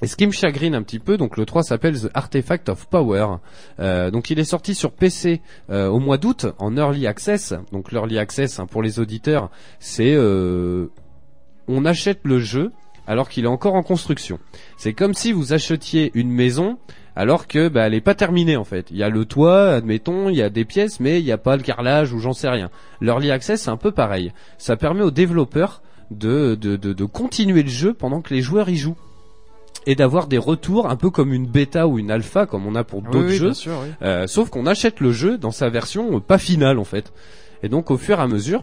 [0.02, 2.86] Et ce qui me chagrine un petit peu, donc le 3 s'appelle The Artifact of
[2.86, 3.36] Power.
[3.78, 7.52] Donc il est sorti sur PC au mois d'août en early access.
[7.70, 12.72] Donc l'early access hein, pour les auditeurs, c'est on achète le jeu
[13.10, 14.38] alors qu'il est encore en construction.
[14.76, 16.78] C'est comme si vous achetiez une maison
[17.16, 18.86] alors que bah, elle est pas terminée en fait.
[18.92, 21.36] Il y a le toit, admettons, il y a des pièces, mais il n'y a
[21.36, 22.70] pas le carrelage ou j'en sais rien.
[23.00, 24.32] L'early access c'est un peu pareil.
[24.58, 25.82] Ça permet aux développeurs
[26.12, 28.96] de, de, de, de continuer le jeu pendant que les joueurs y jouent
[29.86, 32.84] et d'avoir des retours un peu comme une bêta ou une alpha comme on a
[32.84, 33.46] pour d'autres oui, jeux.
[33.46, 33.88] bien sûr, oui.
[34.02, 37.12] Euh, sauf qu'on achète le jeu dans sa version euh, pas finale en fait.
[37.64, 38.62] Et donc au fur et à mesure,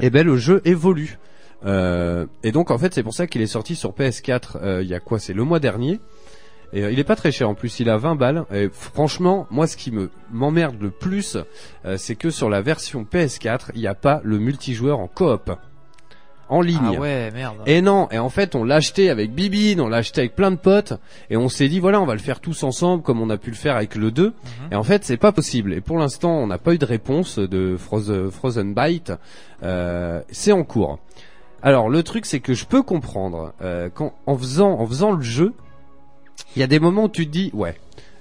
[0.00, 1.18] eh ben le jeu évolue.
[1.64, 4.88] Euh, et donc en fait c'est pour ça qu'il est sorti sur PS4 euh, il
[4.88, 6.00] y a quoi C'est le mois dernier.
[6.72, 8.44] Et euh, il est pas très cher en plus, il a 20 balles.
[8.52, 11.36] Et franchement, moi ce qui me m'emmerde le plus,
[11.84, 15.52] euh, c'est que sur la version PS4, il n'y a pas le multijoueur en coop.
[16.48, 16.78] En ligne.
[16.96, 17.56] Ah ouais, merde.
[17.66, 20.52] Et non, et en fait on l'a acheté avec Bibine, on l'a acheté avec plein
[20.52, 20.92] de potes,
[21.28, 23.50] et on s'est dit voilà on va le faire tous ensemble comme on a pu
[23.50, 24.32] le faire avec le 2.
[24.70, 25.72] Et en fait c'est pas possible.
[25.72, 29.12] Et pour l'instant on n'a pas eu de réponse de Frozen, Frozen Byte.
[29.64, 31.00] Euh, c'est en cours.
[31.62, 35.22] Alors le truc c'est que je peux comprendre euh, quand en faisant en faisant le
[35.22, 35.54] jeu,
[36.54, 37.76] il y a des moments où tu te dis ouais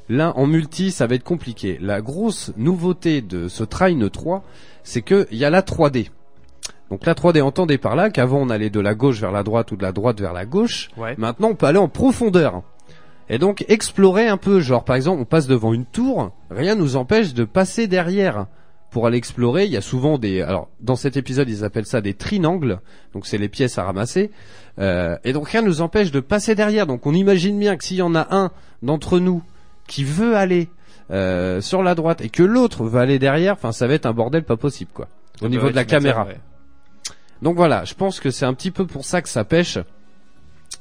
[0.09, 1.77] là en multi ça va être compliqué.
[1.81, 4.43] La grosse nouveauté de ce Trine 3,
[4.83, 6.09] c'est que il y a la 3D.
[6.89, 9.71] Donc la 3D entendez par là qu'avant on allait de la gauche vers la droite
[9.71, 10.89] ou de la droite vers la gauche.
[10.97, 11.15] Ouais.
[11.17, 12.61] Maintenant on peut aller en profondeur.
[13.27, 16.95] Et donc explorer un peu, genre par exemple on passe devant une tour, rien nous
[16.95, 18.45] empêche de passer derrière
[18.89, 19.65] pour aller explorer.
[19.65, 22.79] Il y a souvent des, alors dans cet épisode ils appellent ça des trinangles,
[23.13, 24.31] donc c'est les pièces à ramasser.
[24.79, 26.87] Euh, et donc rien nous empêche de passer derrière.
[26.87, 29.43] Donc on imagine bien que s'il y en a un d'entre nous
[29.87, 30.69] qui veut aller
[31.11, 34.13] euh, sur la droite et que l'autre veut aller derrière, enfin ça va être un
[34.13, 35.07] bordel pas possible quoi.
[35.41, 36.27] Au niveau de la caméra.
[37.41, 39.77] Donc voilà, je pense que c'est un petit peu pour ça que ça pêche.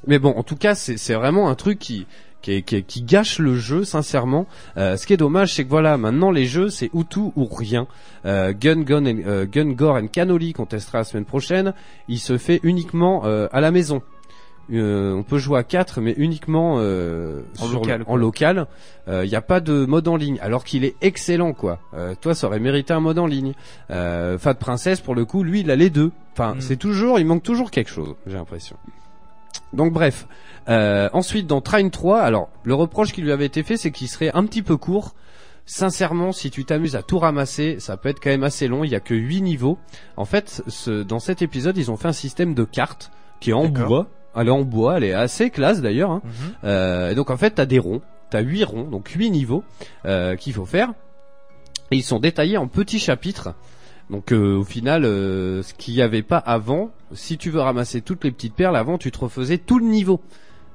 [0.07, 2.05] Mais bon, en tout cas, c'est vraiment un truc qui
[2.45, 4.45] qui, qui, qui gâche le jeu, sincèrement.
[4.77, 7.45] Euh, ce qui est dommage, c'est que voilà, maintenant les jeux, c'est ou tout ou
[7.45, 7.87] rien.
[8.25, 11.73] Euh, Gun, Gun, and- euh, Gun, Gore and Cannoli qu'on testera la semaine prochaine,
[12.07, 14.01] il se fait uniquement euh, à la maison.
[14.73, 18.65] Euh, on peut jouer à 4 mais uniquement euh, En sur- local, en local.
[19.07, 21.79] Il n'y a pas de mode en ligne, alors qu'il est excellent quoi.
[21.93, 23.53] Euh, toi, ça aurait mérité un mode en ligne.
[23.91, 26.11] Euh, Fat Princess, pour le coup, lui, il a les deux.
[26.33, 26.61] Enfin, Mm.
[26.61, 28.75] c'est toujours, il manque toujours quelque chose, j'ai l'impression.
[29.73, 30.27] Donc bref.
[30.67, 34.07] Euh, ensuite, dans Train 3, alors le reproche qui lui avait été fait, c'est qu'il
[34.07, 35.13] serait un petit peu court.
[35.67, 38.83] Sincèrement, si tu t'amuses à tout ramasser, ça peut être quand même assez long.
[38.83, 39.79] Il y a que 8 niveaux.
[40.15, 43.53] En fait, ce, dans cet épisode, ils ont fait un système de cartes qui est
[43.53, 44.07] en bois.
[44.35, 46.11] Elle est en bois, elle est assez classe d'ailleurs.
[46.11, 46.21] hein.
[46.23, 46.31] Mhm.
[46.65, 49.63] Euh, et donc en fait, t'as des ronds, t'as huit ronds, donc huit niveaux
[50.05, 50.93] euh, qu'il faut faire.
[51.91, 53.53] Et ils sont détaillés en petits chapitres.
[54.09, 58.01] Donc euh, au final, euh, ce qu'il n'y avait pas avant, si tu veux ramasser
[58.01, 60.21] toutes les petites perles, avant tu te refaisais tout le niveau,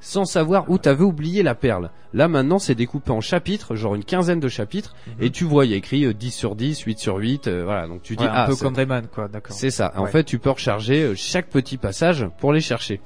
[0.00, 1.90] sans savoir où t'avais oublié la perle.
[2.14, 5.12] Là maintenant, c'est découpé en chapitres, genre une quinzaine de chapitres, Mhm.
[5.24, 7.64] et tu vois, il y a écrit euh, 10 sur 10, 8 sur 8, euh,
[7.64, 7.86] voilà.
[7.86, 9.54] Donc tu dis, Ouais, un ah, peu c'est- comme Rayman, quoi, d'accord.
[9.54, 9.92] c'est ça.
[9.96, 13.00] En fait, tu peux recharger euh, chaque petit passage pour les chercher.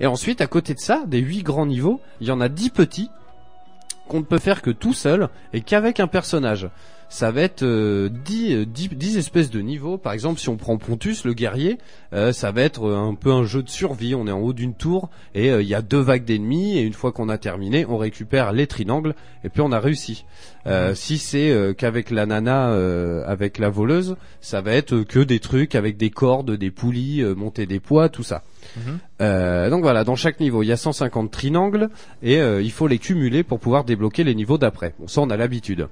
[0.00, 2.70] Et ensuite, à côté de ça, des huit grands niveaux, il y en a dix
[2.70, 3.08] petits
[4.06, 6.68] qu'on ne peut faire que tout seul et qu'avec un personnage.
[7.08, 9.98] Ça va être euh, 10, euh, 10, 10 espèces de niveaux.
[9.98, 11.78] Par exemple, si on prend Pontus, le guerrier,
[12.12, 14.14] euh, ça va être euh, un peu un jeu de survie.
[14.14, 16.78] On est en haut d'une tour et euh, il y a deux vagues d'ennemis.
[16.78, 20.24] Et une fois qu'on a terminé, on récupère les trinangles et puis on a réussi.
[20.66, 25.20] Euh, Si c'est euh, qu'avec la nana, euh, avec la voleuse, ça va être que
[25.20, 28.42] des trucs avec des cordes, des poulies, euh, monter des poids, tout ça.
[28.76, 28.98] Mhm.
[29.20, 31.90] Euh, donc voilà, dans chaque niveau, il y a 150 trinangles
[32.22, 34.94] et euh, il faut les cumuler pour pouvoir débloquer les niveaux d'après.
[34.98, 35.86] Bon, ça on a l'habitude.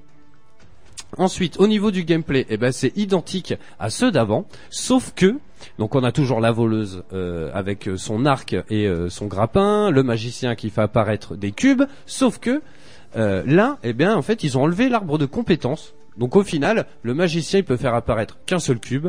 [1.18, 5.36] Ensuite, au niveau du gameplay, eh ben c'est identique à ceux d'avant, sauf que
[5.78, 9.90] donc on a toujours la voleuse euh, avec euh, son arc et euh, son grappin,
[9.90, 12.62] le magicien qui fait apparaître des cubes, sauf que
[13.16, 15.94] euh, là, eh bien en fait, ils ont enlevé l'arbre de compétences.
[16.16, 19.08] Donc au final, le magicien il peut faire apparaître qu'un seul cube,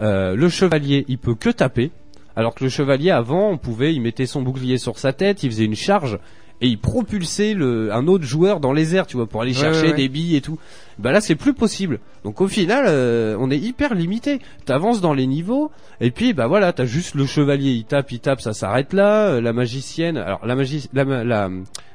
[0.00, 1.92] le chevalier il peut que taper,
[2.36, 5.50] alors que le chevalier avant, on pouvait, il mettait son bouclier sur sa tête, il
[5.50, 6.18] faisait une charge
[6.64, 9.82] et il propulsait le, un autre joueur dans les airs, tu vois, pour aller chercher
[9.82, 9.96] ouais, ouais.
[9.96, 10.58] des billes et tout.
[10.98, 12.00] Bah là, c'est plus possible.
[12.24, 14.40] Donc au final, euh, on est hyper limité.
[14.64, 18.20] T'avances dans les niveaux et puis bah voilà, t'as juste le chevalier, il tape, il
[18.20, 19.26] tape, ça s'arrête là.
[19.26, 21.50] Euh, La magicienne, alors la magie, la, la,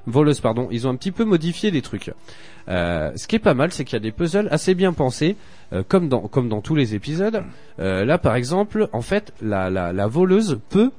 [0.06, 2.12] voleuse, pardon, ils ont un petit peu modifié des trucs.
[2.68, 5.36] Euh, ce qui est pas mal, c'est qu'il y a des puzzles assez bien pensés,
[5.74, 7.42] euh, comme dans comme dans tous les épisodes.
[7.80, 10.92] Euh, là, par exemple, en fait, la, la, la voleuse peut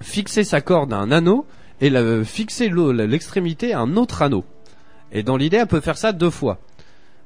[0.00, 1.44] fixer sa corde à un anneau
[1.80, 4.44] et la, fixer l'extrémité à un autre anneau.
[5.12, 6.58] Et dans l'idée, elle peut faire ça deux fois.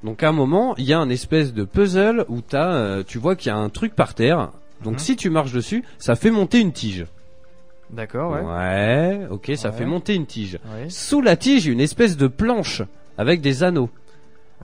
[0.05, 3.19] Donc à un moment, il y a un espèce de puzzle où t'as, euh, tu
[3.19, 4.51] vois qu'il y a un truc par terre.
[4.85, 4.99] Donc Mhm.
[5.01, 7.07] si tu marches dessus, ça fait monter une tige.
[7.91, 8.43] D'accord, ouais.
[8.43, 9.75] Ouais, ok, ça Ouais.
[9.77, 10.59] fait monter une tige.
[10.75, 10.89] Ouais.
[10.91, 12.83] Sous la tige, il y a une espèce de planche
[13.17, 13.91] avec des anneaux.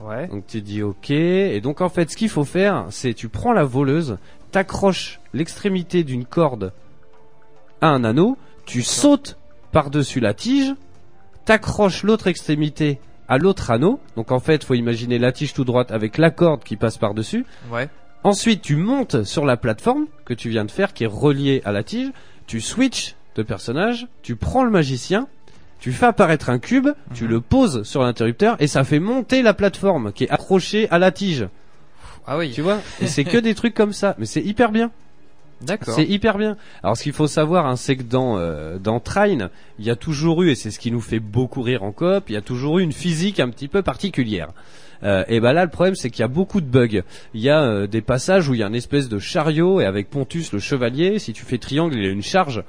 [0.01, 0.27] Ouais.
[0.27, 3.53] Donc tu dis ok, et donc en fait ce qu'il faut faire, c'est tu prends
[3.53, 4.17] la voleuse,
[4.51, 6.71] t'accroches l'extrémité d'une corde
[7.81, 9.37] à un anneau, tu sautes
[9.79, 10.73] par-dessus la tige,
[11.43, 12.97] t'accroches l'autre extrémité
[13.27, 16.63] à l'autre anneau, donc en fait faut imaginer la tige tout droite avec la corde
[16.63, 17.89] qui passe par-dessus, Ouais.
[18.23, 21.73] ensuite tu montes sur la plateforme que tu viens de faire qui est reliée à
[21.73, 22.13] la tige,
[22.47, 25.27] tu switches de personnage, tu prends le magicien,
[25.81, 27.29] tu fais apparaître un cube, tu Mhm.
[27.31, 31.11] le poses sur l'interrupteur et ça fait monter la plateforme qui est accrochée à la
[31.11, 31.49] tige.
[32.25, 32.53] Ah oui.
[32.53, 32.79] Tu vois?
[33.01, 34.89] Et c'est que des trucs comme ça, mais c'est hyper bien.
[35.61, 35.95] D'accord.
[35.95, 36.57] C'est hyper bien.
[36.83, 39.49] Alors ce qu'il faut savoir, hein, c'est que dans euh, dans Trine,
[39.79, 42.25] il y a toujours eu, et c'est ce qui nous fait beaucoup rire en coop,
[42.27, 44.49] il y a toujours eu une physique un petit peu particulière.
[45.03, 47.01] Euh, et ben là, le problème, c'est qu'il y a beaucoup de bugs.
[47.33, 49.85] Il y a euh, des passages où il y a une espèce de chariot et
[49.85, 52.63] avec Pontus le chevalier, si tu fais triangle, il a une charge.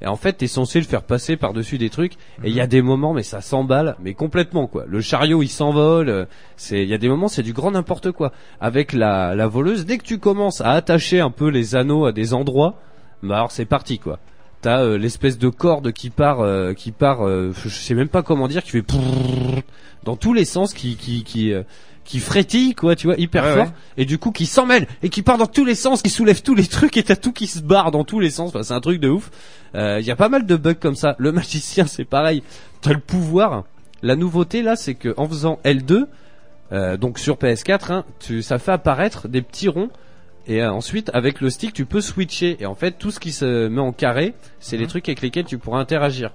[0.00, 2.14] Et en fait, t'es censé le faire passer par-dessus des trucs.
[2.44, 4.84] Et il y a des moments, mais ça s'emballe, mais complètement quoi.
[4.86, 6.08] Le chariot, il s'envole.
[6.08, 6.24] euh,
[6.56, 8.32] C'est, il y a des moments, c'est du grand n'importe quoi.
[8.60, 12.12] Avec la, la voleuse, dès que tu commences à attacher un peu les anneaux à
[12.12, 12.76] des endroits,
[13.22, 14.20] bah alors c'est parti quoi.
[14.60, 18.22] T'as euh, l'espèce de corde qui part, euh, qui part, euh, je sais même pas
[18.22, 18.84] comment dire, qui fait
[20.04, 21.62] dans tous les sens, qui, qui, qui, euh,
[22.08, 23.72] qui frétille quoi, tu vois, hyper Ouais, fort, ouais.
[23.98, 26.40] et du coup qui s'en mêle et qui part dans tous les sens, qui soulève
[26.42, 28.48] tous les trucs et t'as tout qui se barre dans tous les sens.
[28.48, 29.30] Enfin, c'est un truc de ouf.
[29.74, 31.14] Il y a pas mal de bugs comme ça.
[31.18, 32.42] Le magicien, c'est pareil.
[32.80, 33.64] T'as le pouvoir.
[34.02, 36.06] La nouveauté là, c'est que en faisant L2,
[36.72, 39.90] euh, donc sur PS4, hein, tu, ça fait apparaître des petits ronds.
[40.46, 42.56] Et euh, ensuite, avec le stick, tu peux switcher.
[42.60, 45.44] Et en fait, tout ce qui se met en carré, c'est les trucs avec lesquels
[45.44, 46.32] tu pourras interagir.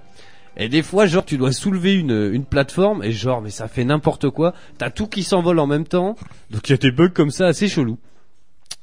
[0.56, 3.84] Et des fois, genre, tu dois soulever une, une plateforme, et genre, mais ça fait
[3.84, 4.54] n'importe quoi.
[4.78, 6.14] T'as tout qui s'envole en même temps.
[6.50, 7.98] Donc il y a des bugs comme ça assez chelous.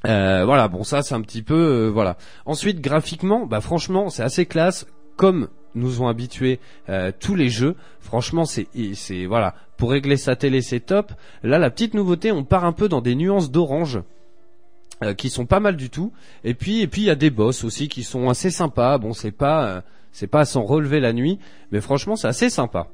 [0.07, 2.17] Euh, voilà, bon ça c'est un petit peu euh, voilà.
[2.45, 7.75] Ensuite graphiquement, bah franchement c'est assez classe comme nous ont habitués euh, tous les jeux.
[7.99, 11.13] Franchement c'est c'est voilà pour régler sa télé c'est top.
[11.43, 13.99] Là la petite nouveauté, on part un peu dans des nuances d'orange.
[15.03, 16.11] euh, qui sont pas mal du tout
[16.43, 19.13] et puis et puis il y a des boss aussi qui sont assez sympas bon
[19.13, 21.39] c'est pas c'est pas à s'en relever la nuit
[21.71, 22.87] mais franchement c'est assez sympa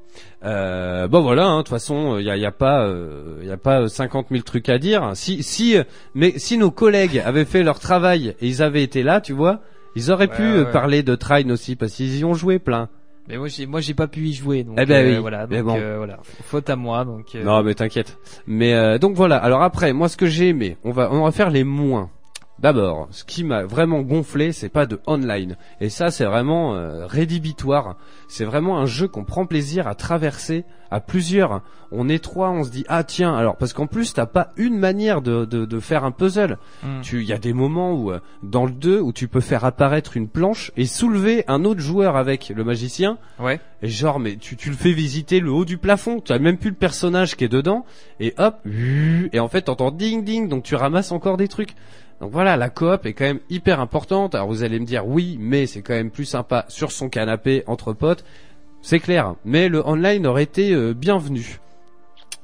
[0.44, 3.50] euh, bon voilà, hein, de toute façon, il y a, y a pas, euh, y
[3.50, 5.10] a pas euh, 50 000 trucs à dire.
[5.14, 5.82] Si, si, euh,
[6.14, 9.60] mais si nos collègues avaient fait leur travail et ils avaient été là, tu vois,
[9.96, 12.58] ils auraient Ouais, pu ouais, euh, parler de Trine aussi parce qu'ils y ont joué
[12.58, 12.88] plein.
[13.28, 15.46] Mais moi j'ai moi j'ai pas pu y jouer donc Eh ben euh, oui, voilà
[15.48, 15.76] mais donc bon.
[15.78, 18.16] euh, voilà faute à moi donc euh, Non, mais t'inquiète.
[18.46, 19.36] Mais euh, donc voilà.
[19.36, 22.10] Alors après, moi, ce que j'ai aimé, on va, on va faire les moins.
[22.58, 25.56] D'abord, ce qui m'a vraiment gonflé, c'est pas de online.
[25.80, 27.96] Et ça, c'est vraiment euh, rédhibitoire.
[28.26, 31.62] C'est vraiment un jeu qu'on prend plaisir à traverser à plusieurs.
[31.92, 33.34] On est trois, on se dit ah tiens.
[33.36, 36.58] Alors parce qu'en plus, t'as pas une manière de, de, de faire un puzzle.
[36.82, 37.00] hmm.
[37.02, 39.64] Tu, il y a des moments où euh, dans le 2 où tu peux faire
[39.64, 43.18] apparaître une planche et soulever un autre joueur avec le magicien.
[43.38, 46.20] ouais Et genre, mais tu, tu le fais visiter le haut du plafond.
[46.20, 47.84] Tu as même plus le personnage qui est dedans.
[48.18, 48.56] Et hop,
[49.32, 51.74] et en fait, t'entends ding ding, donc tu ramasses encore des trucs.
[52.20, 54.34] Donc voilà, la coop est quand même hyper importante.
[54.34, 57.62] Alors vous allez me dire oui, mais c'est quand même plus sympa sur son canapé
[57.66, 58.24] entre potes.
[58.82, 59.34] C'est clair.
[59.44, 61.60] Mais le online aurait été euh, bienvenu.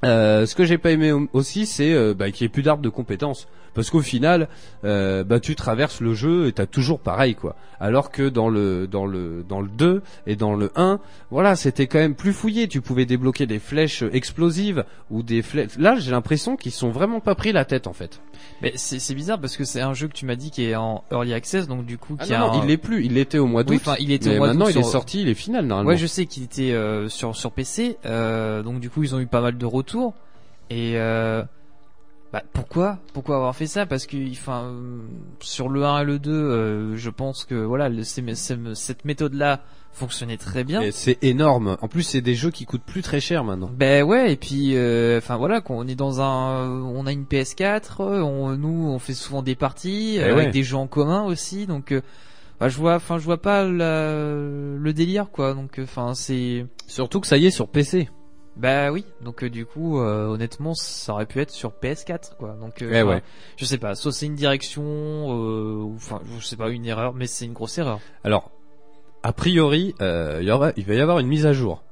[0.05, 2.63] Euh, ce que j'ai pas aimé au- aussi, c'est euh, bah, qu'il y ait plus
[2.63, 3.49] d'arbres de compétences.
[3.75, 4.49] Parce qu'au final,
[4.85, 7.57] euh, bah tu traverses le jeu et t'as toujours pareil quoi.
[7.81, 11.87] Alors que dans le dans le dans le 2 et dans le 1, voilà, c'était
[11.87, 12.69] quand même plus fouillé.
[12.69, 15.77] Tu pouvais débloquer des flèches explosives ou des flèches.
[15.79, 18.21] Là, j'ai l'impression qu'ils sont vraiment pas pris la tête en fait.
[18.63, 21.03] mais c'est bizarre parce que c'est un jeu que tu m'as dit qui est en
[21.11, 23.05] early access donc du coup Ah qui non, a non, un- il l'est plus.
[23.05, 23.83] Il l'était au mois d'août.
[23.87, 25.91] Oui, il était au mois maintenant, il est sur- sorti, il est final normalement.
[25.91, 29.21] Ouais, je sais qu'il était euh, sur sur PC, euh, donc du coup ils ont
[29.21, 30.15] eu pas mal de retours.
[30.71, 30.95] Et
[32.35, 33.87] bah, pourquoi pourquoi avoir fait ça?
[33.87, 34.99] Parce que enfin euh,
[35.39, 39.61] sur le 1 et le 2, euh, je pense que voilà le- cette méthode là
[39.93, 40.83] fonctionnait très bien.
[40.91, 41.77] C'est énorme.
[41.81, 43.71] En plus, c'est des jeux qui coûtent plus très cher maintenant.
[43.73, 48.03] Ben ouais et puis euh, enfin voilà qu'on est dans un on a une PS4
[48.03, 50.51] on nous on fait souvent des parties euh, avec ouais.
[50.51, 52.01] des jeux en commun aussi donc euh,
[52.59, 57.21] bah, je vois enfin je vois pas la- le délire quoi donc enfin c'est Surtout
[57.21, 58.09] que ça y est sur PC.
[58.57, 62.57] Bah oui donc euh, du coup euh, honnêtement ça aurait pu être sur PS4 quoi
[62.61, 63.23] donc euh, Eh ouais.
[63.57, 64.83] je sais pas soit c'est une direction
[65.29, 68.51] ou enfin je sais pas une erreur mais c'est une grosse erreur Alors,
[69.25, 71.83] a priori, il y aura, il va y avoir une mise à jour.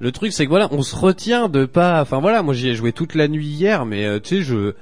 [0.00, 2.00] Le truc, c'est que voilà, on se retient de pas.
[2.00, 4.74] Enfin voilà, moi j'y ai joué toute la nuit hier, mais tu sais, je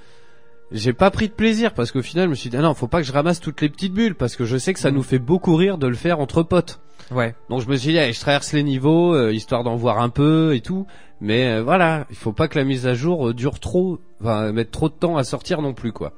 [0.71, 2.87] j'ai pas pris de plaisir parce qu'au final, je me suis dit ah non, faut
[2.87, 4.97] pas que je ramasse toutes les petites bulles parce que je sais que ça Mhm.
[4.97, 6.81] nous fait beaucoup rire de le faire entre potes.
[7.11, 10.01] Ouais Donc je me suis dit, allez, je traverse les niveaux, euh, histoire d'en voir
[10.01, 10.87] un peu et tout.
[11.21, 14.53] Mais euh, voilà, il faut pas que la mise à jour euh, dure trop, enfin
[14.53, 16.13] mettre trop de temps à sortir non plus quoi.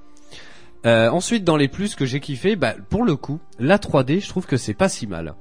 [0.87, 4.29] Euh, ensuite, dans les plus que j'ai kiffé, bah pour le coup, la 3D, je
[4.29, 5.35] trouve que c'est pas si mal.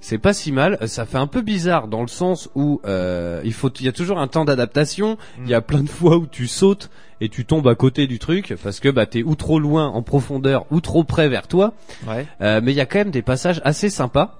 [0.00, 0.78] C'est pas si mal.
[0.88, 3.92] Ça fait un peu bizarre dans le sens où euh, il faut, il y a
[3.92, 5.18] toujours un temps d'adaptation.
[5.44, 6.90] Il y a plein de fois où tu sautes
[7.20, 10.02] et tu tombes à côté du truc parce que bah t'es ou trop loin en
[10.02, 11.74] profondeur ou trop près vers toi.
[12.08, 14.39] ouais Euh, mais il y a quand même des passages assez sympas.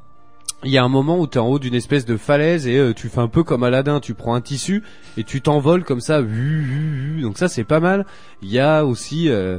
[0.62, 2.92] Il y a un moment où tu en haut d'une espèce de falaise et euh,
[2.92, 4.82] tu fais un peu comme Aladdin, tu prends un tissu
[5.16, 6.20] et tu t'envoles comme ça.
[6.20, 8.04] Donc ça c'est pas mal.
[8.42, 9.58] Il y a aussi euh,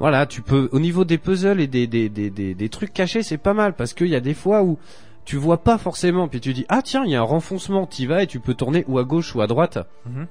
[0.00, 3.22] voilà, tu peux au niveau des puzzles et des des des des, des trucs cachés,
[3.22, 4.78] c'est pas mal parce qu'il y a des fois où
[5.24, 8.06] tu vois pas forcément puis tu dis ah tiens, il y a un renfoncement, t'y
[8.06, 9.78] vas et tu peux tourner ou à gauche ou à droite.
[10.06, 10.26] Mhm.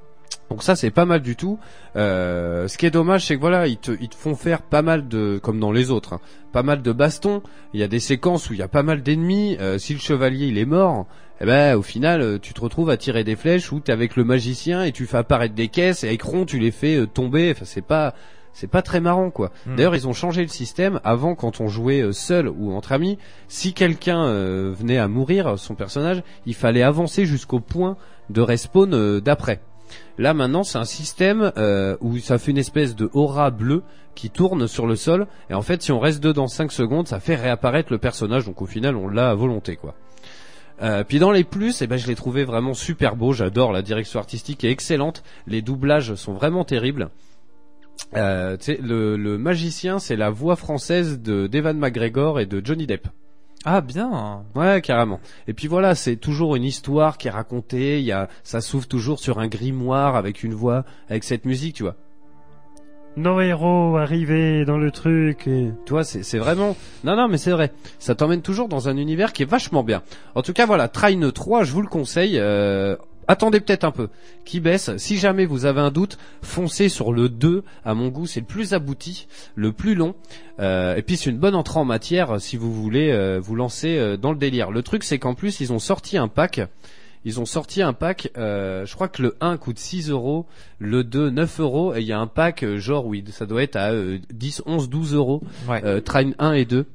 [0.49, 1.59] Donc ça c'est pas mal du tout.
[1.95, 4.81] Euh, ce qui est dommage c'est que voilà ils te, ils te font faire pas
[4.81, 6.19] mal de comme dans les autres, hein,
[6.51, 7.41] pas mal de bastons.
[7.73, 9.57] Il y a des séquences où il y a pas mal d'ennemis.
[9.61, 11.05] Euh, si le chevalier il est mort,
[11.39, 14.15] eh ben au final euh, tu te retrouves à tirer des flèches ou t'es avec
[14.15, 17.07] le magicien et tu fais apparaître des caisses et avec Ron tu les fais euh,
[17.07, 17.51] tomber.
[17.51, 18.13] Enfin c'est pas
[18.53, 19.51] c'est pas très marrant quoi.
[19.65, 19.77] Hmm.
[19.77, 20.99] D'ailleurs ils ont changé le système.
[21.05, 23.17] Avant quand on jouait seul ou entre amis,
[23.47, 27.95] si quelqu'un euh, venait à mourir son personnage, il fallait avancer jusqu'au point
[28.29, 29.61] de respawn euh, d'après.
[30.17, 33.83] Là maintenant c'est un système euh, où ça fait une espèce de aura bleue
[34.15, 37.19] qui tourne sur le sol et en fait si on reste dedans 5 secondes ça
[37.19, 39.95] fait réapparaître le personnage donc au final on l'a à volonté quoi.
[40.81, 43.33] Euh, puis dans les plus, eh ben je l'ai trouvé vraiment super beau.
[43.33, 45.23] J'adore la direction artistique est excellente.
[45.45, 47.09] Les doublages sont vraiment terribles.
[48.15, 53.07] Euh, le, magicien, c'est la voix française de d'Evan McGregor et de Johnny Depp.
[53.63, 54.43] Ah bien.
[54.55, 55.19] Ouais, carrément.
[55.47, 57.99] Et puis voilà, c'est toujours une histoire qui est racontée.
[57.99, 61.75] Il y a, ça s'ouvre toujours sur un grimoire avec une voix, avec cette musique,
[61.75, 61.95] tu vois.
[63.17, 65.45] Nos héros arrivés dans le truc.
[65.47, 66.75] et- Tu vois, c'est c'est vraiment.
[67.03, 67.71] Non, non, mais c'est vrai.
[67.99, 70.01] Ça t'emmène toujours dans un univers qui est vachement bien.
[70.33, 72.39] En tout cas, voilà, Train 3, je vous le conseille.
[72.39, 72.95] Euh,
[73.31, 74.09] attendez peut-être un peu.
[74.45, 74.95] Qui baisse.
[74.97, 77.63] Si jamais vous avez un doute, foncez sur le 2.
[77.85, 80.15] À mon goût, c'est le plus abouti, le plus long.
[80.59, 83.97] Euh, et puis c'est une bonne entrée en matière si vous voulez euh, vous lancer
[83.97, 84.71] euh, dans le délire.
[84.71, 86.61] Le truc, c'est qu'en plus, ils ont sorti un pack.
[87.23, 90.47] Ils ont sorti un pack, euh, je crois que le 1 coûte 6 euros,
[90.79, 93.61] le 2 9 euros, et il y a un pack euh, genre oui, ça doit
[93.61, 95.83] être à euh, 10, 11, 12 euros Ouais.
[95.85, 96.87] euh, Train 1 et 2.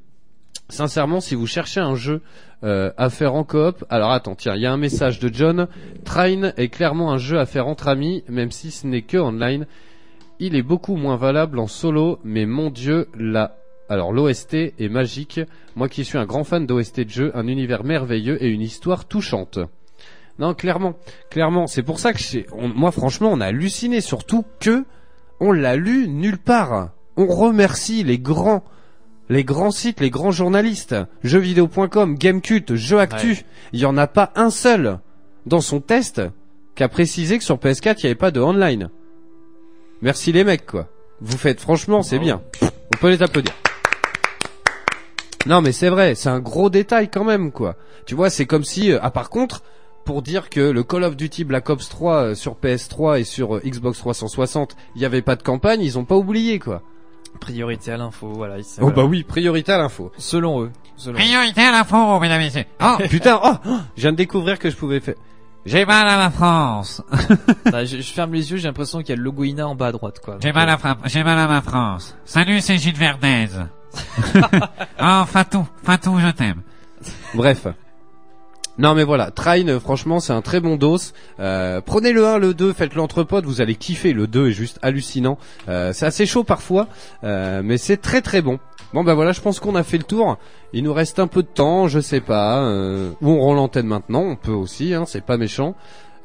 [0.68, 2.22] Sincèrement, si vous cherchez un jeu
[2.64, 5.68] euh, à faire en coop, alors attends, tiens, il y a un message de John.
[6.04, 9.66] Train est clairement un jeu à faire entre amis, même si ce n'est que online.
[10.40, 13.56] Il est beaucoup moins valable en solo, mais mon dieu, la
[13.88, 15.40] alors l'OST est magique.
[15.76, 19.04] Moi qui suis un grand fan d'OST de jeu, un univers merveilleux et une histoire
[19.04, 19.60] touchante.
[20.38, 20.94] Non, clairement,
[21.30, 22.18] clairement, c'est pour ça que
[22.74, 24.84] moi franchement, on a halluciné, surtout que
[25.40, 26.90] on l'a lu nulle part.
[27.16, 28.64] On remercie les grands,
[29.28, 30.94] les grands sites, les grands journalistes,
[31.24, 33.44] jeuxvideo.com, Gamecult, Jeux Actu.
[33.72, 34.98] Il y en a pas un seul
[35.46, 36.22] dans son test
[36.74, 38.90] qui a précisé que sur PS4 il n'y avait pas de online.
[40.02, 40.88] Merci les mecs quoi.
[41.20, 42.42] Vous faites franchement, c'est bien.
[42.62, 43.52] On peut les applaudir.
[45.46, 47.76] Non mais c'est vrai, c'est un gros détail quand même quoi.
[48.04, 49.62] Tu vois, c'est comme si euh, ah par contre
[50.04, 53.56] pour dire que le Call of Duty Black Ops 3 euh, sur PS3 et sur
[53.56, 56.82] euh, Xbox 360, il n'y avait pas de campagne, ils ont pas oublié quoi.
[57.40, 58.62] Priorité à l'info, voilà.
[58.62, 58.96] c'est- Oh voilà.
[58.96, 60.10] bah oui, priorité à l'info.
[60.18, 60.70] Selon eux.
[60.96, 61.20] Selon eux.
[61.20, 62.64] Priorité à l'info, mesdames et messieurs.
[62.82, 65.14] Oh, Putain, oh, oh, je viens de découvrir que je pouvais faire.
[65.64, 67.02] j'ai mal à la France.
[67.72, 69.74] Ah, je, je ferme les yeux, j'ai l'impression qu'il y a le logo INA en
[69.74, 70.38] bas à droite, quoi.
[70.42, 72.16] J'ai mal à fra- j'ai mal à ma France.
[72.24, 73.48] Salut, c'est Gilles Verdez.
[75.02, 76.62] oh, Fatou, Fatou, je t'aime.
[77.34, 77.66] Bref.
[78.78, 80.98] Non mais voilà, Train, euh, franchement, c'est un très bon dos.
[81.40, 84.12] Euh, prenez le 1, le 2, faites-le entre potes, vous allez kiffer.
[84.12, 85.38] Le 2 est juste hallucinant.
[85.68, 86.88] Euh, c'est assez chaud parfois,
[87.24, 88.58] euh, mais c'est très très bon.
[88.92, 90.38] Bon bah voilà, je pense qu'on a fait le tour.
[90.72, 92.64] Il nous reste un peu de temps, je sais pas.
[92.64, 95.74] Euh, ou on rend l'antenne maintenant, on peut aussi, hein, c'est pas méchant.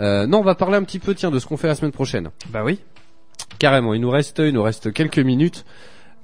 [0.02, 1.92] Euh, non, on va parler un petit peu, tiens, de ce qu'on fait la semaine
[1.92, 2.32] prochaine.
[2.50, 2.80] Bah oui.
[3.60, 5.66] Carrément, il nous reste, il nous reste quelques minutes.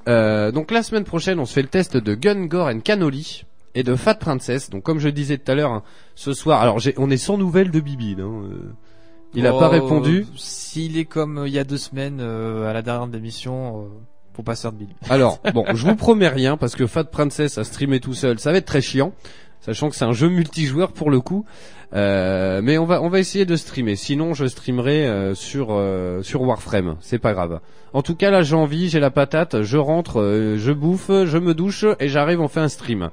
[0.08, 3.45] Euh, donc la semaine prochaine, on se fait le test de Gun, Gore and Cannoli
[3.78, 4.72] et de Fat Princess.
[4.72, 5.84] Donc comme je disais tout à l'heure, hein,
[6.16, 8.16] ce soir, alors on est sans nouvelles de Bibi.
[8.20, 8.74] Hein, euh,
[9.36, 10.26] il a Oh, pas répondu.
[10.36, 13.88] S'il est comme euh, il y a deux semaines euh, à la dernière émission,
[14.34, 14.95] faut pas de bile.
[15.10, 18.52] Alors bon, je vous promets rien parce que Fat Princess a streamé tout seul, ça
[18.52, 19.14] va être très chiant,
[19.62, 21.45] sachant que c'est un jeu multijoueur pour le coup.
[21.93, 23.95] Euh, mais on va on va essayer de streamer.
[23.95, 26.97] Sinon, je streamerai euh, sur euh, sur Warframe.
[26.99, 27.59] C'est pas grave.
[27.93, 29.61] En tout cas, là, j'ai envie, j'ai la patate.
[29.64, 32.41] Je rentre, euh, je bouffe, je me douche et j'arrive.
[32.41, 33.09] On fait un stream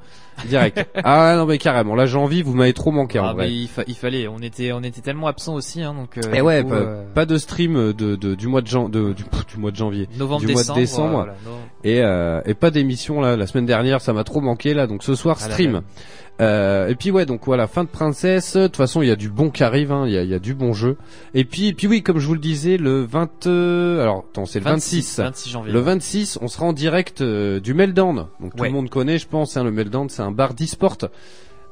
[0.48, 0.84] direct.
[1.05, 1.94] ah non mais carrément.
[1.94, 2.42] Là, j'ai envie.
[2.42, 3.46] Vous m'avez trop manqué en Ah, vrai.
[3.46, 6.18] mais il, fa- il fallait, on était, on était tellement absents aussi, hein, donc.
[6.18, 8.66] Euh, Et du ouais, coup, pas, euh, pas de stream de, de- du mois de
[8.66, 10.09] jan de, du, du mois de janvier.
[10.18, 10.78] novembre, du mois de décembre.
[10.80, 11.10] décembre.
[11.12, 11.52] voilà, non.
[11.84, 15.05] et, euh, et pas d'émission là la semaine dernière ça m'a trop manqué là donc
[15.05, 15.82] ce soir Ah, stream.
[16.40, 18.56] Euh, et puis ouais donc voilà fin de princesse.
[18.56, 20.35] De toute façon il y a du bon qui arrive hein, il y, a, y
[20.35, 20.97] a du bon jeu.
[21.32, 24.44] Et puis et puis oui comme je vous le disais le 20 euh, alors attends
[24.47, 25.73] c'est le 26, 26 janvier.
[25.73, 28.27] le 26 on sera en direct euh, du Meltdown.
[28.40, 28.69] Donc tout Ouais.
[28.69, 30.98] le monde connaît je pense hein, le Meltdown c'est un bar d'e-sport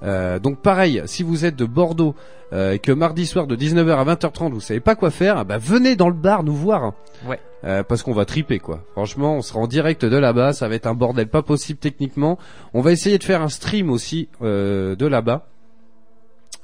[0.02, 2.14] euh, donc pareil, si vous êtes de Bordeaux
[2.52, 5.58] euh, et que mardi soir de 19h à 20h30 vous savez pas quoi faire, bah
[5.58, 6.92] venez dans le bar nous voir.
[7.26, 7.38] Ouais.
[7.64, 8.82] Euh, parce qu'on va triper quoi.
[8.92, 12.36] Franchement, on sera en direct de là-bas, ça va être un bordel pas possible techniquement.
[12.74, 15.46] On va essayer de faire un stream aussi euh, de là-bas.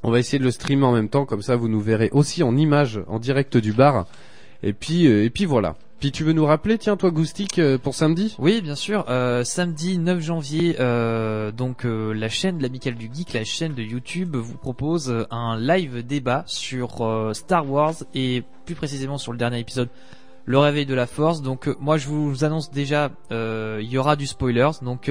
[0.03, 2.43] On va essayer de le streamer en même temps, comme ça vous nous verrez aussi
[2.43, 4.07] en image en direct du bar.
[4.65, 5.77] Et puis euh, et puis voilà.
[6.01, 9.05] Puis tu veux nous rappeler, tiens, toi, Goustic, euh, pour samedi Oui, bien sûr.
[9.09, 13.83] Euh, samedi 9 janvier, euh, donc la chaîne de l'Amical du Geek, la chaîne de
[13.83, 19.59] YouTube, vous propose un live débat sur Star Wars et plus précisément sur le dernier
[19.59, 19.89] épisode,
[20.45, 21.43] le réveil de la Force.
[21.43, 24.79] Donc moi, je vous annonce déjà, il y aura du spoilers.
[24.83, 25.11] Donc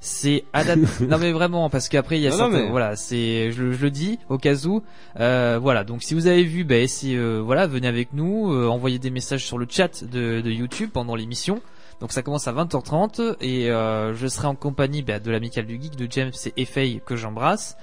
[0.00, 1.06] c'est adapté.
[1.08, 3.62] non mais vraiment, parce qu'après il y a Non, non, certains- mais- voilà, c'est, je,
[3.64, 4.82] le- je le dis au cas où.
[5.18, 6.74] Euh, voilà, donc si vous avez vu, bah,
[7.04, 10.90] euh, voilà, venez avec nous, euh, envoyez des messages sur le chat de, de YouTube
[10.92, 11.60] pendant l'émission.
[12.00, 15.78] Donc ça commence à 20h30 et euh, je serai en compagnie bah, de l'amical du
[15.80, 17.76] geek, de James et Effay que j'embrasse.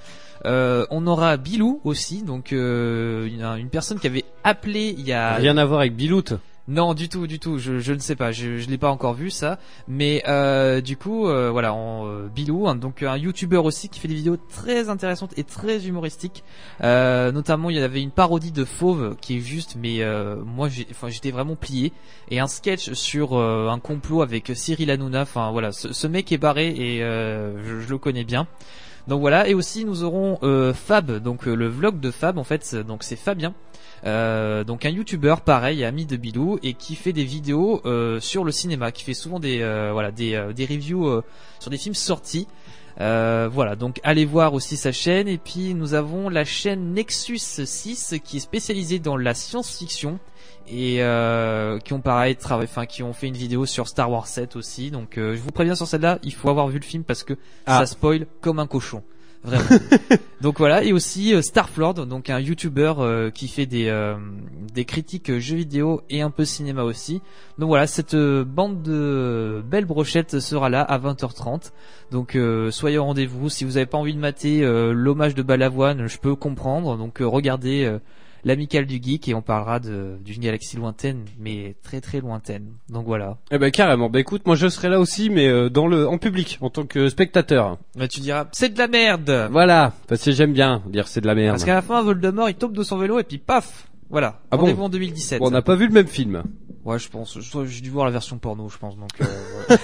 [0.45, 5.11] Euh, on aura Bilou aussi, donc euh, une, une personne qui avait appelé il y
[5.13, 6.23] a Rien à voir avec Bilout.
[6.67, 7.57] Non, du tout, du tout.
[7.57, 8.31] Je, je ne sais pas.
[8.31, 9.57] Je, je l'ai pas encore vu ça.
[9.87, 13.99] Mais euh, du coup, euh, voilà, en euh, Bilou, hein, donc un YouTuber aussi qui
[13.99, 16.43] fait des vidéos très intéressantes et très humoristiques.
[16.83, 20.67] Euh, notamment, il y avait une parodie de Fauve qui est juste, mais euh, moi,
[20.91, 21.93] enfin, j'étais vraiment plié.
[22.29, 25.21] Et un sketch sur un complot avec Cyril Hanouna.
[25.21, 28.47] Enfin, voilà, ce, ce mec est barré et je, je le connais bien.
[29.07, 32.75] Donc voilà, et aussi nous aurons euh, Fab, donc le vlog de Fab en fait,
[32.75, 33.53] donc c'est Fabien,
[34.05, 38.43] euh, donc un YouTuber pareil, ami de Bilou, et qui fait des vidéos euh, sur
[38.43, 41.23] le cinéma, qui fait souvent des euh, voilà des, euh, des reviews euh,
[41.59, 42.47] sur des films sortis.
[42.99, 45.27] Euh, voilà, donc allez voir aussi sa chaîne.
[45.27, 50.19] Et puis nous avons la chaîne Nexus 6 qui est spécialisée dans la science-fiction
[50.69, 54.27] et euh, qui ont pareil travaillé, enfin qui ont fait une vidéo sur Star Wars
[54.27, 54.89] 7 aussi.
[54.91, 57.33] Donc euh, je vous préviens sur celle-là, il faut avoir vu le film parce que
[57.67, 57.79] Ah.
[57.79, 59.03] ça spoil comme un cochon.
[59.47, 59.79] Vraiment.
[60.41, 64.15] donc voilà, et aussi euh, Starflord, donc un YouTuber euh, qui fait des euh,
[64.73, 67.21] des critiques jeux vidéo et un peu cinéma aussi.
[67.57, 71.71] Donc voilà, cette bande de belles brochettes sera là à 20h30.
[72.11, 72.37] Donc
[72.71, 73.49] soyez au rendez-vous.
[73.49, 76.97] Si vous n'avez pas envie de mater l'hommage de Balavoine, je peux comprendre.
[76.97, 77.97] Donc regardez
[78.47, 82.67] euh, l'amical du geek et on parlera de d'une galaxie lointaine, mais très très lointaine.
[82.89, 83.37] Donc voilà.
[83.51, 84.09] Eh ben carrément.
[84.09, 86.85] Bah écoute, moi je serai là aussi, mais euh, dans le en public, en tant
[86.85, 87.77] que spectateur.
[87.95, 89.49] Mais tu diras, c'est de la merde.
[89.51, 91.53] Voilà, parce que j'aime bien dire c'est de la merde.
[91.53, 93.86] Parce qu'à la fin, Voldemort, il tombe de son vélo et puis paf.
[94.09, 94.39] Voilà.
[94.51, 95.39] Ah bon en 2017.
[95.39, 96.43] Bon, on n'a pas vu le même film.
[96.85, 97.37] Ouais, je pense.
[97.65, 98.95] J'ai dû voir la version porno, je pense.
[98.95, 99.09] Donc.
[99.19, 99.75] euh.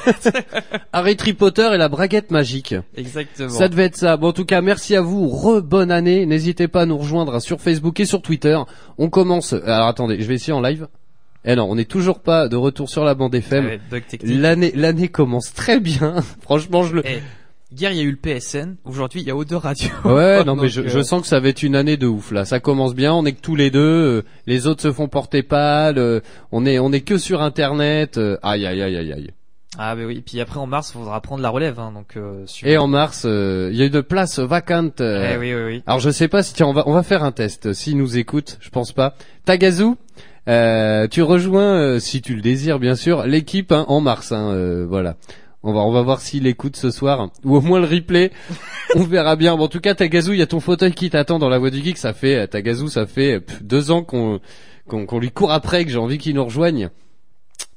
[0.94, 2.76] Harry Potter et la braguette magique.
[2.96, 3.50] Exactement.
[3.50, 4.16] Ça devait être ça.
[4.16, 5.28] Bon, en tout cas, merci à vous.
[5.28, 6.26] Re bonne année.
[6.26, 8.58] N'hésitez pas à nous rejoindre sur Facebook et sur Twitter.
[8.98, 9.52] On commence.
[9.52, 10.88] Alors attendez, je vais essayer en live.
[11.44, 13.80] Eh non, on n'est toujours pas de retour sur la bande FM.
[13.90, 14.22] Technique.
[14.24, 16.16] L'année, l'année commence très bien.
[16.42, 17.02] Franchement, je le.
[17.06, 17.20] Eh,
[17.78, 18.76] hier, il y a eu le PSN.
[18.86, 19.90] Aujourd'hui, il y a Odeur Radio.
[20.06, 22.08] Ouais, non, mais Donc, je, euh, je sens que ça va être une année de
[22.08, 22.46] ouf là.
[22.46, 23.14] Ça commence bien.
[23.14, 23.80] On est que tous les deux.
[23.80, 25.98] euh, les autres se font porter pâle.
[25.98, 26.20] euh,
[26.52, 28.20] on est, on est que sur Internet.
[28.42, 29.32] aïe, aïe, aïe, aïe, aïe.
[29.78, 30.22] Ah, bah oui.
[30.24, 31.80] Puis après, en mars, il faudra prendre la relève.
[31.80, 32.16] Hein, donc.
[32.16, 32.46] Euh.
[32.64, 35.02] Et en mars, euh, il y a une place vacante.
[35.02, 35.84] euh, Eh oui, oui, oui.
[35.88, 37.74] Alors je sais pas si tiens on va on va faire un test.
[37.74, 39.16] S'il nous écoute, je pense pas.
[39.46, 39.96] Tagazu,
[40.48, 44.32] euh, tu rejoins si tu le désires bien sûr l'équipe hein, en mars.
[44.32, 45.16] Hein, euh, voilà.
[45.64, 48.32] On va on va voir s'il écoute ce soir ou au moins le replay.
[48.96, 49.56] on verra bien.
[49.56, 51.70] Bon, en tout cas Tagazu, il y a ton fauteuil qui t'attend dans la voie
[51.70, 51.98] du geek.
[51.98, 54.40] Ça fait euh, Tagazu, ça fait pff, deux ans qu'on
[54.88, 56.90] qu'on qu'on lui court après que j'ai envie qu'il nous rejoigne.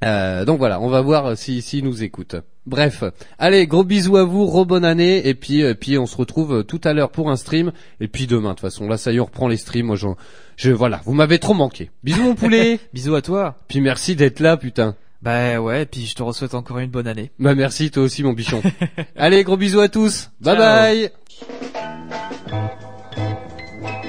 [0.05, 2.37] Euh, donc voilà, on va voir si s'il nous écoute.
[2.67, 3.05] Bref,
[3.39, 6.57] allez, gros bisous à vous, re bonne année, et puis euh, puis on se retrouve
[6.59, 8.89] euh, tout à l'heure pour un stream, et puis demain de toute façon.
[8.89, 9.87] Là, ça y est, on reprend les streams.
[9.87, 10.17] Moi, j'en-
[10.57, 11.91] je voilà, vous m'avez trop manqué.
[12.03, 12.81] Bisous mon poulet.
[12.93, 13.55] Bisous à toi.
[13.69, 14.97] puis merci d'être là, putain.
[15.27, 15.83] Bah ouais.
[15.83, 17.33] Et puis je te souhaite encore une bonne année.
[17.41, 18.63] Bah merci toi aussi mon bichon.
[19.17, 20.31] allez, gros bisous à tous.
[20.41, 20.63] Bye Ciao.
[20.63, 21.11] bye.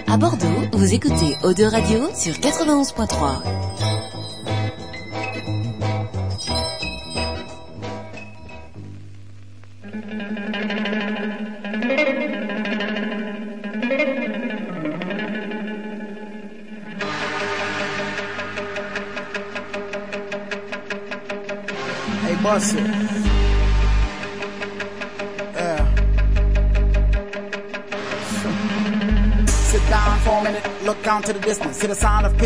[0.06, 3.68] À Bordeaux, vous écoutez Eau Radio sur 91.3.
[9.84, 10.56] Hey,
[22.48, 22.60] Yeah.
[29.48, 32.44] Sit down for a minute, look down to the distance, see the sound of pistons.